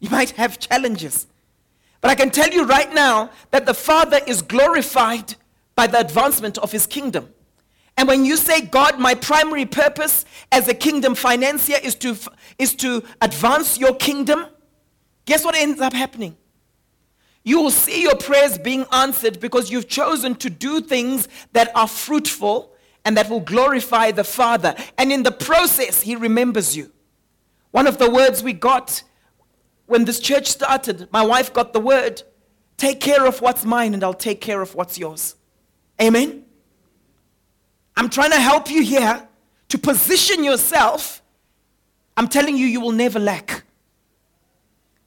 you 0.00 0.10
might 0.10 0.30
have 0.30 0.58
challenges. 0.58 1.26
But 2.00 2.10
I 2.10 2.14
can 2.14 2.30
tell 2.30 2.50
you 2.50 2.64
right 2.64 2.92
now 2.92 3.30
that 3.50 3.66
the 3.66 3.74
Father 3.74 4.20
is 4.26 4.42
glorified 4.42 5.34
by 5.74 5.86
the 5.86 6.00
advancement 6.00 6.58
of 6.58 6.72
his 6.72 6.86
kingdom. 6.86 7.32
And 7.96 8.08
when 8.08 8.24
you 8.24 8.36
say, 8.38 8.62
God, 8.62 8.98
my 8.98 9.14
primary 9.14 9.66
purpose 9.66 10.24
as 10.50 10.68
a 10.68 10.74
kingdom 10.74 11.14
financier 11.14 11.76
is 11.82 11.94
to, 11.96 12.16
is 12.58 12.74
to 12.76 13.02
advance 13.20 13.78
your 13.78 13.94
kingdom, 13.94 14.46
guess 15.26 15.44
what 15.44 15.54
ends 15.54 15.80
up 15.80 15.92
happening? 15.92 16.36
You 17.42 17.60
will 17.60 17.70
see 17.70 18.02
your 18.02 18.16
prayers 18.16 18.58
being 18.58 18.86
answered 18.92 19.40
because 19.40 19.70
you've 19.70 19.88
chosen 19.88 20.34
to 20.36 20.50
do 20.50 20.80
things 20.80 21.28
that 21.52 21.70
are 21.74 21.88
fruitful 21.88 22.72
and 23.04 23.16
that 23.16 23.28
will 23.28 23.40
glorify 23.40 24.10
the 24.10 24.24
Father. 24.24 24.74
And 24.98 25.12
in 25.12 25.22
the 25.22 25.32
process, 25.32 26.02
He 26.02 26.16
remembers 26.16 26.76
you. 26.76 26.92
One 27.70 27.86
of 27.86 27.98
the 27.98 28.10
words 28.10 28.42
we 28.42 28.52
got 28.52 29.02
when 29.90 30.04
this 30.04 30.20
church 30.20 30.46
started, 30.46 31.08
my 31.12 31.22
wife 31.22 31.52
got 31.52 31.72
the 31.72 31.80
word 31.80 32.22
take 32.76 33.00
care 33.00 33.26
of 33.26 33.42
what's 33.42 33.64
mine 33.64 33.92
and 33.92 34.02
I'll 34.02 34.14
take 34.14 34.40
care 34.40 34.62
of 34.62 34.74
what's 34.74 34.98
yours. 34.98 35.34
Amen? 36.00 36.44
I'm 37.94 38.08
trying 38.08 38.30
to 38.30 38.40
help 38.40 38.70
you 38.70 38.82
here 38.82 39.28
to 39.68 39.78
position 39.78 40.42
yourself. 40.44 41.20
I'm 42.16 42.26
telling 42.26 42.56
you, 42.56 42.66
you 42.66 42.80
will 42.80 42.92
never 42.92 43.18
lack. 43.18 43.64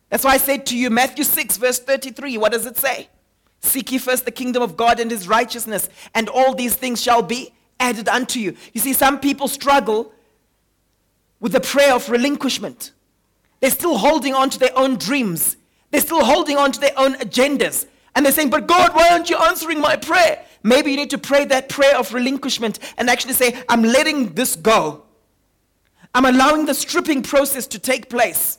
That's 0.10 0.24
why 0.24 0.34
I 0.34 0.38
said 0.38 0.68
to 0.68 0.78
you, 0.78 0.92
Matthew 0.92 1.24
6, 1.24 1.58
verse 1.58 1.80
33, 1.80 2.38
what 2.38 2.52
does 2.52 2.68
it 2.68 2.78
say? 2.78 3.10
Seek 3.62 3.92
ye 3.92 3.98
first 3.98 4.26
the 4.26 4.32
kingdom 4.32 4.62
of 4.62 4.78
God 4.78 5.00
and 5.00 5.10
his 5.10 5.28
righteousness, 5.28 5.90
and 6.14 6.30
all 6.30 6.54
these 6.54 6.76
things 6.76 7.02
shall 7.02 7.24
be 7.24 7.54
added 7.80 8.08
unto 8.08 8.40
you. 8.40 8.56
You 8.74 8.82
see, 8.82 8.94
some 8.94 9.20
people 9.20 9.48
struggle 9.48 10.14
with 11.40 11.54
the 11.54 11.62
prayer 11.62 11.96
of 11.96 12.10
relinquishment. 12.10 12.92
They're 13.64 13.72
still 13.72 13.97
holding 13.97 14.34
on 14.34 14.49
to 14.49 14.59
their 14.59 14.78
own 14.78 14.97
dreams, 14.97 15.55
they're 15.89 16.01
still 16.01 16.26
holding 16.26 16.57
on 16.57 16.74
to 16.74 16.82
their 16.82 16.91
own 16.97 17.14
agendas. 17.14 17.88
And 18.14 18.26
they're 18.26 18.34
saying, 18.34 18.49
But 18.49 18.68
God, 18.68 18.93
why 18.93 19.07
aren't 19.07 19.30
you 19.30 19.38
answering 19.38 19.80
my 19.80 19.95
prayer? 19.95 20.43
Maybe 20.64 20.91
you 20.91 20.97
need 20.97 21.11
to 21.11 21.18
pray 21.18 21.45
that 21.45 21.70
prayer 21.70 21.95
of 21.95 22.14
relinquishment 22.14 22.78
and 22.97 23.09
actually 23.09 23.36
say, 23.36 23.64
I'm 23.70 23.82
letting 23.82 24.34
this 24.34 24.57
go. 24.57 25.05
I'm 26.14 26.26
allowing 26.26 26.66
the 26.66 26.74
stripping 26.74 27.24
process 27.24 27.66
to 27.68 27.80
take 27.80 28.09
place. 28.09 28.57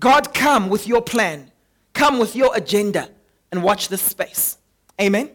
God, 0.00 0.34
come 0.34 0.68
with 0.68 0.88
your 0.88 1.00
plan, 1.00 1.52
come 1.92 2.18
with 2.18 2.34
your 2.34 2.56
agenda, 2.56 3.08
and 3.52 3.62
watch 3.62 3.86
this 3.86 4.02
space. 4.02 4.58
Amen. 5.00 5.30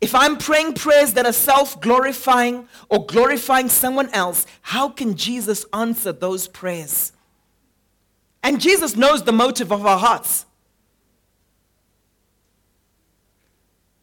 If 0.00 0.14
I'm 0.14 0.36
praying 0.36 0.74
prayers 0.74 1.14
that 1.14 1.24
are 1.24 1.32
self 1.32 1.80
glorifying 1.80 2.68
or 2.88 3.06
glorifying 3.06 3.68
someone 3.68 4.10
else, 4.10 4.46
how 4.62 4.88
can 4.88 5.14
Jesus 5.14 5.64
answer 5.72 6.12
those 6.12 6.48
prayers? 6.48 7.12
And 8.42 8.60
Jesus 8.60 8.94
knows 8.94 9.24
the 9.24 9.32
motive 9.32 9.72
of 9.72 9.84
our 9.84 9.98
hearts. 9.98 10.44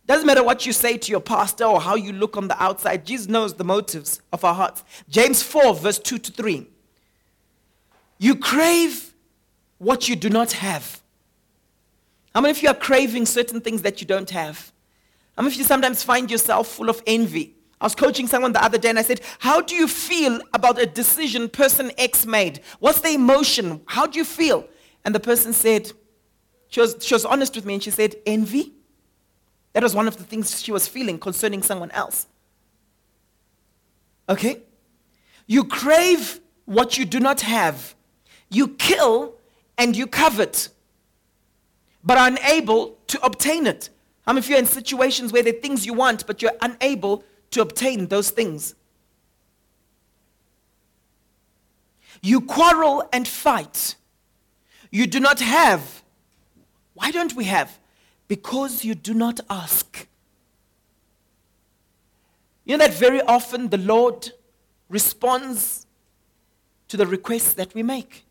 Doesn't 0.06 0.28
matter 0.28 0.44
what 0.44 0.66
you 0.66 0.74
say 0.74 0.98
to 0.98 1.12
your 1.12 1.22
pastor 1.22 1.64
or 1.64 1.80
how 1.80 1.96
you 1.96 2.12
look 2.12 2.36
on 2.36 2.50
the 2.50 2.62
outside, 2.62 3.06
Jesus 3.06 3.28
knows 3.28 3.54
the 3.54 3.64
motives 3.64 4.20
of 4.34 4.44
our 4.44 4.54
hearts. 4.54 4.84
James 5.08 5.42
4, 5.42 5.74
verse 5.76 6.00
2 6.00 6.18
to 6.18 6.32
3. 6.32 6.68
You 8.18 8.36
crave 8.36 9.14
what 9.78 10.10
you 10.10 10.16
do 10.18 10.30
not 10.30 10.54
have. 10.54 11.02
How 12.34 12.42
many 12.42 12.52
of 12.52 12.62
you 12.62 12.68
are 12.70 12.76
craving 12.76 13.28
certain 13.28 13.62
things 13.62 13.84
that 13.84 14.02
you 14.02 14.08
don't 14.08 14.30
have? 14.32 14.73
How 15.36 15.44
many 15.44 15.54
of 15.54 15.58
you 15.58 15.64
sometimes 15.64 16.04
find 16.04 16.30
yourself 16.30 16.68
full 16.68 16.90
of 16.90 17.02
envy? 17.08 17.56
I 17.82 17.86
was 17.86 17.96
coaching 17.96 18.28
someone 18.28 18.54
the 18.54 18.64
other 18.64 18.78
day 18.78 18.90
and 18.90 19.00
I 19.00 19.02
said, 19.02 19.22
How 19.40 19.60
do 19.60 19.76
you 19.76 19.88
feel 19.88 20.40
about 20.54 20.80
a 20.80 20.86
decision 20.86 21.50
person 21.50 21.92
X 21.98 22.26
made? 22.26 22.62
What's 22.80 23.02
the 23.02 23.10
emotion? 23.10 23.82
How 23.88 24.06
do 24.06 24.18
you 24.20 24.26
feel? 24.26 24.68
And 25.04 25.14
the 25.14 25.20
person 25.20 25.52
said, 25.52 25.92
she 26.70 26.80
was, 26.80 26.96
she 27.02 27.14
was 27.14 27.26
honest 27.26 27.56
with 27.56 27.66
me 27.66 27.76
and 27.76 27.84
she 27.84 27.92
said, 27.92 28.16
Envy. 28.26 28.74
That 29.74 29.84
was 29.84 29.94
one 29.94 30.08
of 30.08 30.18
the 30.18 30.24
things 30.24 30.62
she 30.62 30.72
was 30.72 30.88
feeling 30.88 31.20
concerning 31.20 31.62
someone 31.62 31.92
else. 31.92 32.28
Okay? 34.30 34.62
You 35.46 35.66
crave 35.66 36.40
what 36.66 36.98
you 36.98 37.06
do 37.06 37.20
not 37.20 37.42
have, 37.42 37.96
you 38.50 38.70
kill 38.70 39.36
and 39.78 39.96
you 39.96 40.08
covet, 40.08 40.70
but 42.04 42.18
are 42.18 42.28
unable 42.28 42.98
to 43.08 43.22
obtain 43.24 43.68
it. 43.68 43.90
How 44.26 44.34
many 44.34 44.46
of 44.46 44.50
you 44.50 44.56
are 44.56 44.60
in 44.60 44.66
situations 44.66 45.34
where 45.34 45.44
there 45.44 45.54
are 45.54 45.60
things 45.60 45.86
you 45.86 45.94
want, 45.94 46.26
but 46.26 46.42
you're 46.42 46.52
unable 46.62 47.24
to 47.52 47.62
obtain 47.62 48.08
those 48.08 48.30
things. 48.30 48.76
You 52.22 52.42
quarrel 52.42 53.08
and 53.12 53.28
fight. 53.28 53.96
You 54.92 55.08
do 55.08 55.20
not 55.20 55.40
have. 55.40 56.04
Why 56.94 57.12
don't 57.12 57.36
we 57.36 57.46
have? 57.46 57.80
Because 58.28 58.86
you 58.86 58.96
do 58.96 59.14
not 59.14 59.40
ask. 59.50 60.08
You 62.66 62.78
know 62.78 62.86
that 62.86 62.94
very 62.94 63.22
often 63.22 63.70
the 63.70 63.78
Lord 63.78 64.32
responds 64.90 65.86
to 66.88 66.98
the 66.98 67.06
requests 67.06 67.54
that 67.54 67.74
we 67.74 67.84
make. 67.84 68.26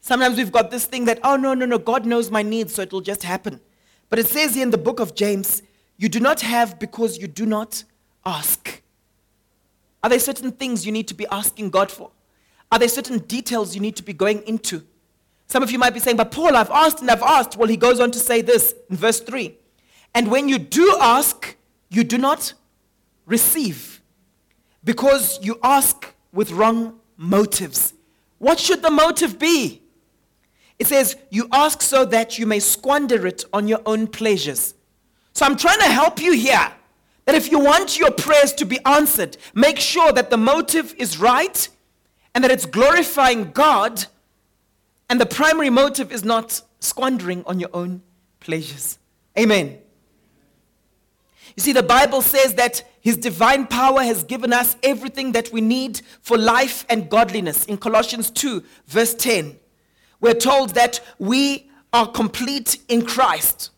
Sometimes 0.00 0.36
we've 0.36 0.52
got 0.52 0.70
this 0.70 0.86
thing 0.86 1.06
that, 1.06 1.18
oh, 1.24 1.36
no, 1.36 1.54
no, 1.54 1.66
no, 1.66 1.78
God 1.78 2.06
knows 2.06 2.30
my 2.30 2.42
needs, 2.42 2.74
so 2.74 2.82
it 2.82 2.92
will 2.92 3.00
just 3.00 3.24
happen. 3.24 3.60
But 4.08 4.18
it 4.18 4.26
says 4.26 4.54
here 4.54 4.62
in 4.62 4.70
the 4.70 4.78
book 4.78 5.00
of 5.00 5.14
James, 5.14 5.62
you 5.96 6.08
do 6.08 6.20
not 6.20 6.40
have 6.40 6.78
because 6.78 7.18
you 7.18 7.26
do 7.26 7.46
not 7.46 7.84
ask? 8.24 8.82
Are 10.02 10.10
there 10.10 10.18
certain 10.18 10.52
things 10.52 10.86
you 10.86 10.92
need 10.92 11.08
to 11.08 11.14
be 11.14 11.26
asking 11.30 11.70
God 11.70 11.90
for? 11.90 12.10
Are 12.70 12.78
there 12.78 12.88
certain 12.88 13.18
details 13.18 13.74
you 13.74 13.80
need 13.80 13.96
to 13.96 14.02
be 14.02 14.12
going 14.12 14.42
into? 14.42 14.84
Some 15.46 15.62
of 15.62 15.70
you 15.70 15.78
might 15.78 15.94
be 15.94 16.00
saying, 16.00 16.16
But 16.16 16.30
Paul, 16.30 16.56
I've 16.56 16.70
asked 16.70 17.00
and 17.00 17.10
I've 17.10 17.22
asked. 17.22 17.56
Well, 17.56 17.68
he 17.68 17.76
goes 17.76 18.00
on 18.00 18.10
to 18.10 18.18
say 18.18 18.42
this 18.42 18.74
in 18.90 18.96
verse 18.96 19.20
3 19.20 19.56
And 20.14 20.30
when 20.30 20.48
you 20.48 20.58
do 20.58 20.96
ask, 21.00 21.56
you 21.88 22.04
do 22.04 22.18
not 22.18 22.52
receive 23.24 24.00
because 24.84 25.38
you 25.42 25.58
ask 25.62 26.14
with 26.32 26.50
wrong 26.52 26.98
motives. 27.16 27.94
What 28.38 28.58
should 28.58 28.82
the 28.82 28.90
motive 28.90 29.38
be? 29.38 29.82
It 30.78 30.86
says, 30.86 31.16
You 31.30 31.48
ask 31.52 31.82
so 31.82 32.04
that 32.06 32.38
you 32.38 32.46
may 32.46 32.60
squander 32.60 33.26
it 33.26 33.44
on 33.52 33.68
your 33.68 33.80
own 33.86 34.06
pleasures. 34.06 34.74
So 35.32 35.44
I'm 35.44 35.56
trying 35.56 35.80
to 35.80 35.86
help 35.86 36.20
you 36.20 36.32
here 36.32 36.72
that 37.26 37.34
if 37.34 37.50
you 37.50 37.58
want 37.58 37.98
your 37.98 38.10
prayers 38.10 38.52
to 38.54 38.64
be 38.64 38.78
answered, 38.86 39.36
make 39.54 39.78
sure 39.78 40.12
that 40.12 40.30
the 40.30 40.36
motive 40.36 40.94
is 40.96 41.18
right 41.18 41.68
and 42.34 42.44
that 42.44 42.50
it's 42.50 42.66
glorifying 42.66 43.50
God, 43.52 44.04
and 45.08 45.20
the 45.20 45.26
primary 45.26 45.70
motive 45.70 46.12
is 46.12 46.22
not 46.22 46.60
squandering 46.80 47.42
on 47.46 47.58
your 47.58 47.70
own 47.72 48.02
pleasures. 48.40 48.98
Amen. 49.38 49.78
You 51.56 51.62
see, 51.62 51.72
the 51.72 51.82
Bible 51.82 52.20
says 52.20 52.54
that 52.54 52.82
His 53.00 53.16
divine 53.16 53.66
power 53.66 54.02
has 54.02 54.22
given 54.22 54.52
us 54.52 54.76
everything 54.82 55.32
that 55.32 55.50
we 55.50 55.62
need 55.62 56.02
for 56.20 56.36
life 56.36 56.84
and 56.90 57.08
godliness. 57.08 57.64
In 57.64 57.78
Colossians 57.78 58.30
2, 58.30 58.62
verse 58.86 59.14
10, 59.14 59.58
we're 60.20 60.34
told 60.34 60.70
that 60.70 61.00
we 61.18 61.70
are 61.92 62.06
complete 62.06 62.78
in 62.88 63.04
Christ. 63.04 63.70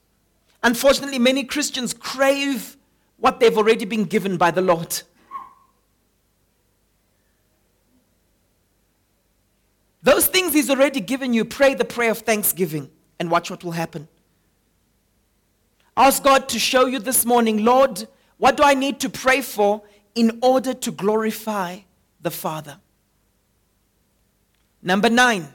Unfortunately, 0.63 1.19
many 1.19 1.45
Christians 1.45 1.93
crave 1.95 2.77
what 3.17 3.41
they've 3.41 3.57
already 3.57 3.85
been 3.85 4.05
given 4.05 4.37
by 4.37 4.51
the 4.51 4.63
Lord. 4.63 5.03
Those 10.03 10.27
things 10.27 10.53
He's 10.53 10.71
already 10.71 11.01
given 11.01 11.35
you, 11.35 11.45
pray 11.45 11.75
the 11.75 11.85
prayer 11.85 12.11
of 12.11 12.19
thanksgiving 12.19 12.91
and 13.19 13.31
watch 13.31 13.51
what 13.51 13.63
will 13.63 13.73
happen. 13.73 14.09
Ask 15.97 16.23
God 16.23 16.49
to 16.51 16.59
show 16.59 16.87
you 16.87 17.01
this 17.01 17.27
morning, 17.27 17.65
Lord, 17.65 18.07
what 18.37 18.57
do 18.57 18.63
I 18.63 18.75
need 18.75 19.01
to 19.01 19.11
pray 19.11 19.43
for 19.43 19.83
in 20.15 20.39
order 20.43 20.73
to 20.73 20.91
glorify 20.93 21.81
the 22.23 22.31
Father? 22.31 22.79
Number 24.81 25.11
nine. 25.11 25.49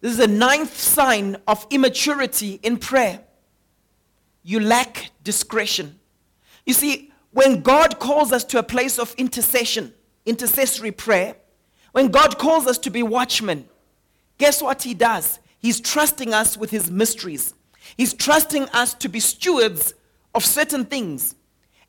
This 0.00 0.12
is 0.12 0.18
the 0.18 0.28
ninth 0.28 0.76
sign 0.78 1.36
of 1.46 1.66
immaturity 1.70 2.58
in 2.62 2.78
prayer. 2.78 3.20
You 4.42 4.60
lack 4.60 5.10
discretion. 5.22 5.98
You 6.64 6.72
see, 6.72 7.12
when 7.32 7.60
God 7.60 7.98
calls 7.98 8.32
us 8.32 8.44
to 8.44 8.58
a 8.58 8.62
place 8.62 8.98
of 8.98 9.14
intercession, 9.16 9.92
intercessory 10.24 10.90
prayer, 10.90 11.36
when 11.92 12.08
God 12.08 12.38
calls 12.38 12.66
us 12.66 12.78
to 12.78 12.90
be 12.90 13.02
watchmen, 13.02 13.68
guess 14.38 14.62
what 14.62 14.82
He 14.82 14.94
does? 14.94 15.38
He's 15.58 15.80
trusting 15.80 16.32
us 16.32 16.56
with 16.56 16.70
His 16.70 16.90
mysteries. 16.90 17.54
He's 17.96 18.14
trusting 18.14 18.64
us 18.70 18.94
to 18.94 19.08
be 19.08 19.20
stewards 19.20 19.94
of 20.34 20.44
certain 20.44 20.84
things. 20.84 21.34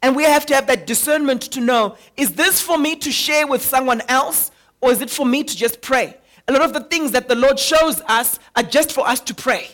And 0.02 0.16
we 0.16 0.24
have 0.24 0.46
to 0.48 0.56
have 0.56 0.68
that 0.68 0.88
discernment 0.88 1.44
to 1.44 1.62
know 1.62 1.96
is 2.18 2.34
this 2.34 2.60
for 2.60 2.78
me 2.78 2.96
to 2.98 3.12
share 3.12 3.48
with 3.48 3.62
someone 3.62 4.02
else 4.08 4.52
or 4.82 4.92
is 4.92 5.02
it 5.02 5.12
for 5.12 5.26
me 5.26 5.44
to 5.44 5.56
just 5.56 5.82
pray? 5.82 6.18
A 6.52 6.60
lot 6.60 6.64
of 6.64 6.74
the 6.74 6.82
things 6.82 7.12
that 7.12 7.30
the 7.30 7.36
Lord 7.36 7.58
shows 7.58 8.02
us 8.10 8.38
are 8.58 8.64
just 8.64 8.92
for 8.92 9.08
us 9.08 9.22
to 9.22 9.34
pray. 9.34 9.70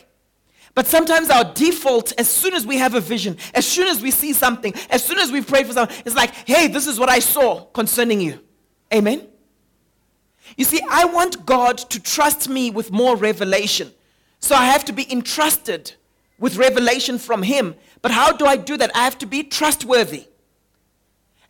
But 0.76 0.86
sometimes 0.86 1.28
our 1.28 1.42
default, 1.52 2.12
as 2.20 2.28
soon 2.28 2.54
as 2.54 2.64
we 2.64 2.76
have 2.78 2.94
a 2.94 3.00
vision, 3.00 3.36
as 3.52 3.66
soon 3.66 3.88
as 3.88 4.00
we 4.00 4.12
see 4.12 4.32
something, 4.32 4.72
as 4.88 5.02
soon 5.02 5.18
as 5.18 5.32
we've 5.32 5.44
prayed 5.44 5.66
for 5.66 5.72
something, 5.72 5.96
it's 6.06 6.14
like, 6.14 6.32
hey, 6.46 6.68
this 6.68 6.86
is 6.86 7.00
what 7.00 7.08
I 7.08 7.18
saw 7.18 7.64
concerning 7.64 8.20
you. 8.20 8.38
Amen? 8.94 9.26
You 10.56 10.64
see, 10.64 10.80
I 10.88 11.06
want 11.06 11.44
God 11.44 11.78
to 11.78 11.98
trust 11.98 12.48
me 12.48 12.70
with 12.70 12.92
more 12.92 13.16
revelation 13.16 13.92
So 14.38 14.54
I 14.54 14.66
have 14.66 14.84
to 14.84 14.92
be 14.92 15.10
entrusted 15.12 15.94
with 16.38 16.56
revelation 16.58 17.18
from 17.18 17.42
Him. 17.42 17.74
But 18.02 18.12
how 18.12 18.30
do 18.30 18.46
I 18.46 18.56
do 18.56 18.76
that? 18.76 18.92
I 18.94 19.02
have 19.02 19.18
to 19.18 19.26
be 19.26 19.42
trustworthy. 19.42 20.28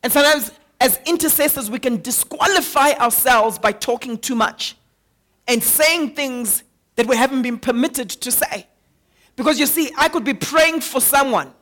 And 0.03 0.11
sometimes, 0.11 0.53
as 0.81 0.99
intercessors, 1.05 1.71
we 1.71 1.81
can 1.81 2.01
disqualify 2.01 2.93
ourselves 2.93 3.59
by 3.59 3.73
talking 3.73 4.17
too 4.17 4.35
much 4.35 4.75
and 5.49 5.65
saying 5.65 6.15
things 6.15 6.63
that 6.97 7.07
we 7.07 7.17
haven't 7.17 7.43
been 7.43 7.59
permitted 7.59 8.11
to 8.11 8.31
say. 8.31 8.69
Because 9.35 9.59
you 9.59 9.67
see, 9.67 9.91
I 9.97 10.09
could 10.09 10.25
be 10.25 10.35
praying 10.35 10.83
for 10.83 11.01
someone, 11.01 11.53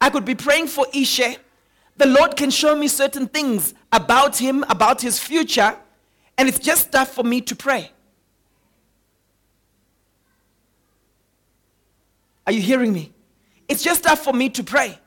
I 0.00 0.10
could 0.10 0.24
be 0.24 0.34
praying 0.34 0.68
for 0.68 0.86
Ishe. 0.86 1.38
The 1.98 2.06
Lord 2.06 2.36
can 2.36 2.50
show 2.50 2.76
me 2.76 2.88
certain 2.88 3.26
things 3.26 3.72
about 3.90 4.36
him, 4.36 4.64
about 4.68 5.00
his 5.00 5.18
future, 5.18 5.74
and 6.36 6.48
it's 6.48 6.58
just 6.58 6.88
stuff 6.88 7.14
for 7.14 7.24
me 7.24 7.40
to 7.42 7.56
pray. 7.56 7.90
Are 12.46 12.52
you 12.52 12.60
hearing 12.60 12.92
me? 12.92 13.12
It's 13.66 13.82
just 13.82 14.00
stuff 14.02 14.22
for 14.22 14.32
me 14.32 14.50
to 14.50 14.62
pray. 14.62 14.98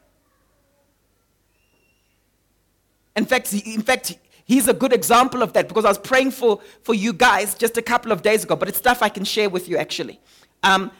In 3.15 3.25
fact, 3.25 3.53
in 3.53 3.81
fact, 3.81 4.17
he's 4.49 4.67
a 4.67 4.73
good 4.73 4.91
example 4.91 5.41
of 5.43 5.53
that 5.53 5.67
because 5.69 5.85
I 5.85 5.89
was 5.89 5.99
praying 5.99 6.31
for, 6.31 6.59
for 6.81 6.93
you 6.93 7.13
guys 7.13 7.55
just 7.55 7.77
a 7.77 7.81
couple 7.81 8.11
of 8.11 8.23
days 8.23 8.43
ago, 8.43 8.55
but 8.55 8.67
it's 8.67 8.79
stuff 8.79 9.01
I 9.01 9.07
can 9.07 9.23
share 9.23 9.49
with 9.49 9.69
you 9.69 9.77
actually. 9.77 10.19
Um, 10.63 10.91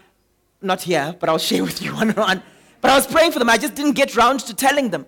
not 0.61 0.83
here, 0.83 1.15
but 1.19 1.27
I'll 1.29 1.39
share 1.39 1.63
with 1.63 1.81
you 1.81 1.93
one 2.01 2.11
on. 2.17 2.43
But 2.79 2.91
I 2.91 2.95
was 2.95 3.07
praying 3.07 3.31
for 3.33 3.39
them. 3.39 3.49
I 3.49 3.57
just 3.57 3.75
didn't 3.75 3.93
get 3.93 4.15
round 4.15 4.41
to 4.41 4.53
telling 4.53 4.91
them. 4.91 5.05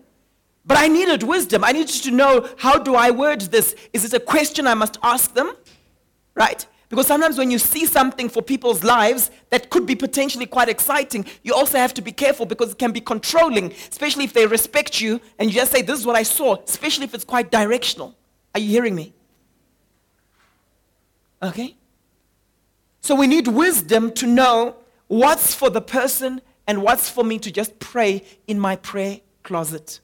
But 0.66 0.78
I 0.78 0.88
needed 0.88 1.24
wisdom. 1.24 1.64
I 1.64 1.72
needed 1.72 2.04
to 2.04 2.12
know 2.12 2.50
how 2.58 2.78
do 2.78 2.96
I 2.96 3.12
word 3.12 3.42
this? 3.42 3.76
Is 3.94 4.06
it 4.06 4.14
a 4.14 4.20
question 4.20 4.68
I 4.68 4.74
must 4.74 4.98
ask 5.04 5.34
them? 5.34 5.54
Right? 6.36 6.66
Because 6.89 7.08
sometimes 7.08 7.38
when 7.38 7.52
you 7.52 7.60
see 7.60 7.86
something 7.86 8.28
for 8.28 8.42
people's 8.42 8.84
lives 8.84 9.32
that 9.50 9.70
could 9.70 9.86
be 9.86 9.96
potentially 9.96 10.46
quite 10.46 10.68
exciting, 10.68 11.26
you 11.44 11.54
also 11.54 11.78
have 11.78 11.94
to 11.94 12.02
be 12.02 12.12
careful 12.12 12.46
because 12.46 12.72
it 12.72 12.80
can 12.80 12.92
be 12.92 13.00
controlling, 13.00 13.72
especially 13.89 14.26
if 14.26 14.34
they 14.34 14.46
respect 14.46 15.00
you 15.00 15.22
and 15.39 15.50
you 15.50 15.56
just 15.56 15.72
say, 15.72 15.82
This 15.82 16.00
is 16.00 16.06
what 16.06 16.18
I 16.18 16.24
saw, 16.24 16.58
especially 16.64 17.06
if 17.06 17.14
it's 17.14 17.24
quite 17.24 17.50
directional. 17.50 18.16
Are 18.54 18.60
you 18.60 18.68
hearing 18.68 18.95
me? 18.95 19.14
Okay? 21.41 21.76
So 23.02 23.16
we 23.16 23.28
need 23.28 23.47
wisdom 23.47 24.12
to 24.14 24.28
know 24.28 24.76
what's 25.08 25.56
for 25.56 25.70
the 25.70 25.82
person 25.82 26.41
and 26.68 26.84
what's 26.84 27.10
for 27.10 27.24
me 27.24 27.39
to 27.39 27.52
just 27.52 27.80
pray 27.80 28.24
in 28.47 28.60
my 28.60 28.76
prayer 28.76 29.22
closet. 29.43 29.99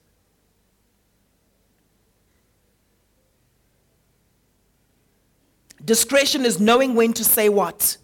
Discretion 5.83 6.45
is 6.45 6.59
knowing 6.59 6.95
when 6.95 7.13
to 7.13 7.23
say 7.23 7.47
what. 7.47 7.97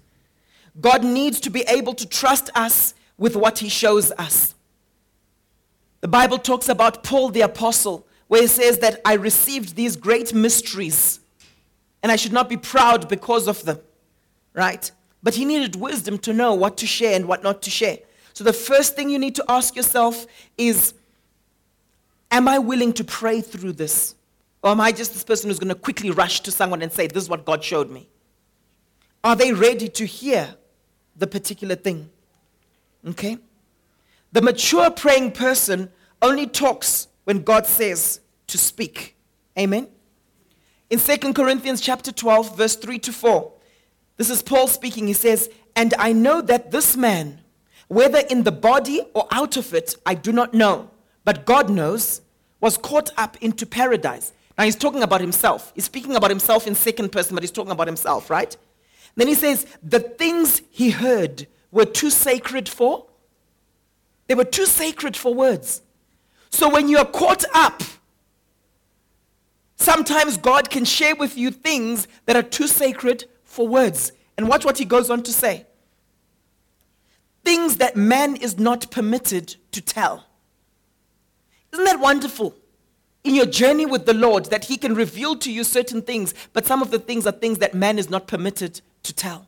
God 0.80 1.04
needs 1.04 1.40
to 1.42 1.50
be 1.50 1.62
able 1.62 1.94
to 1.96 2.08
trust 2.08 2.50
us 2.56 2.94
with 3.18 3.36
what 3.36 3.60
he 3.60 3.70
shows 3.70 4.12
us. 4.12 4.56
The 6.02 6.08
Bible 6.08 6.38
talks 6.38 6.70
about 6.70 7.04
Paul 7.04 7.30
the 7.30 7.42
apostle, 7.42 8.08
where 8.34 8.42
he 8.42 8.48
says 8.48 8.80
that 8.80 9.00
I 9.06 9.14
received 9.14 9.76
these 9.76 9.96
great 9.96 10.34
mysteries 10.34 11.20
and 12.02 12.12
I 12.12 12.16
should 12.16 12.34
not 12.34 12.50
be 12.50 12.58
proud 12.58 13.08
because 13.08 13.48
of 13.48 13.64
them, 13.64 13.78
right? 14.54 14.90
But 15.22 15.36
he 15.36 15.46
needed 15.46 15.76
wisdom 15.76 16.18
to 16.18 16.34
know 16.34 16.56
what 16.56 16.78
to 16.78 16.88
share 16.88 17.16
and 17.16 17.28
what 17.28 17.44
not 17.44 17.62
to 17.62 17.70
share. 17.70 18.00
So 18.34 18.44
the 18.44 18.52
first 18.52 18.96
thing 18.96 19.12
you 19.12 19.20
need 19.20 19.36
to 19.36 19.46
ask 19.48 19.76
yourself 19.76 20.26
is 20.58 20.96
Am 22.32 22.48
I 22.48 22.58
willing 22.58 22.92
to 22.94 23.04
pray 23.04 23.40
through 23.40 23.74
this? 23.74 24.16
Or 24.64 24.72
am 24.72 24.82
I 24.82 24.92
just 24.92 25.14
this 25.14 25.24
person 25.24 25.52
who's 25.52 25.60
going 25.60 25.70
to 25.70 25.76
quickly 25.76 26.10
rush 26.10 26.40
to 26.40 26.52
someone 26.52 26.82
and 26.82 26.92
say, 26.92 27.06
This 27.06 27.26
is 27.26 27.30
what 27.30 27.46
God 27.46 27.64
showed 27.64 27.92
me? 27.92 28.10
Are 29.24 29.36
they 29.36 29.54
ready 29.54 29.90
to 29.90 30.08
hear 30.08 30.56
the 31.16 31.28
particular 31.28 31.76
thing? 31.76 32.10
Okay? 33.10 33.38
The 34.32 34.42
mature 34.42 34.90
praying 34.90 35.34
person 35.34 35.92
only 36.20 36.48
talks 36.48 37.10
when 37.26 37.44
God 37.44 37.68
says 37.68 38.22
to 38.54 38.58
speak. 38.60 39.16
Amen? 39.58 39.88
In 40.92 41.00
2 41.00 41.34
Corinthians 41.34 41.82
chapter 41.82 42.12
12, 42.12 42.56
verse 42.56 42.76
3 42.76 43.00
to 43.00 43.12
4, 43.12 43.52
this 44.18 44.30
is 44.30 44.44
Paul 44.44 44.68
speaking. 44.68 45.08
He 45.08 45.14
says, 45.14 45.50
And 45.76 45.96
I 45.98 46.14
know 46.14 46.40
that 46.42 46.70
this 46.70 46.96
man, 46.96 47.42
whether 47.88 48.20
in 48.20 48.44
the 48.44 48.52
body 48.52 49.02
or 49.16 49.28
out 49.32 49.58
of 49.58 49.74
it, 49.74 49.96
I 50.06 50.14
do 50.14 50.32
not 50.32 50.54
know, 50.54 50.92
but 51.26 51.46
God 51.46 51.72
knows, 51.72 52.22
was 52.62 52.78
caught 52.78 53.10
up 53.18 53.38
into 53.42 53.66
paradise. 53.66 54.32
Now 54.56 54.66
he's 54.66 54.76
talking 54.76 55.02
about 55.02 55.20
himself. 55.20 55.72
He's 55.74 55.86
speaking 55.86 56.16
about 56.16 56.30
himself 56.30 56.68
in 56.68 56.76
second 56.76 57.12
person, 57.12 57.36
but 57.36 57.42
he's 57.42 57.52
talking 57.52 57.72
about 57.72 57.88
himself, 57.88 58.30
right? 58.30 58.56
Then 59.16 59.28
he 59.28 59.34
says, 59.34 59.66
the 59.82 60.00
things 60.00 60.62
he 60.70 60.92
heard 60.92 61.48
were 61.72 61.86
too 61.86 62.12
sacred 62.12 62.70
for. 62.70 63.08
They 64.28 64.36
were 64.36 64.46
too 64.46 64.68
sacred 64.68 65.18
for 65.18 65.34
words. 65.34 65.82
So 66.52 66.70
when 66.70 66.88
you 66.88 67.00
are 67.00 67.06
caught 67.06 67.46
up, 67.56 67.82
sometimes 69.84 70.38
God 70.38 70.70
can 70.70 70.86
share 70.86 71.16
with 71.16 71.38
you 71.38 71.52
things 71.52 72.08
that 72.26 72.36
are 72.36 72.44
too 72.44 72.68
sacred 72.68 73.26
for 73.44 73.68
words. 73.68 74.12
And 74.38 74.48
watch 74.48 74.66
what 74.66 74.78
he 74.78 74.86
goes 74.86 75.10
on 75.10 75.24
to 75.24 75.32
say 75.32 75.66
things 77.44 77.76
that 77.78 77.98
man 77.98 78.38
is 78.38 78.58
not 78.58 78.90
permitted 78.90 79.58
to 79.72 79.82
tell. 79.82 80.26
Isn't 81.74 81.86
that 81.86 82.00
wonderful? 82.00 82.56
in 83.24 83.36
your 83.36 83.46
journey 83.46 83.86
with 83.86 84.06
the 84.06 84.14
Lord 84.14 84.46
that 84.46 84.66
He 84.66 84.78
can 84.78 84.96
reveal 84.96 85.36
to 85.38 85.52
you 85.52 85.64
certain 85.64 86.02
things, 86.02 86.34
but 86.52 86.66
some 86.66 86.82
of 86.82 86.92
the 86.92 87.00
things 87.00 87.26
are 87.26 87.32
things 87.32 87.60
that 87.60 87.74
man 87.74 87.98
is 87.98 88.10
not 88.10 88.28
permitted 88.28 88.82
to 89.04 89.14
tell. 89.14 89.48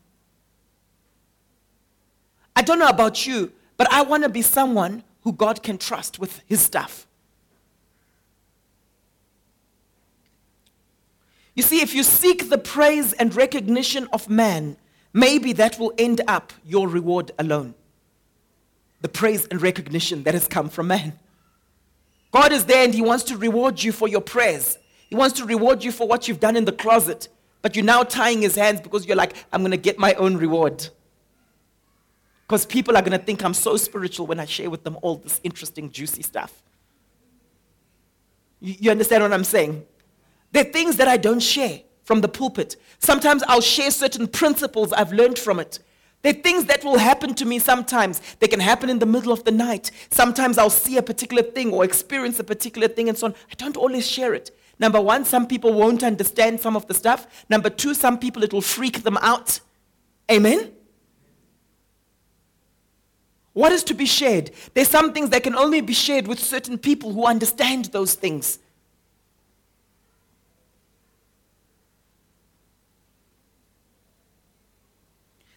I 2.54 2.62
don't 2.62 2.78
know 2.78 2.88
about 2.88 3.26
you, 3.26 3.52
but 3.76 3.90
I 3.92 4.02
want 4.02 4.22
to 4.22 4.28
be 4.28 4.42
someone 4.42 5.04
who 5.22 5.32
God 5.32 5.62
can 5.62 5.76
trust 5.76 6.18
with 6.18 6.42
His 6.46 6.60
stuff. 6.60 7.05
You 11.56 11.62
see, 11.62 11.80
if 11.80 11.94
you 11.94 12.02
seek 12.02 12.50
the 12.50 12.58
praise 12.58 13.14
and 13.14 13.34
recognition 13.34 14.06
of 14.12 14.28
man, 14.28 14.76
maybe 15.12 15.54
that 15.54 15.78
will 15.78 15.92
end 15.98 16.20
up 16.28 16.52
your 16.64 16.86
reward 16.86 17.32
alone. 17.38 17.74
The 19.00 19.08
praise 19.08 19.46
and 19.46 19.60
recognition 19.60 20.22
that 20.24 20.34
has 20.34 20.46
come 20.46 20.68
from 20.68 20.88
man. 20.88 21.18
God 22.30 22.52
is 22.52 22.66
there 22.66 22.84
and 22.84 22.92
He 22.92 23.00
wants 23.00 23.24
to 23.24 23.38
reward 23.38 23.82
you 23.82 23.90
for 23.90 24.06
your 24.06 24.20
prayers. 24.20 24.76
He 25.08 25.16
wants 25.16 25.38
to 25.38 25.46
reward 25.46 25.82
you 25.82 25.92
for 25.92 26.06
what 26.06 26.28
you've 26.28 26.40
done 26.40 26.56
in 26.56 26.66
the 26.66 26.72
closet. 26.72 27.28
But 27.62 27.74
you're 27.74 27.84
now 27.84 28.02
tying 28.02 28.42
His 28.42 28.54
hands 28.54 28.82
because 28.82 29.06
you're 29.06 29.16
like, 29.16 29.32
I'm 29.50 29.62
going 29.62 29.70
to 29.70 29.78
get 29.78 29.98
my 29.98 30.12
own 30.14 30.36
reward. 30.36 30.86
Because 32.46 32.66
people 32.66 32.96
are 32.96 33.02
going 33.02 33.18
to 33.18 33.24
think 33.24 33.42
I'm 33.42 33.54
so 33.54 33.78
spiritual 33.78 34.26
when 34.26 34.38
I 34.38 34.44
share 34.44 34.68
with 34.68 34.84
them 34.84 34.98
all 35.00 35.16
this 35.16 35.40
interesting, 35.42 35.90
juicy 35.90 36.22
stuff. 36.22 36.62
You, 38.60 38.74
you 38.78 38.90
understand 38.90 39.22
what 39.22 39.32
I'm 39.32 39.42
saying? 39.42 39.86
There 40.56 40.64
are 40.64 40.72
things 40.72 40.96
that 40.96 41.06
I 41.06 41.18
don't 41.18 41.40
share 41.40 41.80
from 42.04 42.22
the 42.22 42.28
pulpit. 42.28 42.76
Sometimes 42.98 43.42
I'll 43.42 43.60
share 43.60 43.90
certain 43.90 44.26
principles 44.26 44.90
I've 44.90 45.12
learned 45.12 45.38
from 45.38 45.60
it. 45.60 45.80
There 46.22 46.32
are 46.32 46.40
things 46.40 46.64
that 46.64 46.82
will 46.82 46.96
happen 46.96 47.34
to 47.34 47.44
me 47.44 47.58
sometimes. 47.58 48.22
They 48.40 48.48
can 48.48 48.60
happen 48.60 48.88
in 48.88 48.98
the 48.98 49.04
middle 49.04 49.32
of 49.32 49.44
the 49.44 49.50
night. 49.50 49.90
Sometimes 50.10 50.56
I'll 50.56 50.70
see 50.70 50.96
a 50.96 51.02
particular 51.02 51.42
thing 51.42 51.74
or 51.74 51.84
experience 51.84 52.40
a 52.40 52.44
particular 52.44 52.88
thing 52.88 53.10
and 53.10 53.18
so 53.18 53.26
on. 53.26 53.34
I 53.52 53.54
don't 53.56 53.76
always 53.76 54.08
share 54.08 54.32
it. 54.32 54.50
Number 54.78 54.98
one, 54.98 55.26
some 55.26 55.46
people 55.46 55.74
won't 55.74 56.02
understand 56.02 56.58
some 56.58 56.74
of 56.74 56.86
the 56.86 56.94
stuff. 56.94 57.26
Number 57.50 57.68
two, 57.68 57.92
some 57.92 58.18
people 58.18 58.42
it 58.42 58.54
will 58.54 58.62
freak 58.62 59.02
them 59.02 59.18
out. 59.18 59.60
Amen? 60.32 60.72
What 63.52 63.72
is 63.72 63.84
to 63.84 63.92
be 63.92 64.06
shared? 64.06 64.52
There's 64.72 64.88
some 64.88 65.12
things 65.12 65.28
that 65.28 65.42
can 65.42 65.54
only 65.54 65.82
be 65.82 65.92
shared 65.92 66.26
with 66.26 66.40
certain 66.40 66.78
people 66.78 67.12
who 67.12 67.26
understand 67.26 67.90
those 67.92 68.14
things. 68.14 68.58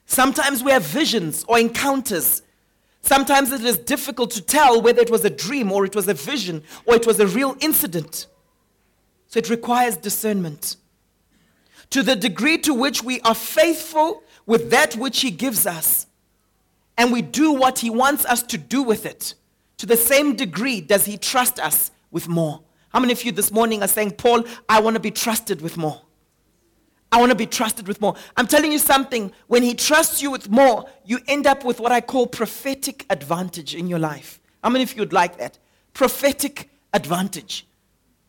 Sometimes 0.09 0.63
we 0.63 0.71
have 0.71 0.83
visions 0.83 1.45
or 1.47 1.59
encounters. 1.59 2.41
Sometimes 3.01 3.51
it 3.51 3.63
is 3.63 3.77
difficult 3.77 4.31
to 4.31 4.41
tell 4.41 4.81
whether 4.81 5.01
it 5.01 5.11
was 5.11 5.23
a 5.23 5.29
dream 5.29 5.71
or 5.71 5.85
it 5.85 5.95
was 5.95 6.07
a 6.07 6.15
vision 6.15 6.63
or 6.87 6.95
it 6.95 7.05
was 7.05 7.19
a 7.19 7.27
real 7.27 7.55
incident. 7.59 8.25
So 9.27 9.37
it 9.37 9.51
requires 9.51 9.97
discernment. 9.97 10.77
To 11.91 12.01
the 12.01 12.15
degree 12.15 12.57
to 12.57 12.73
which 12.73 13.03
we 13.03 13.21
are 13.21 13.35
faithful 13.35 14.23
with 14.47 14.71
that 14.71 14.95
which 14.95 15.21
He 15.21 15.29
gives 15.29 15.67
us 15.67 16.07
and 16.97 17.13
we 17.13 17.21
do 17.21 17.53
what 17.53 17.77
He 17.77 17.91
wants 17.91 18.25
us 18.25 18.41
to 18.41 18.57
do 18.57 18.81
with 18.81 19.05
it, 19.05 19.35
to 19.77 19.85
the 19.85 19.95
same 19.95 20.35
degree 20.35 20.81
does 20.81 21.05
He 21.05 21.19
trust 21.19 21.59
us 21.59 21.91
with 22.09 22.27
more. 22.27 22.63
How 22.89 22.99
many 22.99 23.13
of 23.13 23.23
you 23.23 23.31
this 23.31 23.51
morning 23.51 23.83
are 23.83 23.87
saying, 23.87 24.13
Paul, 24.13 24.43
I 24.67 24.79
want 24.81 24.95
to 24.95 24.99
be 24.99 25.11
trusted 25.11 25.61
with 25.61 25.77
more? 25.77 26.01
I 27.11 27.19
want 27.19 27.31
to 27.31 27.35
be 27.35 27.47
trusted 27.47 27.87
with 27.87 28.01
more. 28.01 28.15
I'm 28.37 28.47
telling 28.47 28.71
you 28.71 28.79
something. 28.79 29.31
When 29.47 29.63
He 29.63 29.73
trusts 29.73 30.21
you 30.21 30.29
with 30.31 30.49
more, 30.49 30.87
you 31.05 31.19
end 31.27 31.47
up 31.47 31.65
with 31.65 31.79
what 31.79 31.91
I 31.91 32.01
call 32.01 32.27
prophetic 32.27 33.05
advantage 33.09 33.73
in 33.73 33.87
your 33.87 33.99
life. 33.99 34.39
How 34.63 34.69
many 34.69 34.83
of 34.83 34.93
you 34.93 35.01
would 35.01 35.13
like 35.13 35.37
that? 35.37 35.57
Prophetic 35.93 36.69
advantage. 36.93 37.65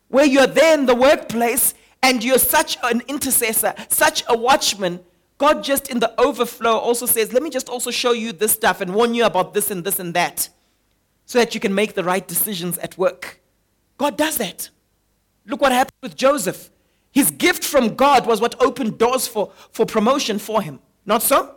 Where 0.07 0.25
you're 0.25 0.47
there 0.47 0.77
in 0.77 0.87
the 0.87 0.95
workplace 0.95 1.73
and 2.01 2.23
you're 2.23 2.39
such 2.39 2.77
an 2.83 3.01
intercessor, 3.07 3.75
such 3.89 4.23
a 4.27 4.35
watchman. 4.35 5.01
God 5.37 5.63
just 5.63 5.89
in 5.89 5.99
the 5.99 6.19
overflow 6.19 6.77
also 6.77 7.05
says, 7.05 7.33
let 7.33 7.43
me 7.43 7.49
just 7.49 7.69
also 7.69 7.91
show 7.91 8.11
you 8.11 8.31
this 8.31 8.51
stuff 8.51 8.81
and 8.81 8.93
warn 8.93 9.13
you 9.13 9.25
about 9.25 9.53
this 9.53 9.71
and 9.71 9.83
this 9.83 9.99
and 9.99 10.13
that 10.13 10.49
so 11.25 11.39
that 11.39 11.53
you 11.53 11.61
can 11.61 11.73
make 11.73 11.93
the 11.93 12.03
right 12.03 12.27
decisions 12.27 12.77
at 12.79 12.97
work. 12.97 13.39
God 13.97 14.17
does 14.17 14.37
that. 14.37 14.69
Look 15.45 15.61
what 15.61 15.71
happened 15.71 15.97
with 16.01 16.15
Joseph. 16.15 16.69
His 17.11 17.29
gift 17.31 17.63
from 17.63 17.95
God 17.95 18.25
was 18.25 18.39
what 18.39 18.61
opened 18.61 18.97
doors 18.97 19.27
for, 19.27 19.51
for 19.71 19.85
promotion 19.85 20.39
for 20.39 20.61
him. 20.61 20.79
Not 21.05 21.21
so? 21.21 21.55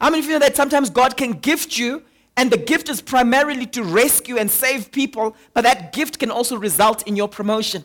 How 0.00 0.10
many 0.10 0.20
of 0.20 0.26
you 0.26 0.32
know 0.32 0.38
that 0.40 0.56
sometimes 0.56 0.90
God 0.90 1.16
can 1.16 1.32
gift 1.32 1.78
you, 1.78 2.02
and 2.36 2.50
the 2.50 2.58
gift 2.58 2.88
is 2.88 3.00
primarily 3.00 3.66
to 3.66 3.82
rescue 3.82 4.36
and 4.36 4.50
save 4.50 4.92
people, 4.92 5.36
but 5.54 5.62
that 5.62 5.92
gift 5.92 6.18
can 6.18 6.30
also 6.30 6.56
result 6.56 7.06
in 7.06 7.16
your 7.16 7.28
promotion? 7.28 7.84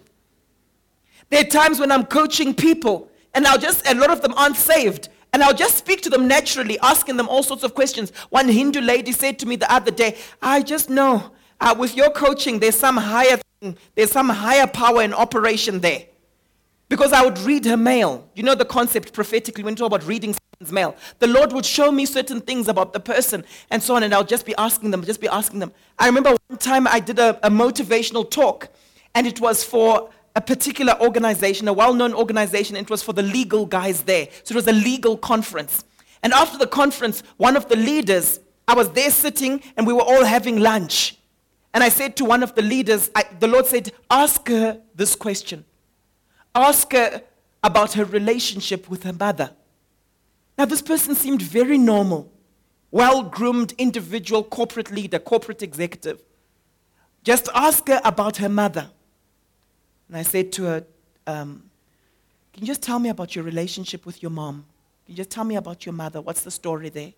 There 1.29 1.41
are 1.41 1.49
times 1.49 1.79
when 1.79 1.91
I'm 1.91 2.05
coaching 2.05 2.53
people, 2.53 3.09
and 3.33 3.47
I'll 3.47 3.57
just, 3.57 3.87
a 3.87 3.95
lot 3.95 4.09
of 4.09 4.21
them 4.21 4.33
aren't 4.35 4.57
saved, 4.57 5.07
and 5.33 5.41
I'll 5.41 5.53
just 5.53 5.77
speak 5.77 6.01
to 6.01 6.09
them 6.09 6.27
naturally, 6.27 6.77
asking 6.79 7.15
them 7.15 7.29
all 7.29 7.43
sorts 7.43 7.63
of 7.63 7.73
questions. 7.73 8.11
One 8.29 8.49
Hindu 8.49 8.81
lady 8.81 9.13
said 9.13 9.39
to 9.39 9.45
me 9.45 9.55
the 9.55 9.71
other 9.71 9.91
day, 9.91 10.17
I 10.41 10.61
just 10.61 10.89
know 10.89 11.31
uh, 11.61 11.73
with 11.77 11.95
your 11.95 12.09
coaching, 12.09 12.59
there's 12.59 12.77
some 12.77 12.97
higher 12.97 13.39
thing, 13.61 13.77
there's 13.95 14.11
some 14.11 14.27
higher 14.27 14.67
power 14.67 15.01
in 15.01 15.13
operation 15.13 15.79
there. 15.79 16.07
Because 16.91 17.13
I 17.13 17.23
would 17.23 17.39
read 17.39 17.63
her 17.67 17.77
mail. 17.77 18.27
You 18.35 18.43
know 18.43 18.53
the 18.53 18.65
concept 18.65 19.13
prophetically 19.13 19.63
when 19.63 19.71
you 19.71 19.77
talk 19.77 19.87
about 19.87 20.05
reading 20.05 20.35
someone's 20.35 20.73
mail. 20.73 20.97
The 21.19 21.27
Lord 21.27 21.53
would 21.53 21.65
show 21.65 21.89
me 21.89 22.05
certain 22.05 22.41
things 22.41 22.67
about 22.67 22.91
the 22.91 22.99
person 22.99 23.45
and 23.69 23.81
so 23.81 23.95
on, 23.95 24.03
and 24.03 24.13
I'll 24.13 24.25
just 24.25 24.45
be 24.45 24.53
asking 24.57 24.91
them, 24.91 25.01
just 25.05 25.21
be 25.21 25.29
asking 25.29 25.59
them. 25.59 25.71
I 25.97 26.07
remember 26.07 26.35
one 26.47 26.59
time 26.59 26.87
I 26.87 26.99
did 26.99 27.17
a, 27.17 27.39
a 27.47 27.49
motivational 27.49 28.29
talk, 28.29 28.67
and 29.15 29.25
it 29.25 29.39
was 29.39 29.63
for 29.63 30.09
a 30.35 30.41
particular 30.41 30.97
organization, 30.99 31.69
a 31.69 31.71
well 31.73 31.93
known 31.93 32.13
organization. 32.13 32.75
And 32.75 32.85
it 32.85 32.89
was 32.89 33.01
for 33.01 33.13
the 33.13 33.23
legal 33.23 33.65
guys 33.65 34.03
there. 34.03 34.27
So 34.43 34.51
it 34.51 34.57
was 34.57 34.67
a 34.67 34.73
legal 34.73 35.15
conference. 35.15 35.85
And 36.23 36.33
after 36.33 36.57
the 36.57 36.67
conference, 36.67 37.23
one 37.37 37.55
of 37.55 37.69
the 37.69 37.77
leaders, 37.77 38.41
I 38.67 38.73
was 38.73 38.89
there 38.89 39.11
sitting, 39.11 39.63
and 39.77 39.87
we 39.87 39.93
were 39.93 40.01
all 40.01 40.25
having 40.25 40.59
lunch. 40.59 41.15
And 41.73 41.85
I 41.85 41.87
said 41.87 42.17
to 42.17 42.25
one 42.25 42.43
of 42.43 42.53
the 42.53 42.61
leaders, 42.61 43.09
I, 43.15 43.23
the 43.39 43.47
Lord 43.47 43.65
said, 43.65 43.93
Ask 44.09 44.49
her 44.49 44.81
this 44.93 45.15
question 45.15 45.63
ask 46.53 46.91
her 46.93 47.21
about 47.63 47.93
her 47.93 48.05
relationship 48.05 48.89
with 48.89 49.03
her 49.03 49.13
mother. 49.13 49.51
Now, 50.57 50.65
this 50.65 50.81
person 50.81 51.15
seemed 51.15 51.41
very 51.41 51.77
normal, 51.77 52.31
well 52.91 53.23
groomed 53.23 53.73
individual, 53.77 54.43
corporate 54.43 54.91
leader, 54.91 55.19
corporate 55.19 55.61
executive. 55.61 56.21
Just 57.23 57.49
ask 57.53 57.87
her 57.87 58.01
about 58.03 58.37
her 58.37 58.49
mother. 58.49 58.89
And 60.07 60.17
I 60.17 60.23
said 60.23 60.51
to 60.53 60.63
her, 60.63 60.83
um, 61.27 61.69
Can 62.53 62.63
you 62.63 62.67
just 62.67 62.81
tell 62.81 62.99
me 62.99 63.09
about 63.09 63.35
your 63.35 63.45
relationship 63.45 64.05
with 64.05 64.21
your 64.21 64.31
mom? 64.31 64.65
Can 65.05 65.13
you 65.13 65.17
just 65.17 65.29
tell 65.29 65.43
me 65.43 65.55
about 65.55 65.85
your 65.85 65.93
mother? 65.93 66.21
What's 66.21 66.41
the 66.41 66.51
story 66.51 66.89
there? 66.89 67.13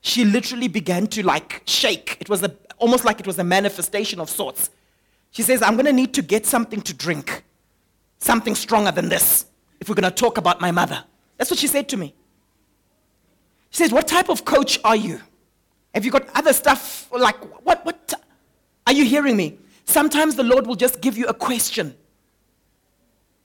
She 0.00 0.24
literally 0.24 0.68
began 0.68 1.06
to 1.08 1.24
like 1.24 1.62
shake. 1.64 2.16
It 2.20 2.28
was 2.28 2.42
a, 2.42 2.52
almost 2.78 3.04
like 3.04 3.20
it 3.20 3.26
was 3.26 3.38
a 3.38 3.44
manifestation 3.44 4.18
of 4.18 4.28
sorts. 4.28 4.70
She 5.30 5.42
says, 5.42 5.62
I'm 5.62 5.74
going 5.74 5.86
to 5.86 5.92
need 5.92 6.12
to 6.14 6.22
get 6.22 6.44
something 6.44 6.80
to 6.82 6.92
drink 6.92 7.44
something 8.22 8.54
stronger 8.54 8.92
than 8.92 9.08
this 9.08 9.46
if 9.80 9.88
we're 9.88 9.94
going 9.94 10.10
to 10.10 10.10
talk 10.10 10.38
about 10.38 10.60
my 10.60 10.70
mother. 10.70 11.04
That's 11.36 11.50
what 11.50 11.58
she 11.58 11.66
said 11.66 11.88
to 11.90 11.96
me. 11.96 12.14
She 13.70 13.82
says, 13.82 13.92
What 13.92 14.06
type 14.06 14.28
of 14.28 14.44
coach 14.44 14.78
are 14.84 14.96
you? 14.96 15.20
Have 15.94 16.04
you 16.04 16.10
got 16.10 16.28
other 16.34 16.52
stuff? 16.52 17.10
Like, 17.12 17.36
what, 17.64 17.84
what? 17.84 18.14
Are 18.86 18.92
you 18.92 19.04
hearing 19.04 19.36
me? 19.36 19.58
Sometimes 19.84 20.36
the 20.36 20.42
Lord 20.42 20.66
will 20.66 20.76
just 20.76 21.00
give 21.00 21.18
you 21.18 21.26
a 21.26 21.34
question. 21.34 21.94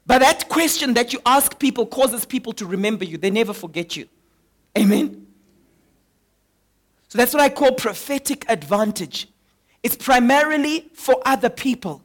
But 0.06 0.20
that 0.20 0.48
question 0.48 0.94
that 0.94 1.12
you 1.12 1.20
ask 1.26 1.60
people 1.60 1.86
causes 1.86 2.26
people 2.26 2.54
to 2.54 2.66
remember 2.66 3.04
you. 3.04 3.18
They 3.18 3.30
never 3.30 3.54
forget 3.54 3.98
you. 3.98 4.08
Amen? 4.78 5.28
So 7.10 7.18
that's 7.18 7.34
what 7.34 7.42
I 7.42 7.50
call 7.50 7.74
prophetic 7.74 8.46
advantage. 8.50 9.28
It's 9.84 9.96
primarily 9.96 10.90
for 10.94 11.22
other 11.26 11.50
people. 11.50 12.02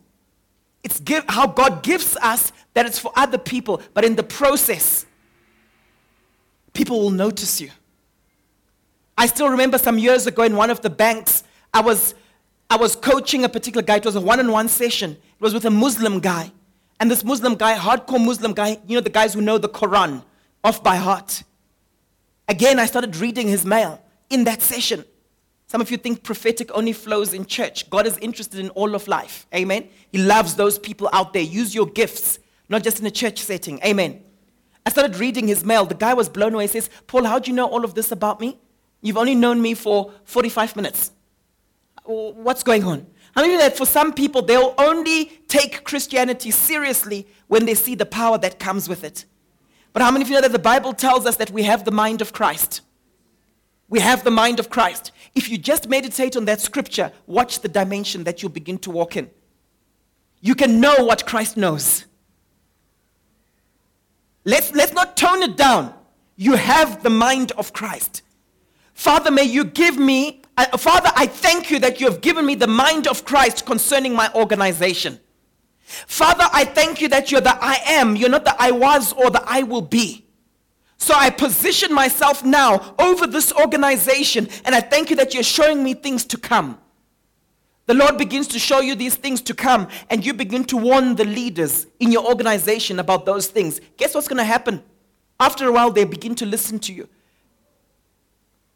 It's 0.83 0.99
give, 1.01 1.24
how 1.28 1.47
God 1.47 1.83
gives 1.83 2.16
us 2.16 2.53
that 2.74 2.87
it's 2.87 2.99
for 2.99 3.12
other 3.14 3.39
people, 3.39 3.80
but 3.95 4.05
in 4.05 4.16
the 4.16 4.22
process, 4.22 5.07
people 6.72 7.01
will 7.01 7.11
notice 7.11 7.61
you. 7.61 7.70
I 9.16 9.26
still 9.26 9.49
remember 9.49 9.78
some 9.78 9.99
years 9.99 10.26
ago 10.26 10.43
in 10.43 10.57
one 10.57 10.70
of 10.70 10.80
the 10.80 10.91
banks, 10.91 11.45
I 11.72 11.80
was, 11.80 12.14
I 12.68 12.76
was 12.76 12.97
coaching 12.97 13.45
a 13.45 13.49
particular 13.49 13.83
guy. 13.83 13.97
It 13.97 14.05
was 14.05 14.16
a 14.16 14.20
one 14.20 14.41
on 14.41 14.51
one 14.51 14.68
session. 14.68 15.12
It 15.12 15.41
was 15.41 15.55
with 15.55 15.64
a 15.64 15.70
Muslim 15.70 16.18
guy. 16.18 16.51
And 16.99 17.11
this 17.11 17.22
Muslim 17.24 17.55
guy, 17.55 17.76
hardcore 17.76 18.24
Muslim 18.24 18.53
guy, 18.53 18.78
you 18.87 18.97
know, 18.97 19.01
the 19.01 19.11
guys 19.11 19.35
who 19.35 19.41
know 19.41 19.59
the 19.59 19.68
Quran 19.68 20.22
off 20.64 20.83
by 20.83 20.97
heart. 20.97 21.43
Again, 22.49 22.78
I 22.78 22.87
started 22.87 23.16
reading 23.16 23.49
his 23.49 23.64
mail 23.64 24.03
in 24.30 24.45
that 24.45 24.62
session. 24.62 25.05
Some 25.73 25.81
of 25.81 25.91
you 25.91 25.97
think 25.97 26.23
prophetic 26.23 26.70
only 26.75 26.93
flows 26.93 27.33
in 27.33 27.47
church. 27.47 27.89
God 27.89 28.07
is 28.07 28.18
interested 28.18 28.61
in 28.61 28.68
all 28.81 28.95
of 28.95 29.09
life. 29.09 29.47
Amen. 29.55 29.89
He 30.11 30.18
loves 30.18 30.55
those 30.55 30.79
people 30.79 31.09
out 31.14 31.33
there. 31.33 31.41
Use 31.41 31.75
your 31.75 31.87
gifts, 31.87 32.39
not 32.68 32.83
just 32.83 33.01
in 33.01 33.07
a 33.07 33.11
church 33.11 33.39
setting. 33.39 33.81
Amen. 33.83 34.23
I 34.85 34.91
started 34.91 35.16
reading 35.16 35.49
his 35.49 35.64
mail. 35.64 35.87
The 35.87 35.95
guy 35.95 36.12
was 36.12 36.29
blown 36.29 36.53
away. 36.53 36.64
He 36.64 36.68
says, 36.68 36.91
Paul, 37.07 37.25
how 37.25 37.39
do 37.39 37.51
you 37.51 37.57
know 37.57 37.66
all 37.66 37.87
of 37.87 37.95
this 37.95 38.12
about 38.12 38.39
me? 38.39 38.59
You've 39.01 39.16
only 39.16 39.35
known 39.35 39.62
me 39.62 39.73
for 39.73 40.12
45 40.25 40.77
minutes. 40.77 41.11
What's 42.05 42.62
going 42.62 42.85
on? 42.85 43.07
I 43.35 43.49
mean 43.49 43.57
that 43.57 43.75
for 43.75 43.87
some 43.87 44.12
people, 44.12 44.43
they'll 44.43 44.75
only 44.77 45.25
take 45.49 45.85
Christianity 45.85 46.51
seriously 46.51 47.27
when 47.47 47.64
they 47.64 47.75
see 47.75 47.95
the 47.95 48.05
power 48.05 48.37
that 48.37 48.59
comes 48.59 48.91
with 48.91 49.05
it. 49.05 49.25
But 49.95 50.03
how 50.03 50.11
many 50.11 50.23
of 50.23 50.29
you 50.29 50.35
know 50.35 50.43
that 50.43 50.53
the 50.53 50.59
Bible 50.59 50.93
tells 50.93 51.25
us 51.25 51.37
that 51.37 51.51
we 51.51 51.62
have 51.62 51.87
the 51.87 51.91
mind 51.91 52.20
of 52.20 52.35
Christ? 52.35 52.83
We 53.93 54.01
have 54.01 54.24
the 54.24 54.30
mind 54.30 54.59
of 54.59 54.70
Christ. 54.70 55.12
If 55.34 55.51
you 55.51 55.59
just 55.59 55.86
meditate 55.86 56.34
on 56.34 56.47
that 56.47 56.62
scripture, 56.62 57.12
watch 57.26 57.61
the 57.61 57.68
dimension 57.68 58.24
that 58.24 58.40
you'll 58.40 58.51
begin 58.51 58.78
to 58.78 58.90
walk 58.90 59.18
in. 59.18 59.28
You 60.40 60.55
can 60.55 60.80
know 60.80 61.05
what 61.05 61.26
Christ 61.26 61.59
knows. 61.59 62.07
Let's, 64.47 64.72
let's 64.72 64.95
not 64.95 65.18
tone 65.18 65.43
it 65.43 65.59
down. 65.59 65.93
You 66.36 66.55
have 66.55 67.03
the 67.03 67.11
mind 67.11 67.53
of 67.59 67.74
Christ. 67.74 68.22
Father, 68.95 69.30
may 69.30 69.45
you 69.45 69.62
give 69.62 69.99
me, 69.99 70.40
uh, 70.57 70.78
Father, 70.78 71.11
I 71.14 71.26
thank 71.26 71.70
you 71.70 71.78
that 71.80 72.01
you 72.01 72.07
have 72.07 72.22
given 72.22 72.47
me 72.47 72.55
the 72.55 72.66
mind 72.66 73.07
of 73.07 73.26
Christ 73.26 73.66
concerning 73.66 74.14
my 74.14 74.32
organization. 74.34 75.20
Father, 76.07 76.49
I 76.51 76.64
thank 76.64 77.03
you 77.03 77.09
that 77.09 77.30
you're 77.30 77.43
the 77.43 77.62
I 77.62 77.78
am, 77.84 78.16
you're 78.16 78.30
not 78.30 78.47
the 78.47 78.57
I 78.59 78.70
was 78.70 79.12
or 79.12 79.28
the 79.28 79.43
I 79.47 79.64
will 79.64 79.82
be. 79.82 80.24
So 81.03 81.15
I 81.17 81.31
position 81.31 81.93
myself 81.93 82.45
now 82.45 82.95
over 82.97 83.27
this 83.27 83.53
organization, 83.55 84.49
and 84.65 84.73
I 84.73 84.81
thank 84.81 85.11
you 85.11 85.17
that 85.17 85.35
you're 85.35 85.43
showing 85.43 85.83
me 85.83 85.95
things 85.95 86.25
to 86.27 86.39
come. 86.39 86.79
The 87.87 87.95
Lord 87.95 88.19
begins 88.19 88.47
to 88.47 88.61
show 88.61 88.79
you 88.79 88.95
these 88.95 89.17
things 89.17 89.41
to 89.43 89.53
come, 89.53 89.89
and 90.11 90.25
you 90.25 90.33
begin 90.33 90.63
to 90.67 90.77
warn 90.77 91.17
the 91.17 91.25
leaders 91.25 91.89
in 91.99 92.13
your 92.13 92.25
organization 92.25 93.01
about 93.01 93.27
those 93.27 93.49
things. 93.49 93.81
Guess 93.97 94.15
what's 94.15 94.29
going 94.29 94.37
to 94.37 94.45
happen? 94.45 94.81
After 95.41 95.67
a 95.67 95.73
while, 95.73 95.91
they 95.91 96.05
begin 96.05 96.37
to 96.37 96.47
listen 96.47 96.79
to 96.79 96.93
you. 96.93 97.09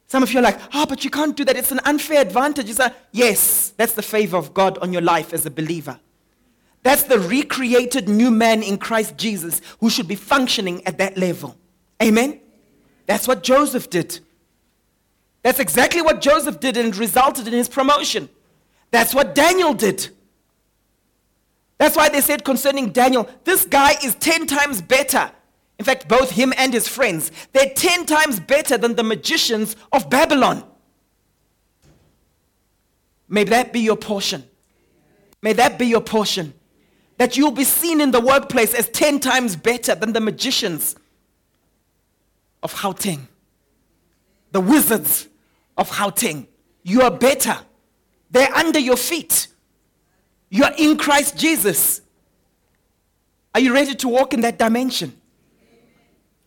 Some 0.08 0.24
of 0.24 0.32
you 0.32 0.40
are 0.40 0.42
like, 0.42 0.58
oh, 0.74 0.84
but 0.84 1.04
you 1.04 1.10
can't 1.10 1.36
do 1.36 1.44
that. 1.44 1.56
It's 1.56 1.70
an 1.70 1.80
unfair 1.84 2.20
advantage. 2.20 2.68
It's 2.68 2.80
a, 2.80 2.92
yes, 3.12 3.68
that's 3.76 3.92
the 3.92 4.02
favor 4.02 4.36
of 4.36 4.52
God 4.52 4.78
on 4.78 4.92
your 4.92 5.02
life 5.02 5.32
as 5.32 5.46
a 5.46 5.50
believer. 5.50 6.00
That's 6.82 7.04
the 7.04 7.20
recreated 7.20 8.08
new 8.08 8.32
man 8.32 8.64
in 8.64 8.78
Christ 8.78 9.16
Jesus 9.16 9.62
who 9.78 9.88
should 9.88 10.08
be 10.08 10.16
functioning 10.16 10.84
at 10.88 10.98
that 10.98 11.16
level. 11.16 11.56
Amen? 12.02 12.40
That's 13.06 13.26
what 13.26 13.42
Joseph 13.42 13.88
did. 13.88 14.20
That's 15.42 15.60
exactly 15.60 16.02
what 16.02 16.20
Joseph 16.20 16.60
did 16.60 16.76
and 16.76 16.88
it 16.88 16.98
resulted 16.98 17.46
in 17.46 17.52
his 17.52 17.68
promotion. 17.68 18.28
That's 18.90 19.14
what 19.14 19.34
Daniel 19.34 19.74
did. 19.74 20.08
That's 21.78 21.96
why 21.96 22.08
they 22.08 22.20
said 22.20 22.44
concerning 22.44 22.90
Daniel, 22.90 23.28
this 23.44 23.64
guy 23.64 23.92
is 24.02 24.14
10 24.16 24.46
times 24.46 24.80
better. 24.80 25.30
In 25.78 25.84
fact, 25.84 26.08
both 26.08 26.30
him 26.30 26.52
and 26.56 26.72
his 26.72 26.88
friends, 26.88 27.30
they're 27.52 27.72
10 27.74 28.06
times 28.06 28.40
better 28.40 28.78
than 28.78 28.94
the 28.94 29.02
magicians 29.02 29.76
of 29.92 30.08
Babylon. 30.08 30.64
May 33.28 33.44
that 33.44 33.72
be 33.72 33.80
your 33.80 33.96
portion. 33.96 34.44
May 35.42 35.52
that 35.52 35.78
be 35.78 35.86
your 35.86 36.00
portion. 36.00 36.54
That 37.18 37.36
you'll 37.36 37.50
be 37.50 37.64
seen 37.64 38.00
in 38.00 38.10
the 38.10 38.20
workplace 38.20 38.74
as 38.74 38.88
10 38.88 39.20
times 39.20 39.56
better 39.56 39.94
than 39.94 40.12
the 40.12 40.20
magicians 40.20 40.96
of 42.66 42.74
Gauteng, 42.74 43.28
the 44.50 44.60
wizards 44.60 45.28
of 45.78 45.88
Gauteng. 45.88 46.48
You 46.82 47.02
are 47.02 47.12
better. 47.12 47.56
They're 48.28 48.52
under 48.52 48.80
your 48.80 48.96
feet. 48.96 49.46
You 50.50 50.64
are 50.64 50.72
in 50.76 50.98
Christ 50.98 51.38
Jesus. 51.38 52.00
Are 53.54 53.60
you 53.60 53.72
ready 53.72 53.94
to 53.94 54.08
walk 54.08 54.34
in 54.34 54.40
that 54.40 54.58
dimension? 54.58 55.12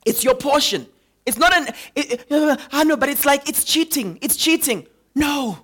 It's 0.06 0.26
your 0.26 0.36
portion. 0.36 0.88
It's 1.26 1.38
not 1.38 1.56
an, 1.56 1.74
it, 1.96 2.12
it, 2.12 2.26
uh, 2.30 2.58
I 2.70 2.84
know, 2.84 2.98
but 2.98 3.08
it's 3.08 3.26
like 3.26 3.48
it's 3.48 3.64
cheating. 3.64 4.20
It's 4.22 4.36
cheating. 4.36 4.88
No. 5.16 5.60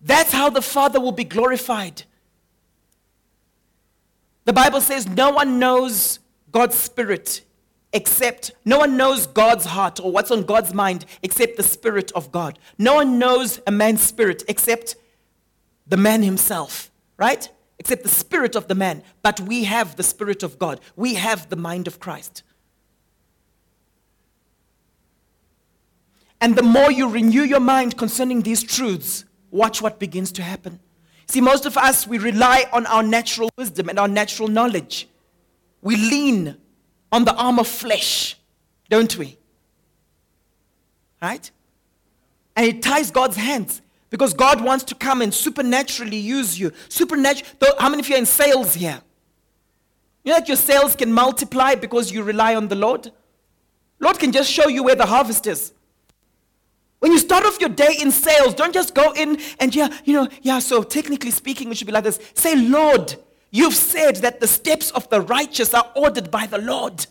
That's 0.00 0.30
how 0.30 0.48
the 0.48 0.62
Father 0.62 1.00
will 1.00 1.10
be 1.10 1.24
glorified. 1.24 2.04
The 4.44 4.52
Bible 4.52 4.80
says 4.80 5.08
no 5.08 5.30
one 5.30 5.58
knows 5.58 6.20
God's 6.52 6.76
Spirit 6.76 7.40
except 7.92 8.52
no 8.64 8.78
one 8.78 8.96
knows 8.96 9.26
God's 9.26 9.66
heart 9.66 10.00
or 10.00 10.12
what's 10.12 10.30
on 10.30 10.42
God's 10.42 10.74
mind 10.74 11.04
except 11.22 11.56
the 11.56 11.62
Spirit 11.62 12.12
of 12.12 12.30
God. 12.32 12.58
No 12.78 12.94
one 12.94 13.18
knows 13.18 13.60
a 13.66 13.70
man's 13.70 14.02
spirit 14.02 14.42
except 14.48 14.96
the 15.86 15.96
man 15.96 16.22
himself, 16.22 16.90
right? 17.16 17.48
Except 17.78 18.02
the 18.02 18.08
spirit 18.08 18.56
of 18.56 18.68
the 18.68 18.74
man. 18.74 19.02
But 19.22 19.40
we 19.40 19.64
have 19.64 19.96
the 19.96 20.02
Spirit 20.02 20.42
of 20.42 20.58
God, 20.58 20.80
we 20.96 21.14
have 21.14 21.48
the 21.48 21.56
mind 21.56 21.86
of 21.86 22.00
Christ. 22.00 22.42
And 26.40 26.54
the 26.54 26.62
more 26.62 26.90
you 26.90 27.08
renew 27.08 27.42
your 27.42 27.60
mind 27.60 27.96
concerning 27.96 28.42
these 28.42 28.62
truths, 28.62 29.24
watch 29.50 29.80
what 29.80 29.98
begins 29.98 30.32
to 30.32 30.42
happen. 30.42 30.80
See, 31.28 31.40
most 31.40 31.66
of 31.66 31.76
us, 31.76 32.06
we 32.06 32.18
rely 32.18 32.66
on 32.72 32.86
our 32.86 33.02
natural 33.02 33.50
wisdom 33.56 33.88
and 33.88 33.98
our 33.98 34.06
natural 34.06 34.48
knowledge. 34.48 35.08
We 35.80 35.96
lean 35.96 36.56
on 37.16 37.24
the 37.24 37.34
arm 37.34 37.58
of 37.58 37.66
flesh, 37.66 38.36
don't 38.90 39.16
we? 39.16 39.38
Right? 41.22 41.50
And 42.54 42.66
it 42.66 42.82
ties 42.82 43.10
God's 43.10 43.36
hands 43.36 43.80
because 44.10 44.34
God 44.34 44.62
wants 44.62 44.84
to 44.84 44.94
come 44.94 45.22
and 45.22 45.32
supernaturally 45.32 46.18
use 46.18 46.60
you. 46.60 46.72
Supernatural. 46.90 47.50
How 47.78 47.88
many 47.88 48.00
of 48.00 48.08
you 48.10 48.16
are 48.16 48.18
in 48.18 48.26
sales 48.26 48.74
here? 48.74 49.00
You 50.24 50.32
know 50.32 50.40
that 50.40 50.46
your 50.46 50.58
sales 50.58 50.94
can 50.94 51.10
multiply 51.10 51.74
because 51.74 52.12
you 52.12 52.22
rely 52.22 52.54
on 52.54 52.68
the 52.68 52.74
Lord? 52.74 53.10
Lord 53.98 54.18
can 54.18 54.30
just 54.30 54.52
show 54.52 54.68
you 54.68 54.82
where 54.82 54.94
the 54.94 55.06
harvest 55.06 55.46
is. 55.46 55.72
When 56.98 57.12
you 57.12 57.18
start 57.18 57.46
off 57.46 57.58
your 57.60 57.70
day 57.70 57.96
in 57.98 58.10
sales, 58.10 58.52
don't 58.54 58.74
just 58.74 58.94
go 58.94 59.12
in 59.12 59.40
and, 59.58 59.74
yeah, 59.74 59.88
you 60.04 60.12
know, 60.12 60.28
yeah, 60.42 60.58
so 60.58 60.82
technically 60.82 61.30
speaking, 61.30 61.70
it 61.70 61.78
should 61.78 61.86
be 61.86 61.94
like 61.94 62.04
this. 62.04 62.20
Say, 62.34 62.56
Lord, 62.56 63.16
you've 63.56 63.74
said 63.74 64.16
that 64.16 64.40
the 64.40 64.46
steps 64.46 64.90
of 64.92 65.08
the 65.08 65.20
righteous 65.20 65.74
are 65.74 65.90
ordered 65.94 66.30
by 66.30 66.46
the 66.46 66.58
Lord. 66.58 67.06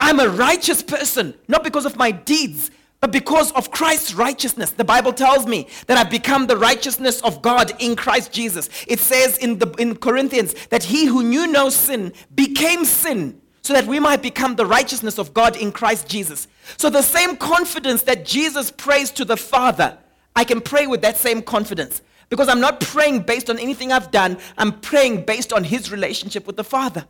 I'm 0.00 0.18
a 0.18 0.28
righteous 0.28 0.82
person, 0.82 1.34
not 1.46 1.62
because 1.62 1.86
of 1.86 1.96
my 1.96 2.10
deeds, 2.10 2.70
but 3.02 3.12
because 3.12 3.50
of 3.52 3.70
Christ's 3.70 4.14
righteousness. 4.14 4.70
The 4.70 4.84
Bible 4.84 5.12
tells 5.12 5.46
me 5.46 5.68
that 5.86 5.98
I've 5.98 6.10
become 6.10 6.46
the 6.46 6.56
righteousness 6.56 7.20
of 7.22 7.42
God 7.42 7.72
in 7.80 7.96
Christ 7.96 8.32
Jesus. 8.32 8.68
It 8.86 9.00
says 9.00 9.38
in, 9.38 9.58
the, 9.58 9.68
in 9.78 9.96
Corinthians 9.96 10.54
that 10.70 10.84
he 10.84 11.06
who 11.06 11.22
knew 11.22 11.46
no 11.46 11.68
sin 11.68 12.12
became 12.34 12.84
sin 12.84 13.40
so 13.62 13.72
that 13.72 13.86
we 13.86 14.00
might 14.00 14.22
become 14.22 14.56
the 14.56 14.66
righteousness 14.66 15.18
of 15.18 15.34
God 15.34 15.56
in 15.56 15.72
Christ 15.72 16.08
Jesus. 16.08 16.48
So, 16.76 16.90
the 16.90 17.02
same 17.02 17.36
confidence 17.36 18.02
that 18.02 18.24
Jesus 18.24 18.70
prays 18.70 19.10
to 19.12 19.24
the 19.24 19.36
Father, 19.36 19.98
I 20.34 20.44
can 20.44 20.60
pray 20.60 20.86
with 20.86 21.02
that 21.02 21.16
same 21.16 21.42
confidence 21.42 22.02
because 22.32 22.48
I'm 22.48 22.60
not 22.60 22.80
praying 22.80 23.24
based 23.24 23.50
on 23.50 23.58
anything 23.58 23.92
I've 23.92 24.10
done, 24.10 24.38
I'm 24.56 24.80
praying 24.80 25.26
based 25.26 25.52
on 25.52 25.64
His 25.64 25.92
relationship 25.92 26.46
with 26.46 26.56
the 26.56 26.64
Father 26.64 27.04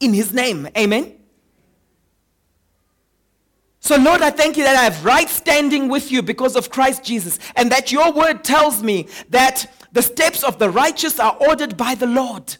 in 0.00 0.12
His 0.12 0.34
name. 0.34 0.68
Amen. 0.76 1.14
So, 3.80 3.96
Lord, 3.96 4.20
I 4.20 4.28
thank 4.28 4.58
you 4.58 4.64
that 4.64 4.76
I 4.76 4.82
have 4.84 5.02
right 5.02 5.30
standing 5.30 5.88
with 5.88 6.12
you 6.12 6.20
because 6.20 6.56
of 6.56 6.68
Christ 6.68 7.02
Jesus, 7.02 7.38
and 7.56 7.72
that 7.72 7.90
your 7.90 8.12
word 8.12 8.44
tells 8.44 8.82
me 8.82 9.08
that 9.30 9.64
the 9.92 10.02
steps 10.02 10.44
of 10.44 10.58
the 10.58 10.68
righteous 10.68 11.18
are 11.18 11.38
ordered 11.40 11.78
by 11.78 11.94
the 11.94 12.06
Lord. 12.06 12.58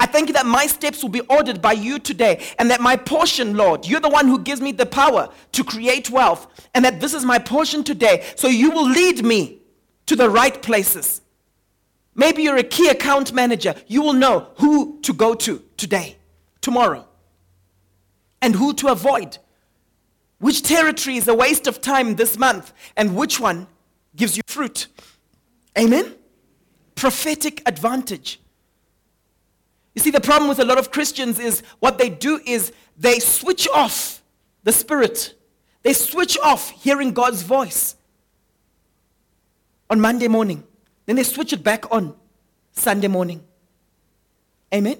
I 0.00 0.06
thank 0.06 0.28
you 0.28 0.32
that 0.32 0.46
my 0.46 0.66
steps 0.66 1.02
will 1.02 1.10
be 1.10 1.20
ordered 1.20 1.60
by 1.60 1.72
you 1.72 1.98
today, 1.98 2.46
and 2.58 2.70
that 2.70 2.80
my 2.80 2.96
portion, 2.96 3.58
Lord, 3.58 3.86
you're 3.86 4.00
the 4.00 4.08
one 4.08 4.26
who 4.26 4.38
gives 4.38 4.62
me 4.62 4.72
the 4.72 4.86
power 4.86 5.28
to 5.52 5.64
create 5.64 6.08
wealth, 6.08 6.46
and 6.74 6.82
that 6.86 6.98
this 6.98 7.12
is 7.12 7.26
my 7.26 7.38
portion 7.38 7.84
today. 7.84 8.24
So 8.36 8.48
you 8.48 8.70
will 8.70 8.88
lead 8.88 9.22
me 9.22 9.60
to 10.06 10.16
the 10.16 10.30
right 10.30 10.62
places. 10.62 11.20
Maybe 12.16 12.42
you're 12.42 12.56
a 12.56 12.64
key 12.64 12.88
account 12.88 13.32
manager. 13.32 13.74
You 13.86 14.02
will 14.02 14.14
know 14.14 14.48
who 14.56 14.98
to 15.02 15.12
go 15.12 15.34
to 15.34 15.62
today, 15.76 16.16
tomorrow, 16.62 17.06
and 18.40 18.54
who 18.54 18.72
to 18.74 18.88
avoid. 18.88 19.38
Which 20.38 20.62
territory 20.62 21.18
is 21.18 21.28
a 21.28 21.34
waste 21.34 21.66
of 21.66 21.80
time 21.80 22.16
this 22.16 22.38
month, 22.38 22.72
and 22.96 23.14
which 23.14 23.38
one 23.38 23.68
gives 24.16 24.36
you 24.36 24.42
fruit. 24.46 24.86
Amen? 25.78 26.14
Prophetic 26.94 27.62
advantage. 27.66 28.40
You 29.94 30.02
see, 30.02 30.10
the 30.10 30.20
problem 30.20 30.48
with 30.48 30.58
a 30.58 30.64
lot 30.64 30.78
of 30.78 30.90
Christians 30.90 31.38
is 31.38 31.62
what 31.80 31.98
they 31.98 32.08
do 32.08 32.40
is 32.46 32.72
they 32.96 33.18
switch 33.18 33.68
off 33.68 34.22
the 34.64 34.72
Spirit, 34.72 35.34
they 35.82 35.92
switch 35.92 36.38
off 36.38 36.70
hearing 36.70 37.12
God's 37.12 37.42
voice 37.42 37.94
on 39.88 40.00
Monday 40.00 40.28
morning, 40.28 40.64
then 41.06 41.16
they 41.16 41.22
switch 41.22 41.52
it 41.52 41.62
back 41.62 41.90
on 41.90 42.14
Sunday 42.72 43.08
morning. 43.08 43.42
Amen? 44.74 44.98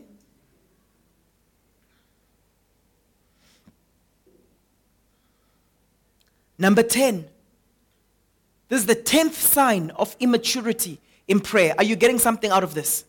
Number 6.58 6.82
10. 6.82 7.26
This 8.68 8.80
is 8.80 8.86
the 8.86 8.96
10th 8.96 9.32
sign 9.32 9.90
of 9.90 10.16
immaturity 10.18 11.00
in 11.28 11.40
prayer. 11.40 11.74
Are 11.78 11.84
you 11.84 11.96
getting 11.96 12.18
something 12.18 12.50
out 12.50 12.64
of 12.64 12.74
this? 12.74 13.04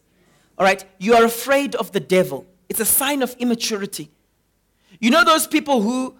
All 0.58 0.66
right? 0.66 0.84
You 0.98 1.16
are 1.16 1.24
afraid 1.24 1.76
of 1.76 1.92
the 1.92 2.00
devil. 2.00 2.46
It's 2.70 2.80
a 2.80 2.86
sign 2.86 3.22
of 3.22 3.36
immaturity. 3.40 4.12
You 5.00 5.12
know 5.12 5.24
those 5.24 5.48
people 5.48 5.82
who 5.82 6.16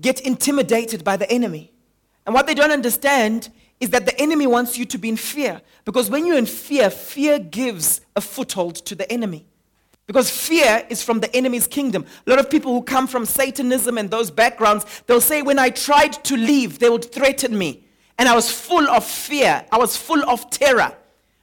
get 0.00 0.20
intimidated 0.20 1.04
by 1.04 1.16
the 1.16 1.30
enemy? 1.30 1.72
And 2.24 2.34
what 2.34 2.46
they 2.46 2.54
don't 2.54 2.70
understand 2.70 3.50
is 3.80 3.90
that 3.90 4.06
the 4.06 4.18
enemy 4.20 4.46
wants 4.46 4.78
you 4.78 4.84
to 4.86 4.98
be 4.98 5.08
in 5.08 5.16
fear. 5.16 5.60
Because 5.84 6.10
when 6.10 6.26
you're 6.26 6.38
in 6.38 6.46
fear, 6.46 6.90
fear 6.90 7.38
gives 7.38 8.00
a 8.14 8.20
foothold 8.20 8.76
to 8.76 8.94
the 8.94 9.10
enemy. 9.12 9.46
Because 10.06 10.30
fear 10.30 10.86
is 10.88 11.02
from 11.02 11.20
the 11.20 11.34
enemy's 11.34 11.66
kingdom. 11.66 12.06
A 12.26 12.30
lot 12.30 12.38
of 12.38 12.48
people 12.48 12.72
who 12.72 12.82
come 12.82 13.06
from 13.06 13.26
Satanism 13.26 13.98
and 13.98 14.10
those 14.10 14.30
backgrounds, 14.30 14.86
they'll 15.06 15.20
say, 15.20 15.42
When 15.42 15.58
I 15.58 15.70
tried 15.70 16.12
to 16.24 16.36
leave, 16.36 16.78
they 16.78 16.88
would 16.88 17.12
threaten 17.12 17.58
me. 17.58 17.84
And 18.18 18.28
I 18.28 18.34
was 18.34 18.50
full 18.50 18.88
of 18.88 19.04
fear, 19.04 19.64
I 19.70 19.78
was 19.78 19.96
full 19.96 20.22
of 20.28 20.48
terror. 20.48 20.96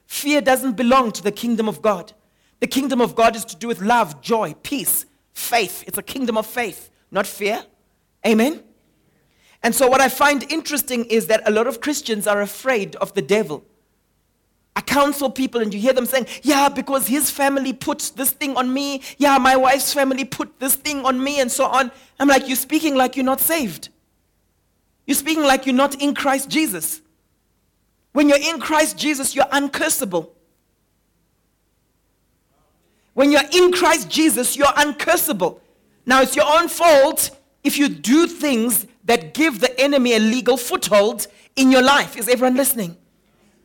Fear 0.06 0.42
doesn't 0.42 0.72
belong 0.72 1.12
to 1.12 1.22
the 1.22 1.32
kingdom 1.32 1.68
of 1.68 1.82
God. 1.82 2.12
The 2.60 2.66
kingdom 2.66 3.00
of 3.00 3.14
God 3.14 3.36
is 3.36 3.44
to 3.46 3.56
do 3.56 3.68
with 3.68 3.80
love, 3.80 4.20
joy, 4.20 4.54
peace, 4.62 5.06
faith. 5.34 5.84
It's 5.86 5.98
a 5.98 6.02
kingdom 6.02 6.38
of 6.38 6.46
faith, 6.46 6.90
not 7.10 7.26
fear. 7.26 7.64
Amen? 8.26 8.63
And 9.64 9.74
so, 9.74 9.88
what 9.88 10.02
I 10.02 10.10
find 10.10 10.44
interesting 10.52 11.06
is 11.06 11.26
that 11.28 11.42
a 11.48 11.50
lot 11.50 11.66
of 11.66 11.80
Christians 11.80 12.26
are 12.26 12.42
afraid 12.42 12.96
of 12.96 13.14
the 13.14 13.22
devil. 13.22 13.64
I 14.76 14.82
counsel 14.82 15.30
people, 15.30 15.62
and 15.62 15.72
you 15.72 15.80
hear 15.80 15.94
them 15.94 16.04
saying, 16.04 16.26
Yeah, 16.42 16.68
because 16.68 17.06
his 17.06 17.30
family 17.30 17.72
put 17.72 18.12
this 18.14 18.30
thing 18.30 18.58
on 18.58 18.72
me. 18.74 19.00
Yeah, 19.16 19.38
my 19.38 19.56
wife's 19.56 19.94
family 19.94 20.26
put 20.26 20.60
this 20.60 20.74
thing 20.74 21.06
on 21.06 21.24
me, 21.24 21.40
and 21.40 21.50
so 21.50 21.64
on. 21.64 21.90
I'm 22.20 22.28
like, 22.28 22.46
You're 22.46 22.58
speaking 22.58 22.94
like 22.94 23.16
you're 23.16 23.24
not 23.24 23.40
saved. 23.40 23.88
You're 25.06 25.16
speaking 25.16 25.44
like 25.44 25.64
you're 25.64 25.74
not 25.74 26.00
in 26.00 26.14
Christ 26.14 26.50
Jesus. 26.50 27.00
When 28.12 28.28
you're 28.28 28.38
in 28.38 28.60
Christ 28.60 28.98
Jesus, 28.98 29.34
you're 29.34 29.46
uncursable. 29.46 30.28
When 33.14 33.32
you're 33.32 33.48
in 33.50 33.72
Christ 33.72 34.10
Jesus, 34.10 34.58
you're 34.58 34.66
uncursable. 34.66 35.60
Now, 36.04 36.20
it's 36.20 36.36
your 36.36 36.46
own 36.46 36.68
fault 36.68 37.30
if 37.64 37.78
you 37.78 37.88
do 37.88 38.26
things 38.26 38.86
that 39.04 39.34
give 39.34 39.60
the 39.60 39.78
enemy 39.80 40.14
a 40.14 40.18
legal 40.18 40.56
foothold 40.56 41.26
in 41.56 41.72
your 41.72 41.82
life. 41.82 42.16
Is 42.16 42.28
everyone 42.28 42.56
listening? 42.56 42.96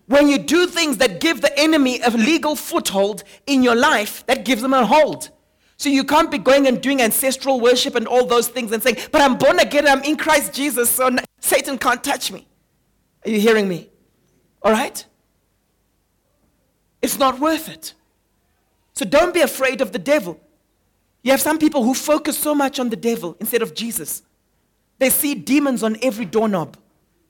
When 0.07 0.27
you 0.27 0.39
do 0.39 0.65
things 0.65 0.97
that 0.97 1.19
give 1.19 1.41
the 1.41 1.57
enemy 1.59 2.01
a 2.01 2.09
legal 2.09 2.55
foothold 2.55 3.23
in 3.45 3.61
your 3.61 3.75
life, 3.75 4.25
that 4.25 4.43
gives 4.43 4.61
them 4.61 4.73
a 4.73 4.85
hold. 4.85 5.29
So 5.77 5.87
you 5.87 6.03
can't 6.03 6.31
be 6.31 6.39
going 6.39 6.67
and 6.67 6.81
doing 6.81 7.01
ancestral 7.01 7.59
worship 7.61 7.95
and 7.95 8.07
all 8.07 8.25
those 8.25 8.47
things 8.47 8.71
and 8.71 8.81
saying, 8.81 8.97
but 9.11 9.21
I'm 9.21 9.37
born 9.37 9.59
again, 9.59 9.87
I'm 9.87 10.03
in 10.03 10.17
Christ 10.17 10.53
Jesus, 10.53 10.89
so 10.89 11.09
Satan 11.39 11.77
can't 11.77 12.03
touch 12.03 12.31
me. 12.31 12.47
Are 13.25 13.29
you 13.29 13.39
hearing 13.39 13.67
me? 13.67 13.89
All 14.61 14.71
right? 14.71 15.05
It's 17.01 17.17
not 17.17 17.39
worth 17.39 17.69
it. 17.69 17.93
So 18.93 19.05
don't 19.05 19.33
be 19.33 19.41
afraid 19.41 19.79
of 19.79 19.91
the 19.91 19.99
devil. 19.99 20.39
You 21.21 21.31
have 21.31 21.41
some 21.41 21.57
people 21.57 21.83
who 21.83 21.93
focus 21.93 22.37
so 22.37 22.55
much 22.55 22.79
on 22.79 22.89
the 22.89 22.95
devil 22.95 23.35
instead 23.39 23.61
of 23.61 23.73
Jesus. 23.73 24.23
They 24.97 25.09
see 25.09 25.35
demons 25.35 25.83
on 25.83 25.97
every 26.01 26.25
doorknob. 26.25 26.77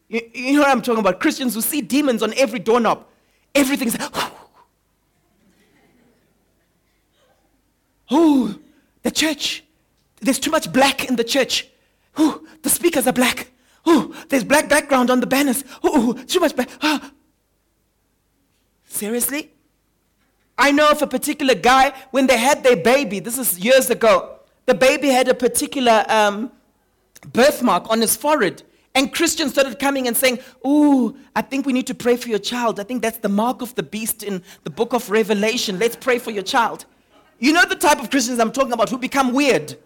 You, 0.08 0.22
you 0.34 0.54
know 0.54 0.62
what 0.62 0.70
I'm 0.70 0.82
talking 0.82 1.00
about? 1.00 1.20
Christians 1.20 1.56
who 1.56 1.62
see 1.62 1.82
demons 1.82 2.24
on 2.24 2.34
every 2.36 2.60
doorknob. 2.60 3.06
Everything's, 3.54 3.98
oh, 8.12 8.60
the 9.02 9.12
church. 9.12 9.64
There's 10.22 10.40
too 10.40 10.52
much 10.52 10.72
black 10.72 11.06
in 11.06 11.16
the 11.16 11.24
church. 11.24 11.68
Oh, 12.18 12.46
the 12.62 12.70
speakers 12.70 13.08
are 13.08 13.14
black. 13.14 13.52
Oh, 13.86 14.14
there's 14.30 14.44
black 14.44 14.70
background 14.70 15.10
on 15.10 15.20
the 15.20 15.28
banners. 15.28 15.64
Oh, 15.84 16.14
too 16.14 16.40
much 16.40 16.56
black. 16.56 16.70
Ah. 16.82 17.12
Seriously? 18.86 19.52
I 20.60 20.72
know 20.72 20.92
of 20.92 21.02
a 21.02 21.08
particular 21.08 21.56
guy, 21.56 21.94
when 22.12 22.28
they 22.28 22.38
had 22.38 22.64
their 22.64 22.76
baby, 22.76 23.20
this 23.20 23.38
is 23.38 23.58
years 23.58 23.90
ago, 23.90 24.40
the 24.66 24.76
baby 24.76 25.08
had 25.08 25.28
a 25.30 25.34
particular 25.34 26.06
um, 26.10 26.52
birthmark 27.34 27.90
on 27.90 28.02
his 28.02 28.16
forehead. 28.16 28.62
And 28.94 29.14
Christians 29.14 29.54
started 29.54 29.80
coming 29.80 30.08
and 30.08 30.18
saying, 30.18 30.40
Ooh, 30.68 31.16
I 31.36 31.42
think 31.42 31.66
we 31.66 31.74
need 31.74 31.88
to 31.88 31.94
pray 31.96 32.18
for 32.18 32.28
your 32.28 32.40
child. 32.40 32.80
I 32.80 32.84
think 32.84 33.02
that's 33.02 33.20
the 33.20 33.30
mark 33.30 33.62
of 33.62 33.74
the 33.76 33.84
beast 33.84 34.22
in 34.24 34.44
the 34.64 34.70
book 34.70 34.94
of 34.94 35.10
Revelation. 35.10 35.80
Let's 35.80 35.96
pray 35.96 36.20
for 36.20 36.32
your 36.32 36.44
child. 36.44 36.86
You 37.40 37.54
know 37.54 37.64
the 37.66 37.76
type 37.76 38.02
of 38.02 38.10
Christians 38.10 38.40
I'm 38.40 38.52
talking 38.52 38.74
about 38.74 38.90
who 38.90 38.98
become 38.98 39.32
weird. 39.34 39.78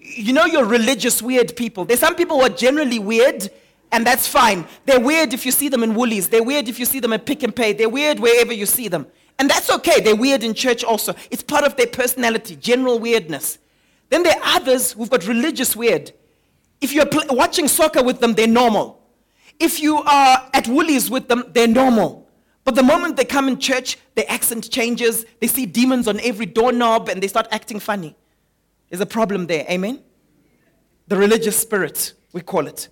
you 0.00 0.32
know, 0.32 0.44
you're 0.46 0.64
religious, 0.64 1.20
weird 1.20 1.56
people. 1.56 1.84
There's 1.84 2.00
some 2.00 2.14
people 2.14 2.38
who 2.38 2.46
are 2.46 2.56
generally 2.66 2.98
weird, 2.98 3.50
and 3.92 4.06
that's 4.06 4.26
fine. 4.26 4.64
They're 4.86 5.00
weird 5.00 5.34
if 5.34 5.44
you 5.44 5.52
see 5.52 5.68
them 5.68 5.82
in 5.82 5.94
Woolies. 5.94 6.28
They're 6.28 6.42
weird 6.42 6.68
if 6.68 6.78
you 6.78 6.84
see 6.86 7.00
them 7.00 7.12
at 7.12 7.26
Pick 7.26 7.42
n 7.42 7.52
Pay. 7.52 7.72
They're 7.74 7.88
weird 7.88 8.20
wherever 8.20 8.52
you 8.52 8.66
see 8.66 8.88
them. 8.88 9.06
And 9.38 9.50
that's 9.50 9.70
okay. 9.70 10.00
They're 10.00 10.16
weird 10.16 10.42
in 10.42 10.54
church 10.54 10.82
also. 10.82 11.14
It's 11.30 11.42
part 11.42 11.64
of 11.64 11.76
their 11.76 11.86
personality, 11.86 12.56
general 12.56 12.98
weirdness. 12.98 13.58
Then 14.08 14.22
there 14.22 14.36
are 14.36 14.56
others 14.56 14.92
who've 14.92 15.10
got 15.10 15.26
religious 15.26 15.76
weird. 15.76 16.12
If 16.80 16.92
you're 16.92 17.06
pl- 17.06 17.24
watching 17.30 17.68
soccer 17.68 18.02
with 18.02 18.20
them, 18.20 18.34
they're 18.34 18.46
normal. 18.46 19.02
If 19.58 19.80
you 19.80 19.96
are 19.96 20.50
at 20.52 20.68
Woolies 20.68 21.10
with 21.10 21.28
them, 21.28 21.44
they're 21.52 21.66
normal. 21.66 22.28
But 22.64 22.74
the 22.74 22.82
moment 22.82 23.16
they 23.16 23.24
come 23.24 23.48
in 23.48 23.58
church, 23.58 23.96
their 24.14 24.24
accent 24.28 24.70
changes. 24.70 25.24
They 25.40 25.46
see 25.46 25.66
demons 25.66 26.08
on 26.08 26.20
every 26.20 26.46
doorknob 26.46 27.08
and 27.08 27.22
they 27.22 27.28
start 27.28 27.46
acting 27.50 27.80
funny. 27.80 28.16
There's 28.90 29.00
a 29.00 29.06
problem 29.06 29.46
there. 29.46 29.64
Amen? 29.70 30.02
The 31.08 31.16
religious 31.16 31.56
spirit, 31.56 32.12
we 32.32 32.40
call 32.40 32.66
it. 32.66 32.88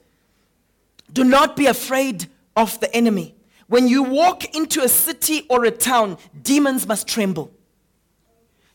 Do 1.13 1.25
not 1.25 1.57
be 1.57 1.67
afraid 1.67 2.27
of 2.57 2.79
the 2.81 2.95
enemy. 2.95 3.35
When 3.67 3.89
you 3.89 4.03
walk 4.03 4.55
into 4.55 4.83
a 4.83 4.89
city 4.89 5.47
or 5.49 5.65
a 5.65 5.71
town, 5.71 6.19
demons 6.43 6.87
must 6.87 7.09
tremble. 7.09 7.51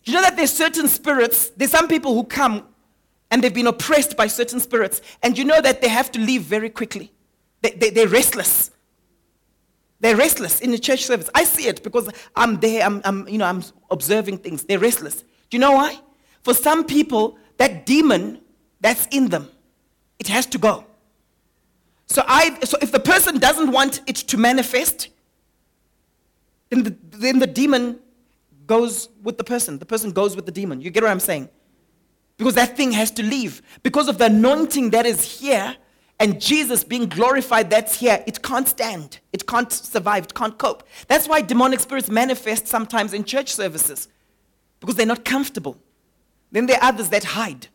You 0.03 0.13
know 0.13 0.21
that 0.21 0.35
there's 0.35 0.53
certain 0.53 0.87
spirits, 0.87 1.51
there's 1.51 1.71
some 1.71 1.87
people 1.87 2.15
who 2.15 2.23
come 2.23 2.65
and 3.31 3.43
they've 3.43 3.53
been 3.53 3.67
oppressed 3.67 4.17
by 4.17 4.27
certain 4.27 4.59
spirits, 4.59 5.01
and 5.21 5.37
you 5.37 5.43
know 5.43 5.61
that 5.61 5.81
they 5.81 5.87
have 5.87 6.11
to 6.13 6.19
leave 6.19 6.41
very 6.41 6.69
quickly. 6.69 7.11
They, 7.61 7.71
they, 7.71 7.89
they're 7.91 8.07
restless. 8.07 8.71
They're 9.99 10.15
restless 10.15 10.61
in 10.61 10.71
the 10.71 10.79
church 10.79 11.05
service. 11.05 11.29
I 11.35 11.43
see 11.43 11.67
it 11.67 11.83
because 11.83 12.09
I'm 12.35 12.59
there, 12.59 12.83
I'm, 12.83 13.01
I'm, 13.03 13.27
you 13.27 13.37
know, 13.37 13.45
I'm 13.45 13.63
observing 13.91 14.39
things. 14.39 14.63
They're 14.63 14.79
restless. 14.79 15.17
Do 15.17 15.57
you 15.57 15.59
know 15.59 15.73
why? 15.73 15.99
For 16.41 16.53
some 16.53 16.85
people, 16.85 17.37
that 17.57 17.85
demon 17.85 18.41
that's 18.81 19.07
in 19.11 19.27
them, 19.27 19.49
it 20.17 20.27
has 20.29 20.45
to 20.47 20.57
go. 20.57 20.85
So, 22.09 22.23
I, 22.27 22.59
so 22.63 22.77
if 22.81 22.91
the 22.91 22.99
person 22.99 23.37
doesn't 23.37 23.71
want 23.71 24.01
it 24.07 24.15
to 24.15 24.37
manifest, 24.37 25.09
then 26.69 26.83
the, 26.83 26.95
then 27.11 27.39
the 27.39 27.47
demon 27.47 27.99
goes 28.65 29.09
with 29.21 29.37
the 29.37 29.43
person. 29.43 29.77
The 29.77 29.85
person 29.85 30.11
goes 30.11 30.35
with 30.35 30.45
the 30.45 30.51
demon. 30.51 30.81
You 30.81 30.89
get 30.89 31.03
what 31.03 31.11
I'm 31.11 31.19
saying? 31.19 31.49
Because 32.37 32.55
that 32.55 32.75
thing 32.75 32.91
has 32.93 33.11
to 33.11 33.23
leave. 33.23 33.61
Because 33.83 34.07
of 34.07 34.17
the 34.17 34.25
anointing 34.25 34.89
that 34.91 35.05
is 35.05 35.39
here 35.39 35.75
and 36.19 36.41
Jesus 36.41 36.83
being 36.83 37.07
glorified 37.07 37.69
that's 37.69 37.99
here, 37.99 38.23
it 38.25 38.41
can't 38.41 38.67
stand. 38.67 39.19
It 39.31 39.45
can't 39.45 39.71
survive. 39.71 40.25
It 40.25 40.33
can't 40.33 40.57
cope. 40.57 40.83
That's 41.07 41.27
why 41.27 41.41
demonic 41.41 41.79
spirits 41.79 42.09
manifest 42.09 42.67
sometimes 42.67 43.13
in 43.13 43.23
church 43.23 43.53
services 43.53 44.07
because 44.79 44.95
they're 44.95 45.05
not 45.05 45.25
comfortable. 45.25 45.77
Then 46.51 46.65
there 46.65 46.77
are 46.77 46.89
others 46.89 47.09
that 47.09 47.23
hide. 47.23 47.67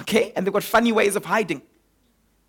Okay? 0.00 0.32
And 0.34 0.44
they've 0.44 0.52
got 0.52 0.64
funny 0.64 0.90
ways 0.90 1.14
of 1.14 1.24
hiding. 1.24 1.62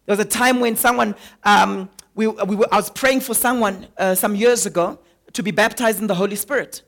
There 0.05 0.15
was 0.15 0.19
a 0.19 0.27
time 0.27 0.59
when 0.59 0.75
someone, 0.75 1.15
um, 1.43 1.89
we, 2.15 2.27
we 2.27 2.55
were, 2.55 2.67
I 2.71 2.77
was 2.77 2.89
praying 2.89 3.21
for 3.21 3.33
someone 3.33 3.87
uh, 3.97 4.15
some 4.15 4.35
years 4.35 4.65
ago 4.65 4.99
to 5.33 5.43
be 5.43 5.51
baptized 5.51 5.99
in 5.99 6.07
the 6.07 6.15
Holy 6.15 6.35
Spirit. 6.35 6.81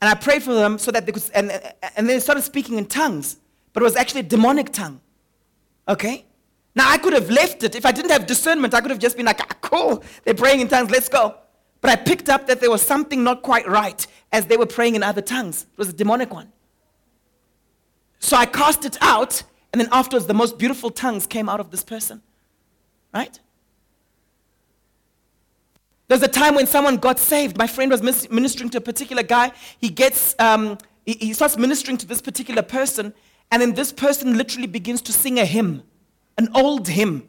And 0.00 0.10
I 0.10 0.14
prayed 0.14 0.42
for 0.42 0.54
them 0.54 0.78
so 0.78 0.90
that 0.90 1.06
they 1.06 1.12
could, 1.12 1.22
and, 1.34 1.50
and 1.96 2.08
they 2.08 2.18
started 2.20 2.42
speaking 2.42 2.78
in 2.78 2.86
tongues, 2.86 3.38
but 3.72 3.82
it 3.82 3.84
was 3.84 3.96
actually 3.96 4.20
a 4.20 4.24
demonic 4.24 4.72
tongue. 4.72 5.00
Okay? 5.88 6.24
Now 6.74 6.90
I 6.90 6.98
could 6.98 7.12
have 7.12 7.30
left 7.30 7.62
it. 7.62 7.74
If 7.74 7.86
I 7.86 7.92
didn't 7.92 8.10
have 8.10 8.26
discernment, 8.26 8.74
I 8.74 8.80
could 8.80 8.90
have 8.90 8.98
just 8.98 9.16
been 9.16 9.26
like, 9.26 9.40
ah, 9.40 9.56
cool, 9.60 10.02
they're 10.24 10.34
praying 10.34 10.60
in 10.60 10.68
tongues, 10.68 10.90
let's 10.90 11.08
go. 11.08 11.36
But 11.80 11.90
I 11.90 11.96
picked 11.96 12.28
up 12.28 12.46
that 12.46 12.60
there 12.60 12.70
was 12.70 12.82
something 12.82 13.22
not 13.22 13.42
quite 13.42 13.68
right 13.68 14.06
as 14.32 14.46
they 14.46 14.56
were 14.56 14.66
praying 14.66 14.94
in 14.94 15.02
other 15.02 15.20
tongues. 15.20 15.66
It 15.70 15.78
was 15.78 15.90
a 15.90 15.92
demonic 15.92 16.32
one. 16.32 16.50
So 18.18 18.36
I 18.36 18.46
cast 18.46 18.86
it 18.86 18.96
out, 19.02 19.42
and 19.74 19.80
then 19.80 19.88
afterwards, 19.90 20.26
the 20.26 20.34
most 20.34 20.56
beautiful 20.56 20.88
tongues 20.88 21.26
came 21.26 21.48
out 21.48 21.58
of 21.58 21.72
this 21.72 21.82
person. 21.82 22.22
Right? 23.12 23.40
There's 26.06 26.22
a 26.22 26.28
time 26.28 26.54
when 26.54 26.68
someone 26.68 26.96
got 26.96 27.18
saved. 27.18 27.58
My 27.58 27.66
friend 27.66 27.90
was 27.90 28.00
ministering 28.30 28.70
to 28.70 28.78
a 28.78 28.80
particular 28.80 29.24
guy. 29.24 29.50
He 29.80 29.88
gets, 29.88 30.36
um, 30.38 30.78
he, 31.04 31.14
he 31.14 31.32
starts 31.32 31.56
ministering 31.56 31.96
to 31.96 32.06
this 32.06 32.22
particular 32.22 32.62
person, 32.62 33.12
and 33.50 33.60
then 33.60 33.74
this 33.74 33.92
person 33.92 34.38
literally 34.38 34.68
begins 34.68 35.02
to 35.02 35.12
sing 35.12 35.40
a 35.40 35.44
hymn, 35.44 35.82
an 36.38 36.50
old 36.54 36.86
hymn. 36.86 37.26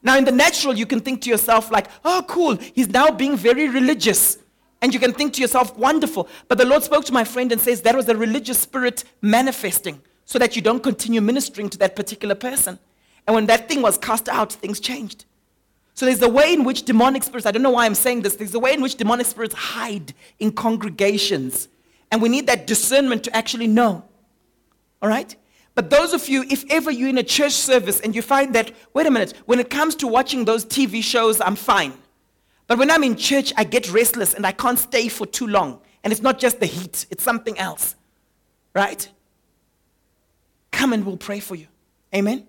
Now, 0.00 0.16
in 0.16 0.24
the 0.24 0.30
natural, 0.30 0.78
you 0.78 0.86
can 0.86 1.00
think 1.00 1.22
to 1.22 1.28
yourself, 1.28 1.72
like, 1.72 1.88
oh, 2.04 2.24
cool, 2.28 2.54
he's 2.54 2.88
now 2.88 3.10
being 3.10 3.36
very 3.36 3.68
religious. 3.68 4.38
And 4.80 4.94
you 4.94 5.00
can 5.00 5.12
think 5.12 5.32
to 5.32 5.40
yourself, 5.40 5.76
wonderful. 5.76 6.28
But 6.46 6.58
the 6.58 6.66
Lord 6.66 6.84
spoke 6.84 7.04
to 7.06 7.12
my 7.12 7.24
friend 7.24 7.50
and 7.50 7.60
says 7.60 7.82
that 7.82 7.96
was 7.96 8.08
a 8.08 8.16
religious 8.16 8.60
spirit 8.60 9.02
manifesting 9.20 10.00
so 10.24 10.38
that 10.38 10.56
you 10.56 10.62
don't 10.62 10.82
continue 10.82 11.20
ministering 11.20 11.68
to 11.70 11.78
that 11.78 11.96
particular 11.96 12.34
person. 12.34 12.78
And 13.26 13.34
when 13.34 13.46
that 13.46 13.68
thing 13.68 13.82
was 13.82 13.98
cast 13.98 14.28
out, 14.28 14.52
things 14.52 14.80
changed. 14.80 15.24
So 15.94 16.06
there's 16.06 16.22
a 16.22 16.28
way 16.28 16.52
in 16.52 16.64
which 16.64 16.82
demonic 16.82 17.22
spirits, 17.22 17.46
I 17.46 17.52
don't 17.52 17.62
know 17.62 17.70
why 17.70 17.86
I'm 17.86 17.94
saying 17.94 18.22
this, 18.22 18.36
there's 18.36 18.54
a 18.54 18.58
way 18.58 18.74
in 18.74 18.82
which 18.82 18.96
demonic 18.96 19.26
spirits 19.26 19.54
hide 19.54 20.12
in 20.40 20.50
congregations. 20.52 21.68
And 22.10 22.20
we 22.20 22.28
need 22.28 22.46
that 22.48 22.66
discernment 22.66 23.24
to 23.24 23.36
actually 23.36 23.68
know. 23.68 24.04
All 25.00 25.08
right? 25.08 25.34
But 25.74 25.90
those 25.90 26.12
of 26.12 26.28
you, 26.28 26.44
if 26.50 26.64
ever 26.70 26.90
you're 26.90 27.08
in 27.08 27.18
a 27.18 27.22
church 27.24 27.52
service 27.52 28.00
and 28.00 28.14
you 28.14 28.22
find 28.22 28.54
that, 28.54 28.72
wait 28.92 29.06
a 29.06 29.10
minute, 29.10 29.34
when 29.46 29.60
it 29.60 29.70
comes 29.70 29.94
to 29.96 30.06
watching 30.06 30.44
those 30.44 30.64
TV 30.64 31.02
shows, 31.02 31.40
I'm 31.40 31.56
fine. 31.56 31.92
But 32.66 32.78
when 32.78 32.90
I'm 32.90 33.04
in 33.04 33.16
church, 33.16 33.52
I 33.56 33.64
get 33.64 33.92
restless 33.92 34.34
and 34.34 34.46
I 34.46 34.52
can't 34.52 34.78
stay 34.78 35.08
for 35.08 35.26
too 35.26 35.46
long. 35.46 35.80
And 36.02 36.12
it's 36.12 36.22
not 36.22 36.38
just 36.38 36.60
the 36.60 36.66
heat, 36.66 37.06
it's 37.10 37.22
something 37.22 37.58
else. 37.58 37.94
Right? 38.74 39.08
Come 40.74 40.92
and 40.92 41.06
we'll 41.06 41.16
pray 41.16 41.38
for 41.38 41.54
you. 41.54 41.68
Amen? 42.12 42.48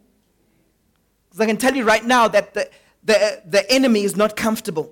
Because 1.30 1.42
I 1.42 1.46
can 1.46 1.58
tell 1.58 1.76
you 1.76 1.84
right 1.84 2.04
now 2.04 2.28
that 2.28 2.56
the, 2.56 2.68
the, 3.04 3.44
the 3.46 3.72
enemy 3.72 4.04
is 4.04 4.16
not 4.16 4.36
comfortable. 4.36 4.92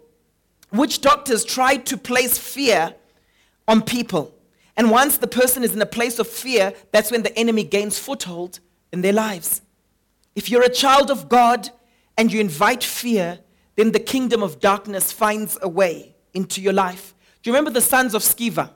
Witch 0.71 1.01
doctors 1.01 1.43
try 1.43 1.77
to 1.77 1.97
place 1.97 2.37
fear 2.37 2.93
on 3.67 3.81
people. 3.81 4.35
And 4.77 4.91
once 4.91 5.17
the 5.17 5.27
person 5.27 5.63
is 5.63 5.73
in 5.73 5.81
a 5.81 5.87
place 5.87 6.19
of 6.19 6.27
fear, 6.27 6.73
that's 6.91 7.09
when 7.09 7.23
the 7.23 7.35
enemy 7.35 7.63
gains 7.63 7.97
foothold 7.97 8.59
in 8.91 9.01
their 9.01 9.13
lives. 9.13 9.63
If 10.35 10.51
you're 10.51 10.63
a 10.63 10.69
child 10.69 11.09
of 11.09 11.27
God 11.27 11.71
and 12.15 12.31
you 12.31 12.39
invite 12.39 12.83
fear, 12.83 13.39
then 13.75 13.93
the 13.93 13.99
kingdom 13.99 14.43
of 14.43 14.59
darkness 14.59 15.11
finds 15.11 15.57
a 15.63 15.67
way 15.67 16.15
into 16.35 16.61
your 16.61 16.73
life. 16.73 17.15
Do 17.41 17.49
you 17.49 17.55
remember 17.55 17.71
the 17.71 17.81
sons 17.81 18.13
of 18.13 18.21
Sceva? 18.21 18.69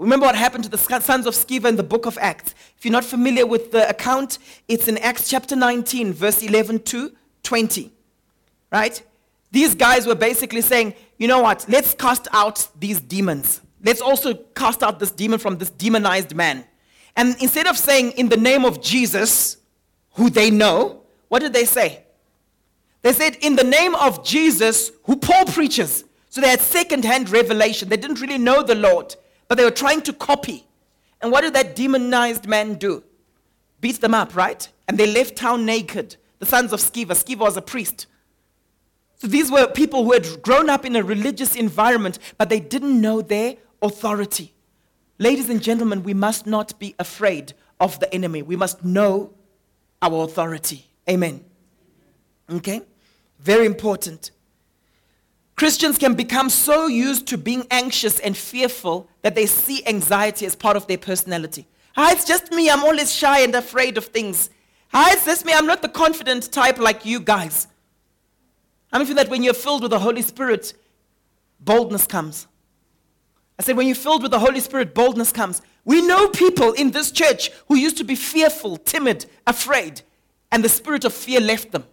Remember 0.00 0.24
what 0.24 0.34
happened 0.34 0.64
to 0.64 0.70
the 0.70 0.78
sons 0.78 1.26
of 1.26 1.34
Sceva 1.34 1.66
in 1.66 1.76
the 1.76 1.82
book 1.82 2.06
of 2.06 2.16
Acts. 2.22 2.54
If 2.78 2.86
you're 2.86 2.92
not 2.92 3.04
familiar 3.04 3.46
with 3.46 3.70
the 3.70 3.86
account, 3.86 4.38
it's 4.66 4.88
in 4.88 4.96
Acts 4.96 5.28
chapter 5.28 5.54
19, 5.54 6.14
verse 6.14 6.42
11 6.42 6.80
to 6.84 7.12
20. 7.42 7.92
Right? 8.72 9.02
These 9.50 9.74
guys 9.74 10.06
were 10.06 10.14
basically 10.14 10.62
saying, 10.62 10.94
you 11.18 11.28
know 11.28 11.42
what, 11.42 11.66
let's 11.68 11.92
cast 11.92 12.28
out 12.32 12.66
these 12.78 12.98
demons. 12.98 13.60
Let's 13.84 14.00
also 14.00 14.32
cast 14.32 14.82
out 14.82 15.00
this 15.00 15.10
demon 15.10 15.38
from 15.38 15.58
this 15.58 15.68
demonized 15.68 16.34
man. 16.34 16.64
And 17.14 17.36
instead 17.38 17.66
of 17.66 17.76
saying, 17.76 18.12
in 18.12 18.30
the 18.30 18.38
name 18.38 18.64
of 18.64 18.80
Jesus, 18.80 19.58
who 20.12 20.30
they 20.30 20.50
know, 20.50 21.02
what 21.28 21.40
did 21.40 21.52
they 21.52 21.66
say? 21.66 22.04
They 23.02 23.12
said, 23.12 23.36
in 23.42 23.54
the 23.54 23.64
name 23.64 23.94
of 23.96 24.24
Jesus, 24.24 24.92
who 25.04 25.16
Paul 25.16 25.44
preaches. 25.44 26.04
So 26.30 26.40
they 26.40 26.48
had 26.48 26.60
second 26.60 27.04
hand 27.04 27.28
revelation. 27.28 27.90
They 27.90 27.98
didn't 27.98 28.22
really 28.22 28.38
know 28.38 28.62
the 28.62 28.74
Lord 28.74 29.14
but 29.50 29.56
they 29.56 29.64
were 29.64 29.72
trying 29.72 30.00
to 30.00 30.12
copy. 30.12 30.64
And 31.20 31.32
what 31.32 31.40
did 31.40 31.54
that 31.54 31.74
demonized 31.74 32.46
man 32.46 32.74
do? 32.74 33.02
Beat 33.80 34.00
them 34.00 34.14
up, 34.14 34.36
right? 34.36 34.68
And 34.86 34.96
they 34.96 35.12
left 35.12 35.34
town 35.34 35.66
naked. 35.66 36.14
The 36.38 36.46
sons 36.46 36.72
of 36.72 36.78
Sceva. 36.78 37.16
Sceva 37.20 37.40
was 37.40 37.56
a 37.56 37.60
priest. 37.60 38.06
So 39.16 39.26
these 39.26 39.50
were 39.50 39.66
people 39.66 40.04
who 40.04 40.12
had 40.12 40.40
grown 40.42 40.70
up 40.70 40.84
in 40.84 40.94
a 40.94 41.02
religious 41.02 41.56
environment, 41.56 42.20
but 42.38 42.48
they 42.48 42.60
didn't 42.60 43.00
know 43.00 43.22
their 43.22 43.56
authority. 43.82 44.54
Ladies 45.18 45.50
and 45.50 45.60
gentlemen, 45.60 46.04
we 46.04 46.14
must 46.14 46.46
not 46.46 46.78
be 46.78 46.94
afraid 47.00 47.52
of 47.80 47.98
the 47.98 48.14
enemy. 48.14 48.42
We 48.42 48.54
must 48.54 48.84
know 48.84 49.32
our 50.00 50.22
authority. 50.22 50.86
Amen. 51.08 51.44
Okay? 52.48 52.82
Very 53.40 53.66
important. 53.66 54.30
Christians 55.60 55.98
can 55.98 56.14
become 56.14 56.48
so 56.48 56.86
used 56.86 57.26
to 57.26 57.36
being 57.36 57.66
anxious 57.70 58.18
and 58.18 58.34
fearful 58.34 59.06
that 59.20 59.34
they 59.34 59.44
see 59.44 59.86
anxiety 59.86 60.46
as 60.46 60.56
part 60.56 60.74
of 60.74 60.86
their 60.86 60.96
personality. 60.96 61.68
Ah, 61.98 62.12
it's 62.12 62.24
just 62.24 62.50
me. 62.50 62.70
I'm 62.70 62.82
always 62.82 63.14
shy 63.14 63.40
and 63.40 63.54
afraid 63.54 63.98
of 63.98 64.06
things. 64.06 64.48
Ah, 64.94 65.12
it's 65.12 65.26
just 65.26 65.44
me. 65.44 65.52
I'm 65.52 65.66
not 65.66 65.82
the 65.82 65.90
confident 65.90 66.50
type 66.50 66.78
like 66.78 67.04
you 67.04 67.20
guys. 67.20 67.66
I 68.90 69.04
mean, 69.04 69.14
that 69.16 69.28
when 69.28 69.42
you're 69.42 69.52
filled 69.52 69.82
with 69.82 69.90
the 69.90 69.98
Holy 69.98 70.22
Spirit, 70.22 70.72
boldness 71.60 72.06
comes. 72.06 72.46
I 73.58 73.62
said, 73.62 73.76
when 73.76 73.86
you're 73.86 73.96
filled 73.96 74.22
with 74.22 74.30
the 74.30 74.38
Holy 74.38 74.60
Spirit, 74.60 74.94
boldness 74.94 75.30
comes. 75.30 75.60
We 75.84 76.00
know 76.00 76.30
people 76.30 76.72
in 76.72 76.92
this 76.92 77.10
church 77.10 77.50
who 77.68 77.74
used 77.74 77.98
to 77.98 78.04
be 78.04 78.14
fearful, 78.14 78.78
timid, 78.78 79.26
afraid, 79.46 80.00
and 80.50 80.64
the 80.64 80.70
spirit 80.70 81.04
of 81.04 81.12
fear 81.12 81.38
left 81.38 81.72
them. 81.72 81.84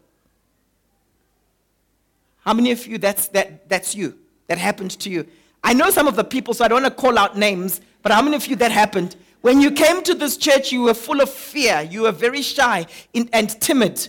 How 2.47 2.53
many 2.53 2.71
of 2.71 2.87
you 2.87 2.97
that's, 2.97 3.27
that, 3.29 3.67
that's 3.67 3.93
you? 3.93 4.17
That 4.47 4.57
happened 4.57 4.91
to 5.01 5.09
you? 5.09 5.27
I 5.65 5.73
know 5.73 5.89
some 5.89 6.07
of 6.07 6.15
the 6.15 6.23
people, 6.23 6.53
so 6.53 6.63
I 6.63 6.69
don't 6.69 6.81
want 6.81 6.95
to 6.95 7.01
call 7.01 7.17
out 7.17 7.37
names, 7.37 7.81
but 8.01 8.13
how 8.13 8.21
many 8.21 8.37
of 8.37 8.47
you 8.47 8.55
that 8.55 8.71
happened? 8.71 9.17
When 9.41 9.59
you 9.59 9.69
came 9.69 10.01
to 10.03 10.13
this 10.13 10.37
church, 10.37 10.71
you 10.71 10.83
were 10.83 10.93
full 10.93 11.19
of 11.19 11.29
fear. 11.29 11.81
You 11.81 12.03
were 12.03 12.13
very 12.13 12.41
shy 12.41 12.85
and 13.13 13.49
timid. 13.59 14.07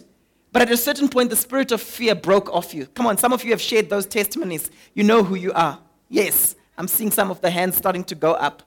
But 0.53 0.63
at 0.63 0.71
a 0.71 0.77
certain 0.77 1.09
point, 1.09 1.31
the 1.31 1.37
spirit 1.37 1.73
of 1.73 1.83
fear 1.83 2.15
broke 2.15 2.49
off 2.55 2.73
you. 2.73 2.87
Come 2.87 3.09
on, 3.09 3.19
some 3.19 3.33
of 3.33 3.43
you 3.43 3.51
have 3.51 3.61
shared 3.61 3.91
those 3.91 4.07
testimonies. 4.07 4.71
You 4.95 5.03
know 5.03 5.25
who 5.25 5.35
you 5.35 5.53
are. 5.55 5.81
Yes, 6.09 6.55
I'm 6.77 6.87
seeing 6.87 7.11
some 7.11 7.33
of 7.33 7.41
the 7.41 7.51
hands 7.51 7.77
starting 7.77 8.05
to 8.05 8.15
go 8.15 8.35
up. 8.35 8.63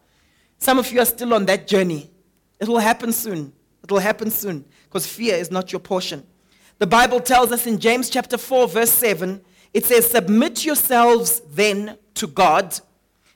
Some 0.57 0.79
of 0.79 0.91
you 0.91 0.99
are 0.99 1.05
still 1.05 1.33
on 1.33 1.45
that 1.45 1.65
journey. 1.65 2.11
It 2.59 2.67
will 2.67 2.79
happen 2.79 3.13
soon. 3.13 3.53
It 3.85 3.89
will 3.89 3.99
happen 3.99 4.31
soon 4.31 4.65
because 4.83 5.07
fear 5.07 5.35
is 5.35 5.49
not 5.49 5.71
your 5.71 5.79
portion. 5.79 6.27
The 6.77 6.87
Bible 6.87 7.21
tells 7.21 7.53
us 7.53 7.67
in 7.67 7.79
James 7.79 8.09
chapter 8.09 8.37
4, 8.37 8.67
verse 8.67 8.91
7, 8.91 9.39
it 9.73 9.85
says, 9.85 10.09
Submit 10.09 10.65
yourselves 10.65 11.41
then 11.51 11.97
to 12.15 12.27
God, 12.27 12.79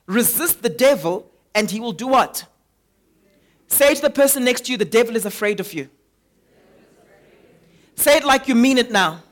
resist 0.06 0.62
the 0.62 0.68
devil, 0.68 1.30
and 1.54 1.70
he 1.70 1.80
will 1.80 1.92
do 1.92 2.06
what? 2.06 2.46
Say 3.68 3.94
to 3.94 4.02
the 4.02 4.10
person 4.10 4.44
next 4.44 4.66
to 4.66 4.72
you, 4.72 4.78
The 4.78 4.84
devil 4.84 5.16
is 5.16 5.26
afraid 5.26 5.60
of 5.60 5.72
you. 5.72 5.88
Say 7.94 8.18
it 8.18 8.24
like 8.24 8.46
you 8.46 8.54
mean 8.54 8.78
it 8.78 8.90
now. 8.90 9.22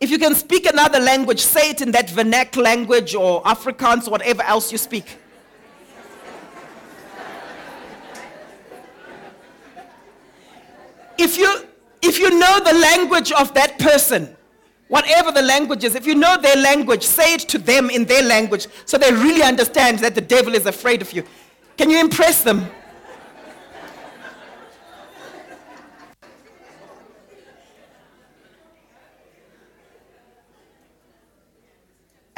If 0.00 0.10
you 0.10 0.18
can 0.18 0.34
speak 0.34 0.66
another 0.66 0.98
language, 0.98 1.40
say 1.40 1.70
it 1.70 1.80
in 1.80 1.92
that 1.92 2.10
vernacular 2.10 2.64
language 2.64 3.14
or 3.14 3.42
Afrikaans 3.44 4.06
or 4.06 4.10
whatever 4.10 4.42
else 4.42 4.70
you 4.70 4.76
speak. 4.76 5.06
If 11.16 11.38
you, 11.38 11.66
if 12.04 12.18
you 12.18 12.38
know 12.38 12.60
the 12.60 12.74
language 12.74 13.32
of 13.32 13.54
that 13.54 13.78
person, 13.78 14.36
whatever 14.88 15.32
the 15.32 15.42
language 15.42 15.84
is, 15.84 15.94
if 15.94 16.06
you 16.06 16.14
know 16.14 16.36
their 16.40 16.56
language, 16.56 17.02
say 17.02 17.34
it 17.34 17.40
to 17.40 17.58
them 17.58 17.88
in 17.88 18.04
their 18.04 18.22
language 18.22 18.66
so 18.84 18.98
they 18.98 19.10
really 19.10 19.42
understand 19.42 19.98
that 20.00 20.14
the 20.14 20.20
devil 20.20 20.54
is 20.54 20.66
afraid 20.66 21.00
of 21.00 21.12
you. 21.12 21.24
Can 21.76 21.90
you 21.90 21.98
impress 21.98 22.42
them? 22.42 22.66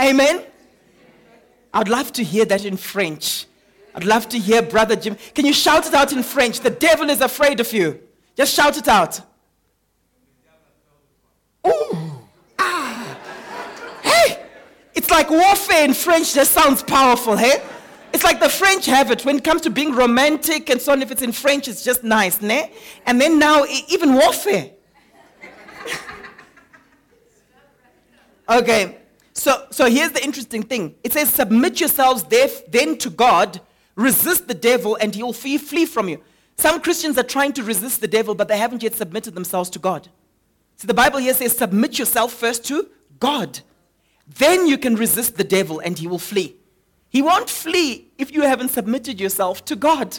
Amen? 0.01 0.45
I'd 1.75 1.89
love 1.89 2.13
to 2.13 2.23
hear 2.23 2.45
that 2.45 2.65
in 2.65 2.77
French. 2.77 3.47
I'd 3.95 4.05
love 4.05 4.29
to 4.29 4.39
hear 4.39 4.63
Brother 4.63 4.95
Jim. 4.95 5.17
Can 5.35 5.45
you 5.45 5.53
shout 5.53 5.87
it 5.87 5.95
out 5.95 6.13
in 6.13 6.23
French? 6.23 6.61
The 6.61 6.71
devil 6.71 7.11
is 7.11 7.21
afraid 7.21 7.61
of 7.61 7.73
you. 7.73 8.01
Just 8.37 8.55
shout 8.55 8.77
it 8.77 8.89
out. 8.89 9.21
Ooh. 11.67 12.13
Ah. 12.59 13.19
Hey! 14.03 14.47
It's 14.95 15.06
like 15.17 15.31
warfare 15.31 15.85
in 15.85 15.95
French 15.95 16.35
just 16.35 16.53
sounds 16.53 16.83
powerful, 16.83 17.37
hey? 17.37 17.63
It's 18.13 18.23
like 18.23 18.39
the 18.39 18.51
French 18.51 18.85
have 18.85 19.11
it 19.11 19.25
when 19.25 19.37
it 19.39 19.45
comes 19.45 19.63
to 19.63 19.71
being 19.71 19.95
romantic 19.95 20.69
and 20.69 20.81
so 20.81 20.93
on. 20.93 21.01
If 21.01 21.11
it's 21.11 21.23
in 21.23 21.33
French, 21.33 21.69
it's 21.69 21.83
just 21.83 22.05
nice, 22.05 22.43
ne? 22.43 22.71
And 23.07 23.19
then 23.19 23.39
now, 23.39 23.65
even 23.89 24.13
warfare. 24.13 24.71
okay. 28.49 28.99
So, 29.33 29.67
so 29.71 29.89
here's 29.89 30.13
the 30.13 30.23
interesting 30.23 30.63
thing 30.63 30.95
it 31.03 31.13
says, 31.15 31.33
Submit 31.33 31.81
yourselves 31.81 32.25
then 32.69 32.99
to 32.99 33.09
God, 33.09 33.61
resist 33.95 34.49
the 34.49 34.55
devil, 34.55 34.97
and 34.97 35.15
he 35.15 35.23
will 35.23 35.33
flee, 35.33 35.57
flee 35.57 35.87
from 35.87 36.11
you. 36.11 36.21
Some 36.59 36.81
Christians 36.83 37.17
are 37.17 37.29
trying 37.37 37.55
to 37.55 37.63
resist 37.63 38.03
the 38.03 38.09
devil, 38.09 38.35
but 38.35 38.49
they 38.49 38.59
haven't 38.59 38.83
yet 38.83 38.95
submitted 38.95 39.35
themselves 39.35 39.71
to 39.71 39.79
God. 39.79 40.09
So 40.77 40.87
the 40.87 40.95
Bible 40.95 41.21
here 41.21 41.33
says, 41.33 41.57
Submit 41.57 41.99
yourself 41.99 42.35
first 42.35 42.67
to 42.67 42.89
God. 43.19 43.61
Then 44.27 44.67
you 44.67 44.79
can 44.79 44.97
resist 44.97 45.37
the 45.37 45.45
devil, 45.45 45.79
and 45.81 45.99
he 45.99 46.07
will 46.07 46.19
flee. 46.19 46.57
He 47.09 47.23
won't 47.23 47.49
flee 47.49 48.09
if 48.19 48.33
you 48.33 48.43
haven't 48.43 48.71
submitted 48.71 49.21
yourself 49.21 49.65
to 49.67 49.77
God. 49.77 50.19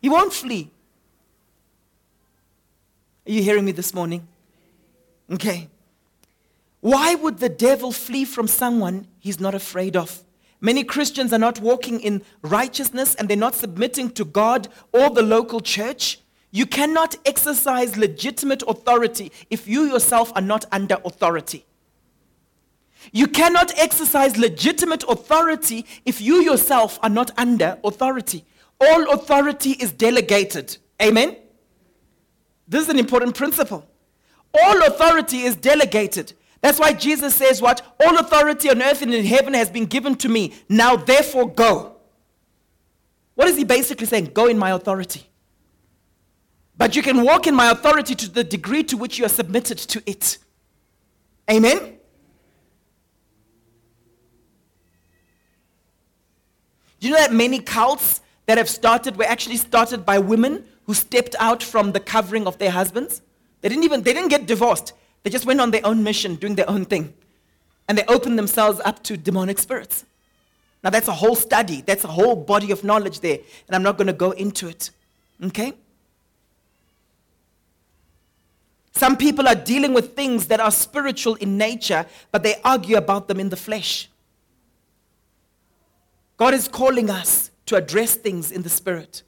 He 0.00 0.08
won't 0.08 0.32
flee. 0.32 0.70
Are 3.26 3.32
you 3.32 3.42
hearing 3.42 3.64
me 3.64 3.72
this 3.72 3.94
morning? 3.94 4.26
Okay. 5.30 5.68
Why 6.80 7.14
would 7.14 7.38
the 7.38 7.48
devil 7.48 7.92
flee 7.92 8.24
from 8.24 8.48
someone 8.48 9.06
he's 9.20 9.38
not 9.38 9.54
afraid 9.54 9.96
of? 9.96 10.24
Many 10.60 10.82
Christians 10.82 11.32
are 11.32 11.38
not 11.38 11.60
walking 11.60 12.00
in 12.00 12.22
righteousness 12.42 13.14
and 13.14 13.28
they're 13.28 13.36
not 13.36 13.54
submitting 13.54 14.10
to 14.12 14.24
God 14.24 14.68
or 14.92 15.10
the 15.10 15.22
local 15.22 15.60
church. 15.60 16.20
You 16.50 16.66
cannot 16.66 17.16
exercise 17.24 17.96
legitimate 17.96 18.62
authority 18.66 19.32
if 19.50 19.66
you 19.68 19.84
yourself 19.84 20.32
are 20.34 20.42
not 20.42 20.64
under 20.72 20.98
authority. 21.04 21.64
You 23.10 23.26
cannot 23.26 23.76
exercise 23.78 24.36
legitimate 24.36 25.04
authority 25.08 25.84
if 26.04 26.20
you 26.20 26.36
yourself 26.36 26.98
are 27.02 27.10
not 27.10 27.30
under 27.36 27.78
authority. 27.82 28.44
All 28.80 29.10
authority 29.12 29.70
is 29.72 29.92
delegated. 29.92 30.76
Amen? 31.00 31.36
This 32.68 32.84
is 32.84 32.88
an 32.88 32.98
important 32.98 33.36
principle. 33.36 33.86
All 34.62 34.82
authority 34.84 35.42
is 35.42 35.56
delegated. 35.56 36.34
That's 36.60 36.78
why 36.78 36.92
Jesus 36.92 37.34
says, 37.34 37.60
What? 37.60 37.82
All 38.04 38.18
authority 38.18 38.70
on 38.70 38.80
earth 38.82 39.02
and 39.02 39.12
in 39.12 39.24
heaven 39.24 39.54
has 39.54 39.68
been 39.68 39.86
given 39.86 40.14
to 40.16 40.28
me. 40.28 40.54
Now, 40.68 40.96
therefore, 40.96 41.50
go. 41.50 41.96
What 43.34 43.48
is 43.48 43.56
he 43.56 43.64
basically 43.64 44.06
saying? 44.06 44.26
Go 44.26 44.46
in 44.46 44.58
my 44.58 44.70
authority. 44.70 45.26
But 46.76 46.96
you 46.96 47.02
can 47.02 47.22
walk 47.22 47.46
in 47.46 47.54
my 47.54 47.70
authority 47.70 48.14
to 48.14 48.30
the 48.30 48.44
degree 48.44 48.82
to 48.84 48.96
which 48.96 49.18
you 49.18 49.24
are 49.24 49.30
submitted 49.30 49.78
to 49.78 50.02
it. 50.06 50.38
Amen? 51.50 51.98
Do 57.02 57.08
you 57.08 57.14
know 57.14 57.20
that 57.20 57.32
many 57.32 57.58
cults 57.58 58.20
that 58.46 58.58
have 58.58 58.68
started 58.68 59.16
were 59.16 59.24
actually 59.24 59.56
started 59.56 60.06
by 60.06 60.20
women 60.20 60.64
who 60.84 60.94
stepped 60.94 61.34
out 61.40 61.60
from 61.60 61.90
the 61.90 61.98
covering 61.98 62.46
of 62.46 62.58
their 62.58 62.70
husbands? 62.70 63.22
They 63.60 63.68
didn't 63.68 63.82
even 63.82 64.02
they 64.02 64.12
didn't 64.12 64.28
get 64.28 64.46
divorced. 64.46 64.92
They 65.24 65.30
just 65.30 65.44
went 65.44 65.60
on 65.60 65.72
their 65.72 65.84
own 65.84 66.04
mission, 66.04 66.36
doing 66.36 66.54
their 66.54 66.70
own 66.70 66.84
thing. 66.84 67.12
And 67.88 67.98
they 67.98 68.04
opened 68.04 68.38
themselves 68.38 68.80
up 68.84 69.02
to 69.02 69.16
demonic 69.16 69.58
spirits. 69.58 70.04
Now, 70.84 70.90
that's 70.90 71.08
a 71.08 71.12
whole 71.12 71.34
study, 71.34 71.80
that's 71.80 72.04
a 72.04 72.08
whole 72.08 72.36
body 72.36 72.70
of 72.70 72.84
knowledge 72.84 73.18
there, 73.18 73.38
and 73.66 73.74
I'm 73.74 73.82
not 73.82 73.96
going 73.98 74.06
to 74.06 74.12
go 74.12 74.30
into 74.30 74.68
it. 74.68 74.90
Okay? 75.42 75.74
Some 78.92 79.16
people 79.16 79.48
are 79.48 79.56
dealing 79.56 79.92
with 79.92 80.14
things 80.14 80.46
that 80.46 80.60
are 80.60 80.70
spiritual 80.70 81.34
in 81.36 81.58
nature, 81.58 82.06
but 82.30 82.44
they 82.44 82.60
argue 82.64 82.96
about 82.96 83.26
them 83.26 83.40
in 83.40 83.48
the 83.48 83.56
flesh. 83.56 84.08
God 86.36 86.54
is 86.54 86.68
calling 86.68 87.10
us 87.10 87.50
to 87.66 87.76
address 87.76 88.14
things 88.14 88.50
in 88.50 88.62
the 88.62 88.68
spirit. 88.68 89.22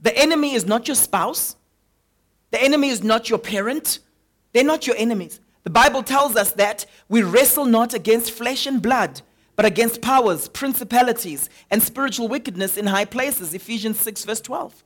The 0.00 0.16
enemy 0.16 0.54
is 0.54 0.66
not 0.66 0.88
your 0.88 0.94
spouse, 0.94 1.56
the 2.50 2.62
enemy 2.62 2.88
is 2.88 3.02
not 3.02 3.28
your 3.28 3.38
parent, 3.38 3.98
they're 4.52 4.64
not 4.64 4.86
your 4.86 4.96
enemies. 4.96 5.40
The 5.64 5.70
Bible 5.70 6.02
tells 6.02 6.36
us 6.36 6.52
that 6.52 6.86
we 7.08 7.22
wrestle 7.22 7.66
not 7.66 7.92
against 7.92 8.30
flesh 8.30 8.66
and 8.66 8.80
blood, 8.80 9.20
but 9.56 9.66
against 9.66 10.00
powers, 10.00 10.48
principalities, 10.48 11.50
and 11.70 11.82
spiritual 11.82 12.28
wickedness 12.28 12.76
in 12.76 12.86
high 12.86 13.04
places. 13.04 13.52
Ephesians 13.52 13.98
6, 13.98 14.24
verse 14.24 14.40
12. 14.40 14.84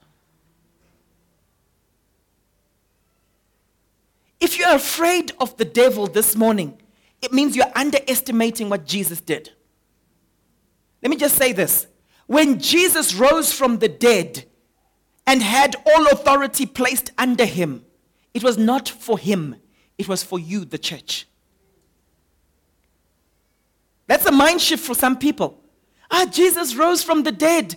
If 4.41 4.59
you're 4.59 4.75
afraid 4.75 5.31
of 5.39 5.57
the 5.57 5.65
devil 5.65 6.09
this 6.09 6.35
morning, 6.35 6.81
it 7.21 7.33
means 7.33 7.55
you're 7.55 7.71
underestimating 7.77 8.69
what 8.69 8.85
Jesus 8.85 9.21
did. 9.21 9.51
Let 11.03 11.11
me 11.11 11.17
just 11.17 11.37
say 11.37 11.53
this. 11.53 11.87
When 12.27 12.61
Jesus 12.61 13.15
rose 13.15 13.53
from 13.53 13.79
the 13.79 13.89
dead 13.89 14.45
and 15.27 15.43
had 15.43 15.77
all 15.87 16.07
authority 16.09 16.67
placed 16.67 17.11
under 17.19 17.45
him, 17.45 17.85
it 18.33 18.43
was 18.43 18.57
not 18.57 18.89
for 18.89 19.19
him, 19.19 19.57
it 19.99 20.09
was 20.09 20.23
for 20.23 20.39
you, 20.39 20.65
the 20.65 20.79
church. 20.79 21.27
That's 24.07 24.27
a 24.27 24.33
mind 24.33 24.61
shift 24.61 24.85
for 24.85 24.95
some 24.95 25.19
people. 25.19 25.61
Ah, 26.11 26.27
Jesus 26.31 26.75
rose 26.75 27.03
from 27.03 27.23
the 27.23 27.33
dead. 27.33 27.77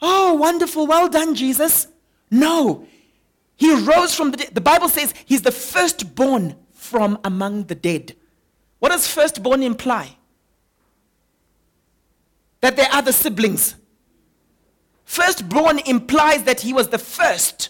Oh, 0.00 0.34
wonderful. 0.34 0.86
Well 0.86 1.08
done, 1.08 1.34
Jesus. 1.34 1.88
No, 2.30 2.86
he 3.56 3.72
rose 3.74 4.14
from 4.14 4.30
the 4.30 4.36
dead. 4.38 4.54
The 4.54 4.60
Bible 4.60 4.88
says 4.88 5.14
he's 5.24 5.42
the 5.42 5.52
firstborn 5.52 6.56
from 6.72 7.18
among 7.24 7.64
the 7.64 7.74
dead. 7.74 8.16
What 8.78 8.90
does 8.90 9.06
firstborn 9.06 9.62
imply? 9.62 10.16
That 12.62 12.76
there 12.76 12.86
are 12.86 12.98
other 12.98 13.12
siblings. 13.12 13.74
Firstborn 15.04 15.80
implies 15.80 16.44
that 16.44 16.62
he 16.62 16.72
was 16.72 16.88
the 16.88 16.98
first. 16.98 17.68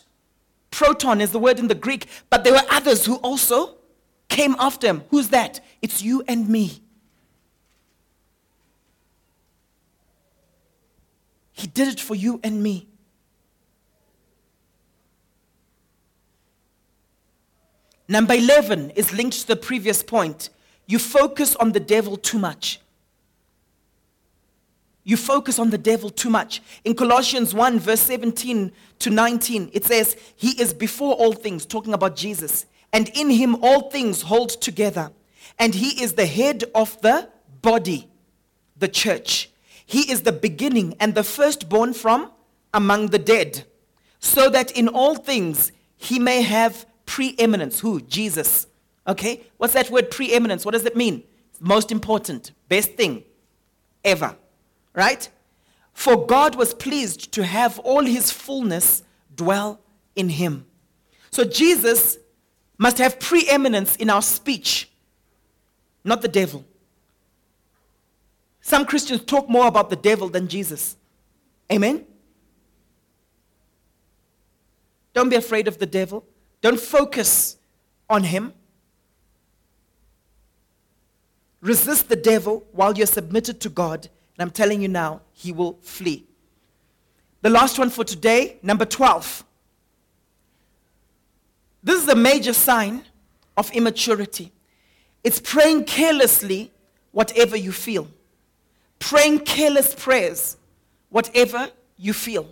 Proton 0.71 1.21
is 1.21 1.33
the 1.33 1.39
word 1.39 1.59
in 1.59 1.67
the 1.67 1.75
Greek, 1.75 2.07
but 2.31 2.45
there 2.45 2.53
were 2.53 2.63
others 2.71 3.05
who 3.05 3.17
also 3.17 3.77
came 4.29 4.55
after 4.59 4.87
him. 4.87 5.03
Who's 5.11 5.29
that? 5.29 5.61
It's 5.83 6.03
you 6.03 6.23
and 6.29 6.49
me. 6.49 6.83
He 11.53 11.67
did 11.67 11.89
it 11.89 12.01
for 12.01 12.15
you 12.15 12.41
and 12.43 12.63
me. 12.63 12.89
Number 18.09 18.35
11 18.35 18.91
is 18.91 19.13
linked 19.13 19.41
to 19.41 19.49
the 19.49 19.57
previous 19.57 20.03
point. 20.03 20.51
You 20.87 20.99
focus 20.99 21.57
on 21.57 21.73
the 21.73 21.81
devil 21.81 22.17
too 22.17 22.39
much. 22.39 22.81
You 25.05 25.17
focus 25.17 25.59
on 25.59 25.71
the 25.71 25.79
devil 25.79 26.11
too 26.11 26.31
much. 26.31 26.63
In 26.85 26.95
Colossians 26.95 27.53
1, 27.55 27.81
verse 27.81 28.01
17 28.03 28.71
to 29.01 29.11
19, 29.11 29.71
it 29.73 29.85
says, 29.85 30.17
He 30.37 30.51
is 30.61 30.73
before 30.73 31.15
all 31.15 31.33
things, 31.33 31.67
talking 31.67 31.93
about 31.93 32.15
Jesus, 32.15 32.67
and 32.93 33.09
in 33.11 33.31
him 33.31 33.57
all 33.63 33.91
things 33.91 34.23
hold 34.23 34.51
together. 34.51 35.11
And 35.59 35.75
he 35.75 36.03
is 36.03 36.13
the 36.13 36.27
head 36.27 36.65
of 36.75 37.01
the 37.03 37.29
body, 37.63 38.09
the 38.77 38.89
church. 38.89 39.51
He 39.85 40.11
is 40.11 40.23
the 40.23 40.33
beginning 40.33 40.95
and 41.01 41.15
the 41.15 41.25
firstborn 41.25 41.95
from 41.95 42.31
among 42.73 43.09
the 43.09 43.19
dead, 43.19 43.65
so 44.21 44.49
that 44.51 44.71
in 44.71 44.89
all 44.89 45.17
things 45.17 45.73
he 45.97 46.19
may 46.19 46.43
have 46.43 46.87
preeminence. 47.07 47.81
Who? 47.81 48.01
Jesus. 48.01 48.69
Okay? 49.07 49.43
What's 49.57 49.75
that 49.75 49.91
word 49.91 50.13
preeminence? 50.13 50.65
What 50.65 50.73
does 50.73 50.87
it 50.87 50.97
mean? 50.97 51.25
Most 51.59 51.91
important, 51.91 52.53
best 52.69 52.95
thing 52.95 53.25
ever 54.05 54.37
right? 54.95 55.29
For 55.93 56.27
God 56.27 56.55
was 56.55 56.75
pleased 56.75 57.33
to 57.33 57.45
have 57.45 57.79
all 57.81 58.05
his 58.05 58.31
fullness 58.31 59.03
dwell 59.35 59.81
in 60.17 60.31
him. 60.31 60.67
So 61.31 61.45
Jesus 61.45 62.19
must 62.79 62.99
have 62.99 63.21
preeminence 63.21 63.97
in 63.97 64.11
our 64.11 64.23
speech, 64.23 64.91
not 66.05 66.23
the 66.23 66.29
devil. 66.29 66.65
Some 68.61 68.85
Christians 68.85 69.25
talk 69.25 69.49
more 69.49 69.67
about 69.67 69.91
the 69.91 69.97
devil 69.97 70.29
than 70.29 70.49
Jesus. 70.49 70.97
Amen? 71.71 72.05
Don't 75.15 75.29
be 75.29 75.37
afraid 75.37 75.69
of 75.69 75.79
the 75.79 75.87
devil. 75.87 76.25
Don't 76.61 76.81
focus 76.81 77.57
on 78.09 78.25
him. 78.25 78.53
Resist 81.61 82.09
the 82.09 82.17
devil 82.17 82.67
while 82.73 82.97
you're 82.97 83.07
submitted 83.07 83.61
to 83.61 83.69
God 83.69 84.09
and 84.37 84.43
I'm 84.43 84.51
telling 84.51 84.81
you 84.81 84.89
now, 84.89 85.21
he 85.33 85.53
will 85.53 85.79
flee. 85.83 86.27
The 87.43 87.51
last 87.51 87.79
one 87.79 87.91
for 87.91 88.05
today, 88.05 88.59
number 88.63 88.85
12. 88.85 89.45
This 91.83 92.03
is 92.03 92.09
a 92.09 92.15
major 92.15 92.53
sign 92.53 93.05
of 93.57 93.71
immaturity. 93.73 94.53
It's 95.25 95.41
praying 95.41 95.85
carelessly 95.85 96.71
whatever 97.11 97.57
you 97.57 97.73
feel. 97.73 98.09
Praying 98.99 99.41
careless 99.41 99.95
prayers, 99.95 100.57
whatever 101.11 101.69
you 101.97 102.13
feel. 102.13 102.49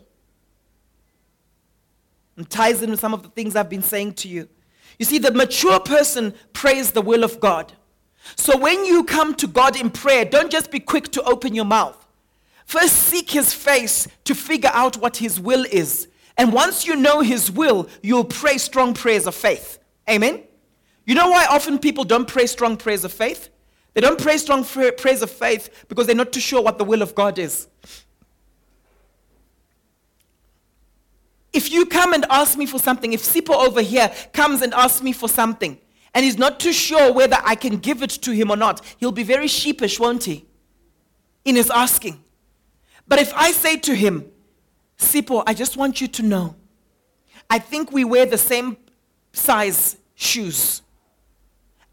And 2.37 2.49
ties 2.49 2.83
in 2.83 2.91
with 2.91 3.01
some 3.01 3.14
of 3.14 3.22
the 3.22 3.28
things 3.28 3.57
I've 3.57 3.70
been 3.70 3.83
saying 3.83 4.14
to 4.14 4.28
you. 4.28 4.49
You 4.99 5.07
see, 5.07 5.18
the 5.18 5.33
mature 5.33 5.81
person 5.81 6.35
prays 6.53 6.93
the 6.93 7.03
will 7.03 7.24
of 7.24 7.41
God. 7.41 7.72
So 8.37 8.57
when 8.57 8.85
you 8.85 9.05
come 9.05 9.35
to 9.37 9.47
God 9.47 9.77
in 9.77 9.91
prayer, 9.91 10.25
don't 10.25 10.51
just 10.51 10.71
be 10.71 10.81
quick 10.81 11.11
to 11.12 11.23
open 11.23 11.55
your 11.55 11.64
mouth. 11.64 11.97
First, 12.64 12.95
seek 12.95 13.31
His 13.31 13.53
face 13.53 14.07
to 14.25 14.35
figure 14.35 14.71
out 14.73 14.97
what 14.97 15.16
His 15.16 15.41
will 15.41 15.64
is. 15.71 16.09
And 16.37 16.53
once 16.53 16.87
you 16.87 16.97
know 16.97 17.21
His 17.21 17.51
will, 17.51 17.89
you'll 18.03 18.25
pray 18.25 18.59
strong 18.59 18.95
prayers 18.95 19.27
of 19.27 19.35
faith. 19.35 19.79
Amen? 20.09 20.43
You 21.05 21.14
know 21.14 21.31
why 21.31 21.47
often 21.47 21.79
people 21.79 22.05
don't 22.05 22.29
pray 22.29 22.47
strong 22.47 22.77
prayers 22.77 23.05
of 23.05 23.12
faith? 23.12 23.49
They 23.95 24.01
don't 24.01 24.21
pray 24.21 24.37
strong 24.37 24.64
prayers 24.64 25.23
of 25.23 25.31
faith 25.31 25.85
because 25.89 26.07
they're 26.07 26.14
not 26.14 26.33
too 26.33 26.41
sure 26.41 26.62
what 26.62 26.79
the 26.79 26.85
will 26.85 27.03
of 27.03 27.14
God 27.14 27.39
is. 27.39 27.66
If 31.53 31.73
you 31.73 31.87
come 31.87 32.12
and 32.14 32.25
ask 32.31 32.57
me 32.57 32.66
for 32.66 32.79
something, 32.79 33.12
if 33.12 33.23
Sipho 33.23 33.55
over 33.55 33.83
here 33.83 34.12
comes 34.33 34.62
and 34.62 34.73
asks 34.73 35.03
me 35.03 35.12
for 35.12 35.29
something, 35.29 35.79
and 36.15 36.25
he's 36.25 36.39
not 36.39 36.59
too 36.61 36.73
sure 36.73 37.13
whether 37.13 37.39
I 37.45 37.55
can 37.55 37.77
give 37.77 38.03
it 38.03 38.11
to 38.11 38.33
him 38.33 38.51
or 38.51 38.57
not, 38.57 38.85
he'll 38.99 39.13
be 39.13 39.23
very 39.23 39.47
sheepish, 39.47 40.01
won't 40.01 40.25
he? 40.25 40.47
In 41.45 41.57
his 41.57 41.71
asking. 41.71 42.23
But 43.07 43.21
if 43.21 43.33
I 43.35 43.53
say 43.53 43.77
to 43.79 43.95
him, 43.95 44.27
Sipho, 44.99 45.43
I 45.47 45.55
just 45.55 45.77
want 45.77 46.01
you 46.01 46.09
to 46.09 46.23
know, 46.23 46.57
I 47.49 47.59
think 47.59 47.91
we 47.91 48.05
wear 48.05 48.27
the 48.27 48.39
same 48.39 48.77
size 49.33 49.97
shoes. 50.15 50.83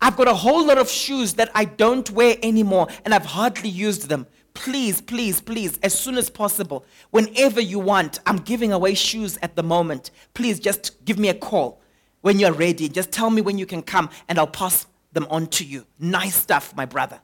I've 0.02 0.16
got 0.16 0.28
a 0.28 0.34
whole 0.34 0.66
lot 0.66 0.78
of 0.78 0.90
shoes 0.90 1.34
that 1.34 1.50
I 1.56 1.66
don't 1.66 2.10
wear 2.12 2.38
anymore, 2.44 2.88
and 3.06 3.14
I've 3.14 3.26
hardly 3.26 3.70
used 3.70 4.10
them. 4.10 4.28
Please, 4.54 5.02
please, 5.02 5.42
please, 5.42 5.80
as 5.82 5.98
soon 5.98 6.18
as 6.18 6.30
possible, 6.30 6.86
whenever 7.12 7.62
you 7.62 7.80
want, 7.80 8.20
I'm 8.26 8.38
giving 8.38 8.72
away 8.72 8.94
shoes 8.96 9.38
at 9.42 9.56
the 9.56 9.64
moment. 9.64 10.12
Please 10.34 10.60
just 10.60 11.04
give 11.06 11.18
me 11.18 11.30
a 11.30 11.34
call 11.34 11.82
when 12.28 12.40
you're 12.40 12.52
ready. 12.52 12.90
Just 12.90 13.10
tell 13.10 13.30
me 13.30 13.40
when 13.40 13.58
you 13.58 13.66
can 13.66 13.82
come 13.82 14.10
and 14.28 14.38
I'll 14.38 14.48
pass 14.48 14.86
them 15.14 15.26
on 15.30 15.48
to 15.48 15.64
you. 15.64 15.86
Nice 15.98 16.36
stuff, 16.36 16.76
my 16.76 16.84
brother. 16.86 17.22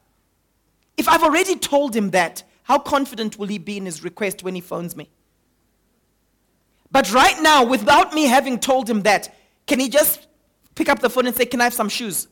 If 0.95 1.09
I've 1.09 1.23
already 1.23 1.57
told 1.57 1.93
him 1.93 2.11
that, 2.11 2.43
how 2.63 2.79
confident 2.79 3.37
will 3.37 3.47
he 3.47 3.57
be 3.57 3.75
in 3.75 3.85
his 3.85 4.01
request 4.01 4.43
when 4.43 4.55
he 4.55 4.61
phones 4.61 4.95
me? 4.95 5.09
But 6.89 7.11
right 7.11 7.35
now, 7.41 7.65
without 7.65 8.13
me 8.13 8.27
having 8.27 8.59
told 8.59 8.89
him 8.89 9.01
that, 9.01 9.35
can 9.67 9.77
he 9.77 9.89
just 9.89 10.25
pick 10.73 10.87
up 10.87 10.99
the 10.99 11.09
phone 11.09 11.27
and 11.27 11.35
say, 11.35 11.47
Can 11.47 11.59
I 11.59 11.65
have 11.65 11.73
some 11.73 11.89
shoes? 11.89 12.29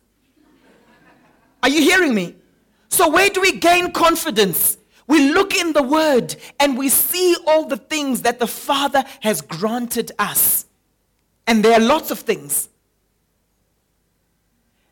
Are 1.61 1.67
you 1.67 1.82
hearing 1.82 2.15
me? 2.15 2.38
So, 2.88 3.09
where 3.09 3.30
do 3.30 3.41
we 3.41 3.51
gain 3.51 3.91
confidence? 3.91 4.78
We 5.07 5.34
look 5.34 5.53
in 5.53 5.74
the 5.74 5.84
Word 5.84 6.38
and 6.57 6.78
we 6.78 6.88
see 6.88 7.36
all 7.45 7.65
the 7.65 7.76
things 7.76 8.22
that 8.22 8.39
the 8.39 8.47
Father 8.47 9.03
has 9.19 9.41
granted 9.41 10.13
us. 10.17 10.67
And 11.47 11.63
there 11.63 11.73
are 11.73 11.79
lots 11.79 12.11
of 12.11 12.19
things. 12.19 12.69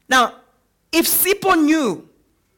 Now, 0.07 0.35
if 0.91 1.05
Sipho 1.05 1.61
knew 1.61 2.09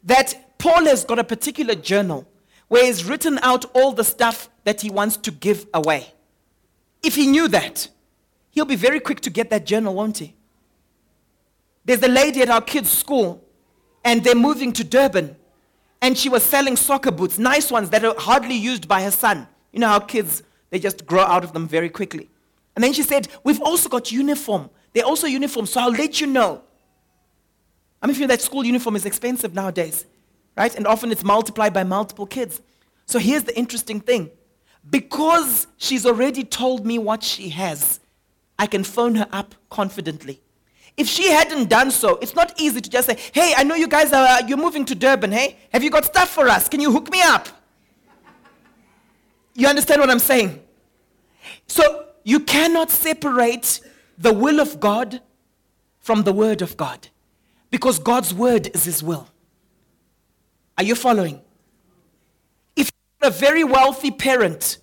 that 0.03 0.57
Paul 0.57 0.85
has 0.85 1.03
got 1.03 1.19
a 1.19 1.23
particular 1.23 1.75
journal 1.75 2.27
where 2.67 2.85
he's 2.85 3.03
written 3.03 3.37
out 3.41 3.65
all 3.75 3.91
the 3.91 4.03
stuff 4.03 4.49
that 4.63 4.81
he 4.81 4.89
wants 4.89 5.17
to 5.17 5.31
give 5.31 5.67
away, 5.73 6.13
if 7.03 7.15
he 7.15 7.27
knew 7.27 7.47
that, 7.49 7.89
he'll 8.51 8.65
be 8.65 8.75
very 8.75 8.99
quick 8.99 9.19
to 9.21 9.29
get 9.29 9.49
that 9.49 9.65
journal, 9.65 9.93
won't 9.93 10.19
he? 10.19 10.35
There's 11.83 12.03
a 12.03 12.07
lady 12.07 12.41
at 12.41 12.49
our 12.49 12.61
kids' 12.61 12.91
school, 12.91 13.43
and 14.03 14.23
they're 14.23 14.35
moving 14.35 14.71
to 14.73 14.83
Durban, 14.83 15.35
and 16.01 16.17
she 16.17 16.29
was 16.29 16.43
selling 16.43 16.75
soccer 16.75 17.11
boots, 17.11 17.37
nice 17.37 17.71
ones 17.71 17.89
that 17.89 18.05
are 18.05 18.15
hardly 18.17 18.55
used 18.55 18.87
by 18.87 19.03
her 19.03 19.11
son. 19.11 19.47
You 19.71 19.79
know 19.79 19.87
how 19.87 19.99
kids, 19.99 20.43
they 20.69 20.79
just 20.79 21.05
grow 21.05 21.23
out 21.23 21.43
of 21.43 21.53
them 21.53 21.67
very 21.67 21.89
quickly. 21.89 22.29
And 22.76 22.84
then 22.84 22.93
she 22.93 23.03
said, 23.03 23.28
We've 23.43 23.61
also 23.61 23.89
got 23.89 24.11
uniform. 24.11 24.69
They're 24.93 25.05
also 25.05 25.28
uniform, 25.28 25.65
so 25.65 25.82
I'll 25.82 25.91
let 25.91 26.19
you 26.19 26.28
know. 26.28 26.61
I 28.01 28.07
mean, 28.07 28.15
feel 28.15 28.28
that 28.28 28.41
school 28.41 28.65
uniform 28.65 28.95
is 28.95 29.05
expensive 29.05 29.53
nowadays, 29.53 30.05
right? 30.57 30.76
And 30.76 30.88
often 30.88 31.11
it's 31.11 31.24
multiplied 31.24 31.74
by 31.74 31.84
multiple 31.84 32.26
kids. 32.26 32.61
So 33.05 33.19
here's 33.19 33.43
the 33.43 33.57
interesting 33.57 33.99
thing 33.99 34.32
because 34.89 35.67
she's 35.78 36.05
already 36.05 36.43
told 36.43 36.86
me 36.86 36.97
what 36.97 37.24
she 37.24 37.49
has, 37.49 37.99
I 38.57 38.67
can 38.67 38.84
phone 38.84 39.15
her 39.15 39.28
up 39.32 39.53
confidently. 39.69 40.41
If 40.97 41.07
she 41.07 41.30
hadn't 41.30 41.69
done 41.69 41.91
so, 41.91 42.17
it's 42.17 42.36
not 42.36 42.59
easy 42.59 42.82
to 42.82 42.89
just 42.89 43.07
say, 43.07 43.17
Hey, 43.32 43.53
I 43.55 43.63
know 43.63 43.76
you 43.76 43.88
guys 43.88 44.11
are, 44.11 44.41
you're 44.47 44.57
moving 44.57 44.86
to 44.86 44.95
Durban, 44.95 45.32
hey? 45.32 45.57
Have 45.72 45.84
you 45.84 45.89
got 45.89 46.05
stuff 46.05 46.30
for 46.30 46.49
us? 46.49 46.67
Can 46.67 46.80
you 46.80 46.91
hook 46.91 47.11
me 47.11 47.22
up? 47.22 47.47
You 49.53 49.67
understand 49.67 50.01
what 50.01 50.09
I'm 50.09 50.19
saying? 50.19 50.61
So 51.67 52.08
you 52.23 52.39
cannot 52.39 52.89
separate 52.89 53.81
the 54.17 54.33
will 54.33 54.59
of 54.59 54.79
God 54.79 55.21
from 55.99 56.23
the 56.23 56.33
word 56.33 56.61
of 56.61 56.77
God 56.77 57.07
because 57.69 57.99
God's 57.99 58.33
word 58.33 58.69
is 58.73 58.85
his 58.85 59.01
will. 59.01 59.27
Are 60.77 60.83
you 60.83 60.95
following? 60.95 61.41
If 62.75 62.91
you're 63.21 63.29
a 63.29 63.33
very 63.33 63.63
wealthy 63.63 64.11
parent 64.11 64.77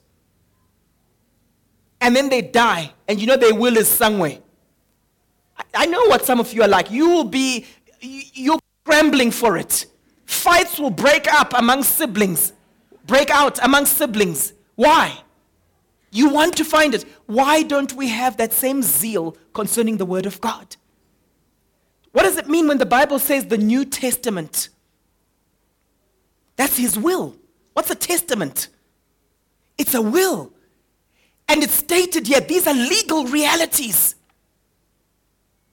and 2.01 2.15
then 2.15 2.29
they 2.29 2.43
die 2.43 2.93
and 3.07 3.21
you 3.21 3.27
know 3.27 3.37
their 3.37 3.55
will 3.55 3.77
is 3.77 3.89
somewhere, 3.89 4.39
I 5.75 5.87
know 5.87 6.07
what 6.07 6.25
some 6.25 6.41
of 6.41 6.53
you 6.53 6.63
are 6.63 6.69
like. 6.69 6.91
You 6.91 7.09
will 7.09 7.25
be, 7.25 7.67
you're 8.01 8.59
scrambling 8.85 9.31
for 9.31 9.57
it. 9.57 9.87
Fights 10.25 10.79
will 10.79 10.91
break 10.91 11.33
up 11.33 11.53
among 11.55 11.83
siblings, 11.83 12.53
break 13.07 13.31
out 13.31 13.63
among 13.63 13.87
siblings. 13.87 14.53
Why? 14.77 15.21
You 16.11 16.31
want 16.31 16.57
to 16.57 16.65
find 16.65 16.95
it. 16.95 17.05
Why 17.29 17.63
don't 17.63 17.93
we 17.93 18.09
have 18.09 18.39
that 18.39 18.55
same 18.55 18.81
zeal 18.83 19.37
concerning 19.53 19.99
the 19.99 20.07
Word 20.07 20.25
of 20.25 20.41
God? 20.41 20.77
What 22.13 22.23
does 22.23 22.39
it 22.39 22.49
mean 22.49 22.67
when 22.67 22.79
the 22.79 22.87
Bible 22.87 23.19
says 23.19 23.45
the 23.45 23.59
New 23.59 23.85
Testament? 23.85 24.71
That's 26.57 26.79
His 26.79 26.99
will. 26.99 27.37
What's 27.75 27.91
a 27.91 27.95
testament? 27.95 28.69
It's 29.77 29.93
a 29.93 30.01
will. 30.01 30.55
And 31.47 31.63
it's 31.63 31.75
stated 31.75 32.27
here 32.27 32.41
these 32.41 32.67
are 32.67 32.73
legal 32.73 33.27
realities 33.27 34.15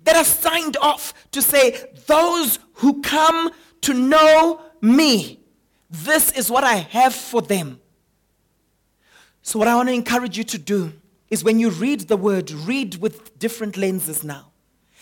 that 0.04 0.18
are 0.18 0.26
signed 0.26 0.76
off 0.82 1.14
to 1.32 1.42
say, 1.42 1.88
those 2.06 2.60
who 2.74 3.02
come 3.02 3.50
to 3.80 3.94
know 3.94 4.60
me, 4.82 5.40
this 5.90 6.34
is 6.34 6.52
what 6.52 6.66
I 6.66 6.76
have 6.76 7.16
for 7.16 7.42
them. 7.42 7.80
So, 9.42 9.58
what 9.58 9.70
I 9.70 9.76
want 9.76 9.88
to 9.88 9.94
encourage 9.94 10.38
you 10.38 10.44
to 10.44 10.58
do 10.58 10.92
is 11.36 11.44
when 11.44 11.60
you 11.60 11.70
read 11.70 12.00
the 12.08 12.16
word, 12.16 12.50
read 12.50 12.96
with 12.96 13.38
different 13.38 13.76
lenses 13.76 14.24
now. 14.24 14.54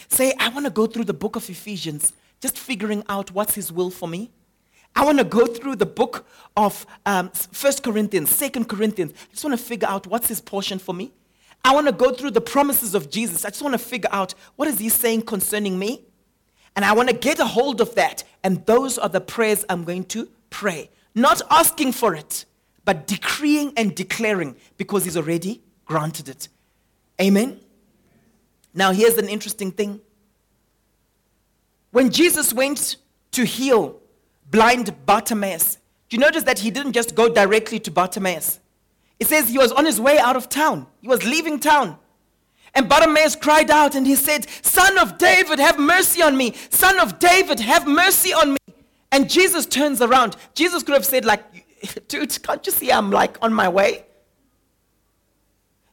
Say, 0.07 0.33
I 0.39 0.49
want 0.49 0.65
to 0.65 0.71
go 0.71 0.87
through 0.87 1.03
the 1.03 1.13
book 1.13 1.35
of 1.35 1.47
Ephesians, 1.47 2.11
just 2.41 2.57
figuring 2.57 3.03
out 3.07 3.29
what's 3.29 3.53
his 3.53 3.71
will 3.71 3.91
for 3.91 4.09
me. 4.09 4.31
I 4.95 5.05
want 5.05 5.19
to 5.19 5.25
go 5.25 5.45
through 5.45 5.75
the 5.75 5.85
book 5.85 6.25
of 6.57 6.87
um, 7.05 7.31
1 7.55 7.73
Corinthians, 7.83 8.35
2 8.35 8.65
Corinthians. 8.65 9.13
I 9.13 9.31
just 9.33 9.43
want 9.43 9.59
to 9.59 9.63
figure 9.63 9.87
out 9.87 10.07
what's 10.07 10.27
his 10.27 10.41
portion 10.41 10.79
for 10.79 10.95
me. 10.95 11.13
I 11.63 11.71
want 11.75 11.85
to 11.85 11.93
go 11.93 12.11
through 12.11 12.31
the 12.31 12.41
promises 12.41 12.95
of 12.95 13.11
Jesus. 13.11 13.45
I 13.45 13.49
just 13.49 13.61
want 13.61 13.73
to 13.73 13.85
figure 13.93 14.09
out 14.11 14.33
what 14.55 14.67
is 14.67 14.79
he 14.79 14.89
saying 14.89 15.21
concerning 15.33 15.77
me. 15.77 16.03
And 16.75 16.83
I 16.83 16.93
want 16.93 17.09
to 17.09 17.15
get 17.15 17.37
a 17.39 17.45
hold 17.45 17.79
of 17.79 17.93
that. 17.93 18.23
And 18.43 18.65
those 18.65 18.97
are 18.97 19.09
the 19.09 19.21
prayers 19.21 19.65
I'm 19.69 19.83
going 19.83 20.05
to 20.05 20.27
pray. 20.49 20.89
Not 21.13 21.43
asking 21.51 21.91
for 21.91 22.15
it, 22.15 22.45
but 22.85 23.05
decreeing 23.05 23.73
and 23.77 23.93
declaring 23.93 24.55
because 24.77 25.05
he's 25.05 25.15
already 25.15 25.61
granted 25.85 26.29
it. 26.29 26.47
Amen? 27.21 27.59
Now, 28.73 28.91
here's 28.91 29.17
an 29.17 29.29
interesting 29.29 29.71
thing. 29.71 30.01
When 31.91 32.09
Jesus 32.09 32.53
went 32.53 32.95
to 33.31 33.45
heal 33.45 33.99
blind 34.49 35.05
Bartimaeus, 35.05 35.77
do 36.09 36.17
you 36.17 36.19
notice 36.19 36.43
that 36.43 36.59
he 36.59 36.71
didn't 36.71 36.93
just 36.93 37.15
go 37.15 37.29
directly 37.29 37.79
to 37.79 37.91
Bartimaeus? 37.91 38.59
It 39.19 39.27
says 39.27 39.49
he 39.49 39.57
was 39.57 39.71
on 39.71 39.85
his 39.85 40.01
way 40.01 40.17
out 40.17 40.35
of 40.35 40.49
town, 40.49 40.87
he 41.01 41.07
was 41.07 41.23
leaving 41.23 41.59
town. 41.59 41.97
And 42.75 42.89
Bartimaeus 42.89 43.35
cried 43.35 43.69
out 43.69 43.93
and 43.93 44.07
he 44.07 44.15
said, 44.15 44.47
Son 44.63 44.97
of 44.97 45.19
David, 45.19 45.59
have 45.59 45.77
mercy 45.77 46.23
on 46.23 46.35
me. 46.35 46.55
Son 46.71 46.99
of 46.99 47.19
David, 47.19 47.59
have 47.59 47.87
mercy 47.87 48.33
on 48.33 48.53
me. 48.53 48.57
And 49.11 49.29
Jesus 49.29 49.67
turns 49.67 50.01
around. 50.01 50.35
Jesus 50.55 50.81
could 50.81 50.95
have 50.95 51.05
said, 51.05 51.23
like, 51.23 51.43
dude, 52.07 52.41
can't 52.41 52.65
you 52.65 52.71
see 52.71 52.91
I'm 52.91 53.11
like 53.11 53.37
on 53.43 53.53
my 53.53 53.69
way? 53.69 54.05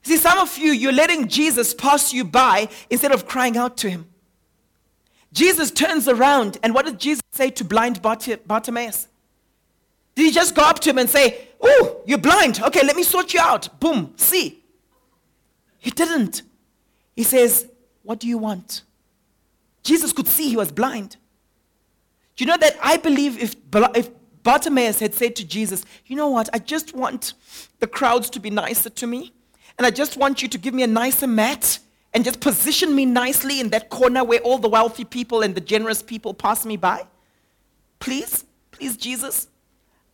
See, 0.03 0.17
some 0.17 0.39
of 0.39 0.57
you, 0.57 0.73
you're 0.73 0.93
letting 0.93 1.29
Jesus 1.29 1.75
pass 1.75 2.13
you 2.13 2.25
by 2.25 2.69
instead 2.89 3.13
of 3.13 3.27
crying 3.27 3.57
out 3.57 3.77
to 3.79 3.91
him. 3.91 4.07
Jesus 5.33 5.71
turns 5.71 6.09
around, 6.09 6.59
and 6.63 6.75
what 6.75 6.87
did 6.87 6.99
Jesus 6.99 7.23
say 7.33 7.51
to 7.51 7.65
blind 7.65 8.03
Bartimaeus? 8.03 9.09
Did 10.15 10.25
he 10.25 10.33
just 10.33 10.55
go 10.55 10.63
up 10.63 10.81
to 10.81 10.91
him 10.91 10.99
and 10.99 11.09
say, 11.09 11.49
Oh, 11.63 12.01
you're 12.07 12.19
blind. 12.19 12.61
Okay, 12.61 12.85
let 12.85 12.97
me 12.97 13.03
sort 13.03 13.35
you 13.35 13.41
out. 13.41 13.79
Boom, 13.81 14.15
see. 14.17 14.63
He 15.79 15.91
didn't. 15.91 16.43
He 17.15 17.23
says, 17.23 17.67
What 18.03 18.19
do 18.19 18.27
you 18.27 18.39
want? 18.39 18.83
Jesus 19.83 20.13
could 20.13 20.27
see 20.27 20.49
he 20.49 20.57
was 20.57 20.73
blind. 20.73 21.17
Do 22.37 22.45
you 22.45 22.51
know 22.51 22.57
that 22.57 22.77
I 22.83 22.97
believe 22.97 23.39
if, 23.39 23.57
if 23.95 24.11
Bartimaeus 24.43 25.01
had 25.01 25.15
said 25.15 25.37
to 25.37 25.45
Jesus, 25.45 25.85
You 26.07 26.17
know 26.17 26.29
what? 26.29 26.49
I 26.53 26.59
just 26.59 26.95
want 26.95 27.35
the 27.79 27.87
crowds 27.87 28.31
to 28.31 28.41
be 28.41 28.51
nicer 28.51 28.91
to 28.91 29.07
me, 29.07 29.33
and 29.81 29.87
I 29.87 29.91
just 29.91 30.19
want 30.19 30.43
you 30.43 30.49
to 30.49 30.59
give 30.59 30.75
me 30.75 30.83
a 30.83 30.87
nicer 30.87 31.27
mat 31.27 31.79
and 32.13 32.23
just 32.23 32.41
position 32.41 32.95
me 32.95 33.07
nicely 33.07 33.61
in 33.61 33.71
that 33.71 33.89
corner 33.89 34.23
where 34.23 34.41
all 34.41 34.59
the 34.59 34.69
wealthy 34.69 35.07
people 35.07 35.41
and 35.41 35.55
the 35.55 35.61
generous 35.63 36.03
people 36.03 36.35
pass 36.35 36.67
me 36.67 36.77
by? 36.77 37.07
Please, 37.99 38.45
please, 38.73 38.99
Jesus. 38.99 39.49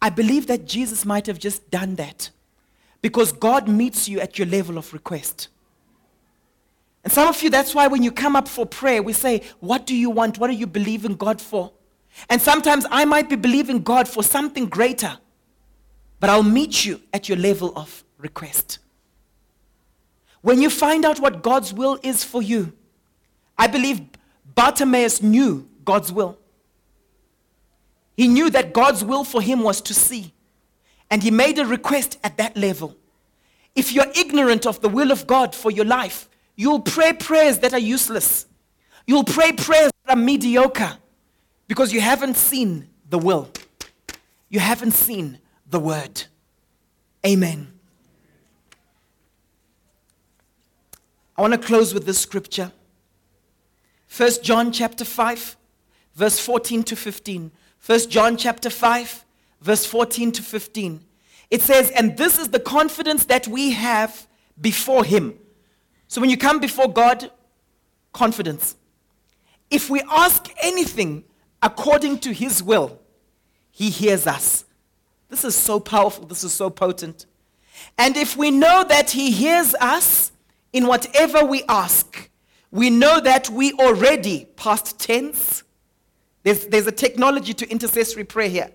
I 0.01 0.11
believe 0.11 0.47
that 0.47 0.67
Jesus 0.67 1.05
might 1.05 1.27
have 1.27 1.41
just 1.41 1.69
done 1.69 1.97
that 1.97 2.31
because 3.03 3.33
God 3.33 3.67
meets 3.67 4.09
you 4.09 4.21
at 4.21 4.39
your 4.39 4.47
level 4.47 4.79
of 4.79 4.93
request. 4.93 5.49
And 7.03 7.13
some 7.13 7.27
of 7.27 7.43
you, 7.43 7.51
that's 7.51 7.75
why 7.75 7.89
when 7.89 8.05
you 8.05 8.13
come 8.13 8.37
up 8.37 8.47
for 8.47 8.67
prayer, 8.67 9.03
we 9.03 9.15
say, 9.15 9.43
What 9.59 9.85
do 9.85 9.97
you 9.97 10.11
want? 10.11 10.39
What 10.39 10.49
are 10.49 10.53
you 10.53 10.69
believing 10.69 11.17
God 11.17 11.41
for? 11.41 11.73
And 12.31 12.41
sometimes 12.41 12.87
I 12.93 13.05
might 13.05 13.29
be 13.29 13.35
believing 13.35 13.83
God 13.83 14.07
for 14.07 14.23
something 14.23 14.67
greater, 14.67 15.19
but 16.21 16.31
I'll 16.31 16.45
meet 16.45 16.85
you 16.85 17.01
at 17.13 17.29
your 17.29 17.37
level 17.37 17.73
of 17.75 18.05
request. 18.17 18.79
When 20.43 20.61
you 20.61 20.71
find 20.71 21.05
out 21.05 21.21
what 21.21 21.43
God's 21.43 21.73
will 21.73 21.99
is 22.03 22.25
for 22.25 22.43
you, 22.43 22.73
I 23.59 23.67
believe 23.67 24.01
Bartimaeus 24.55 25.23
knew 25.23 25.69
God's 25.85 26.13
will. 26.13 26.39
He 28.17 28.29
knew 28.29 28.49
that 28.51 28.73
God's 28.73 29.05
will 29.05 29.25
for 29.25 29.43
him 29.43 29.63
was 29.63 29.81
to 29.83 29.95
see. 29.95 30.33
And 31.11 31.23
he 31.23 31.31
made 31.31 31.59
a 31.59 31.67
request 31.67 32.19
at 32.25 32.37
that 32.39 32.57
level. 32.57 32.97
If 33.75 33.93
you're 33.93 34.11
ignorant 34.17 34.67
of 34.67 34.81
the 34.81 34.89
will 34.89 35.13
of 35.13 35.27
God 35.27 35.55
for 35.55 35.71
your 35.71 35.85
life, 35.85 36.29
you'll 36.57 36.81
pray 36.81 37.13
prayers 37.13 37.59
that 37.59 37.73
are 37.75 37.79
useless. 37.79 38.47
You'll 39.07 39.25
pray 39.25 39.53
prayers 39.53 39.93
that 40.05 40.17
are 40.17 40.21
mediocre 40.21 40.97
because 41.69 41.93
you 41.93 42.01
haven't 42.01 42.37
seen 42.37 42.89
the 43.09 43.19
will. 43.19 43.51
You 44.49 44.61
haven't 44.61 44.93
seen 44.93 45.39
the 45.69 45.79
word. 45.79 46.25
Amen. 47.25 47.76
I 51.37 51.43
want 51.43 51.53
to 51.53 51.59
close 51.59 51.93
with 51.93 52.07
this 52.07 52.19
scripture. 52.19 52.73
1 54.17 54.31
John 54.43 54.73
chapter 54.73 55.05
5, 55.05 55.57
verse 56.15 56.39
14 56.39 56.83
to 56.85 56.97
15. 56.97 57.51
1 57.85 58.11
John 58.11 58.37
chapter 58.37 58.71
5, 58.71 59.25
verse 59.61 59.85
14 59.85 60.33
to 60.33 60.43
15. 60.43 61.05
It 61.51 61.63
says, 61.63 61.91
And 61.91 62.17
this 62.17 62.39
is 62.39 62.49
the 62.49 62.61
confidence 62.61 63.25
that 63.27 63.47
we 63.47 63.73
have 63.73 64.27
before 64.61 65.05
Him. 65.05 65.39
So 66.09 66.21
when 66.21 66.31
you 66.31 66.37
come 66.37 66.61
before 66.61 66.91
God, 66.91 67.31
confidence. 68.13 68.77
If 69.71 69.91
we 69.91 70.01
ask 70.11 70.49
anything 70.63 71.25
according 71.61 72.21
to 72.21 72.33
His 72.33 72.63
will, 72.63 72.99
He 73.71 73.91
hears 73.91 74.27
us. 74.27 74.65
This 75.29 75.45
is 75.45 75.55
so 75.55 75.81
powerful. 75.81 76.25
This 76.25 76.45
is 76.45 76.53
so 76.53 76.71
potent. 76.71 77.27
And 77.99 78.17
if 78.17 78.37
we 78.37 78.51
know 78.51 78.85
that 78.89 79.11
He 79.11 79.31
hears 79.31 79.75
us, 79.75 80.33
in 80.77 80.87
whatever 80.87 81.43
we 81.43 81.63
ask, 81.71 82.29
we 82.71 82.91
know 82.91 83.19
that 83.19 83.49
we 83.49 83.73
already, 83.73 84.45
past 84.57 85.01
tense, 85.01 85.63
there's, 86.43 86.67
there's 86.67 86.87
a 86.87 86.93
technology 86.93 87.55
to 87.55 87.71
intercessory 87.71 88.25
prayer 88.25 88.51
here. 88.51 88.71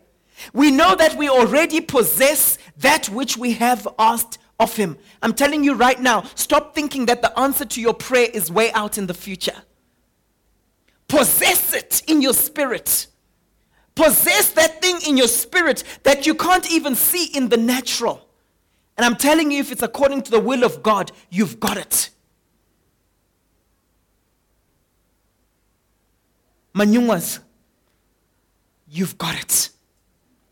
We 0.51 0.71
know 0.71 0.95
that 0.95 1.15
we 1.15 1.29
already 1.29 1.79
possess 1.79 2.57
that 2.77 3.07
which 3.09 3.37
we 3.37 3.53
have 3.53 3.87
asked 3.99 4.39
of 4.59 4.75
Him. 4.75 4.97
I'm 5.21 5.33
telling 5.33 5.63
you 5.63 5.75
right 5.75 6.01
now, 6.01 6.23
stop 6.33 6.73
thinking 6.73 7.05
that 7.05 7.21
the 7.21 7.37
answer 7.39 7.65
to 7.65 7.79
your 7.79 7.93
prayer 7.93 8.29
is 8.33 8.51
way 8.51 8.71
out 8.71 8.97
in 8.97 9.05
the 9.05 9.13
future. 9.13 9.61
Possess 11.07 11.75
it 11.75 12.01
in 12.07 12.23
your 12.23 12.33
spirit. 12.33 13.05
Possess 13.93 14.53
that 14.53 14.81
thing 14.81 14.97
in 15.07 15.17
your 15.17 15.27
spirit 15.27 15.83
that 16.01 16.25
you 16.25 16.33
can't 16.33 16.71
even 16.71 16.95
see 16.95 17.25
in 17.25 17.49
the 17.49 17.57
natural. 17.57 18.27
And 18.97 19.05
I'm 19.05 19.15
telling 19.15 19.51
you, 19.51 19.59
if 19.59 19.71
it's 19.71 19.81
according 19.81 20.23
to 20.23 20.31
the 20.31 20.39
will 20.39 20.63
of 20.63 20.83
God, 20.83 21.11
you've 21.29 21.59
got 21.59 21.77
it. 21.77 22.09
Manyungas, 26.75 27.39
you've 28.89 29.17
got 29.17 29.35
it. 29.41 29.69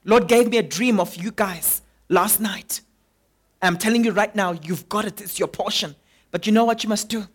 Lord 0.04 0.28
gave 0.28 0.50
me 0.50 0.58
a 0.58 0.64
dream 0.64 1.00
of 1.00 1.16
you 1.16 1.32
guys 1.32 1.82
last 2.10 2.40
night. 2.40 2.82
I'm 3.62 3.78
telling 3.78 4.04
you 4.04 4.12
right 4.12 4.34
now, 4.36 4.52
you've 4.52 4.88
got 4.90 5.06
it. 5.06 5.22
It's 5.22 5.38
your 5.38 5.48
portion. 5.48 5.96
But 6.32 6.46
you 6.46 6.54
know 6.54 6.66
what 6.66 6.84
you 6.84 6.90
must 6.90 7.10
do? 7.10 7.28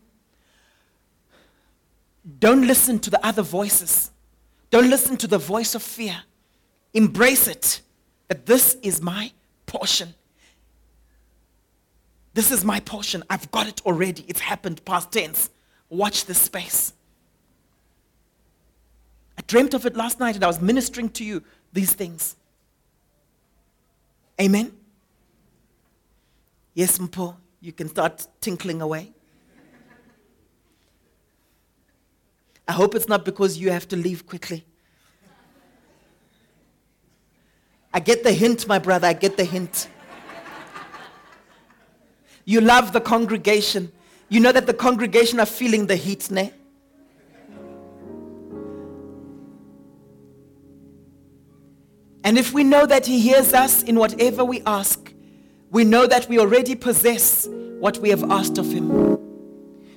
Don't 2.39 2.67
listen 2.67 2.99
to 3.01 3.11
the 3.11 3.25
other 3.25 3.43
voices. 3.43 4.11
Don't 4.71 4.89
listen 4.89 5.17
to 5.19 5.27
the 5.27 5.39
voice 5.39 5.75
of 5.75 5.83
fear. 5.83 6.23
Embrace 6.95 7.47
it 7.49 7.83
that 8.29 8.47
this 8.47 8.75
is 8.83 9.03
my 9.03 9.33
portion. 9.67 10.15
This 12.35 12.51
is 12.51 12.65
my 12.65 12.81
portion. 12.81 13.23
I've 13.31 13.51
got 13.53 13.69
it 13.69 13.81
already. 13.87 14.25
It's 14.27 14.41
happened 14.41 14.85
past 14.85 15.13
tense. 15.13 15.51
Watch 15.89 16.27
this 16.27 16.39
space. 16.39 16.93
I 19.39 19.43
dreamt 19.47 19.73
of 19.73 19.87
it 19.87 19.97
last 19.97 20.19
night 20.21 20.35
and 20.35 20.45
I 20.45 20.49
was 20.49 20.61
ministering 20.61 21.09
to 21.11 21.25
you 21.25 21.43
these 21.73 21.93
things. 21.93 22.37
Amen. 24.41 24.73
Yes, 26.75 26.99
Mpho, 26.99 27.37
you 27.61 27.73
can 27.73 27.89
start 27.89 28.27
tinkling 28.41 28.83
away. 28.83 29.13
I 32.67 32.73
hope 32.73 32.97
it's 32.97 33.09
not 33.09 33.25
because 33.25 33.59
you 33.59 33.71
have 33.71 33.87
to 33.89 33.97
leave 33.97 34.27
quickly. 34.27 34.65
I 37.93 38.01
get 38.01 38.25
the 38.25 38.33
hint, 38.33 38.67
my 38.67 38.81
brother. 38.81 39.07
I 39.07 39.13
get 39.13 39.37
the 39.37 39.45
hint. 39.45 39.89
You 42.45 42.61
love 42.61 42.93
the 42.93 43.01
congregation. 43.01 43.91
You 44.29 44.41
know 44.41 44.53
that 44.53 44.67
the 44.67 44.75
congregation 44.75 45.41
are 45.41 45.47
feeling 45.47 45.87
the 45.87 45.97
heat, 45.97 46.31
ne? 46.31 46.53
And 52.25 52.39
if 52.39 52.55
we 52.55 52.65
know 52.65 52.87
that 52.87 53.07
He 53.07 53.21
hears 53.21 53.53
us 53.53 53.83
in 53.83 53.99
whatever 53.99 54.45
we 54.45 54.63
ask, 54.67 55.13
we 55.71 55.85
know 55.85 56.07
that 56.07 56.29
we 56.29 56.39
already 56.39 56.75
possess 56.75 57.47
what 57.79 57.99
we 57.99 58.09
have 58.09 58.31
asked 58.31 58.57
of 58.57 58.73
Him. 58.73 59.19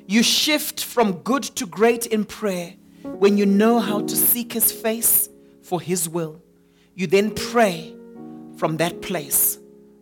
You 0.07 0.23
shift 0.23 0.83
from 0.83 1.13
good 1.19 1.43
to 1.43 1.65
great 1.65 2.05
in 2.05 2.25
prayer 2.25 2.73
when 3.03 3.37
you 3.37 3.45
know 3.45 3.79
how 3.79 4.01
to 4.01 4.15
seek 4.15 4.53
His 4.53 4.71
face 4.71 5.29
for 5.61 5.79
His 5.79 6.09
will. 6.09 6.41
You 6.95 7.07
then 7.07 7.31
pray 7.31 7.95
from 8.57 8.77
that 8.77 9.01
place 9.01 9.57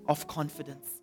of 0.07 0.27
confidence. 0.27 0.94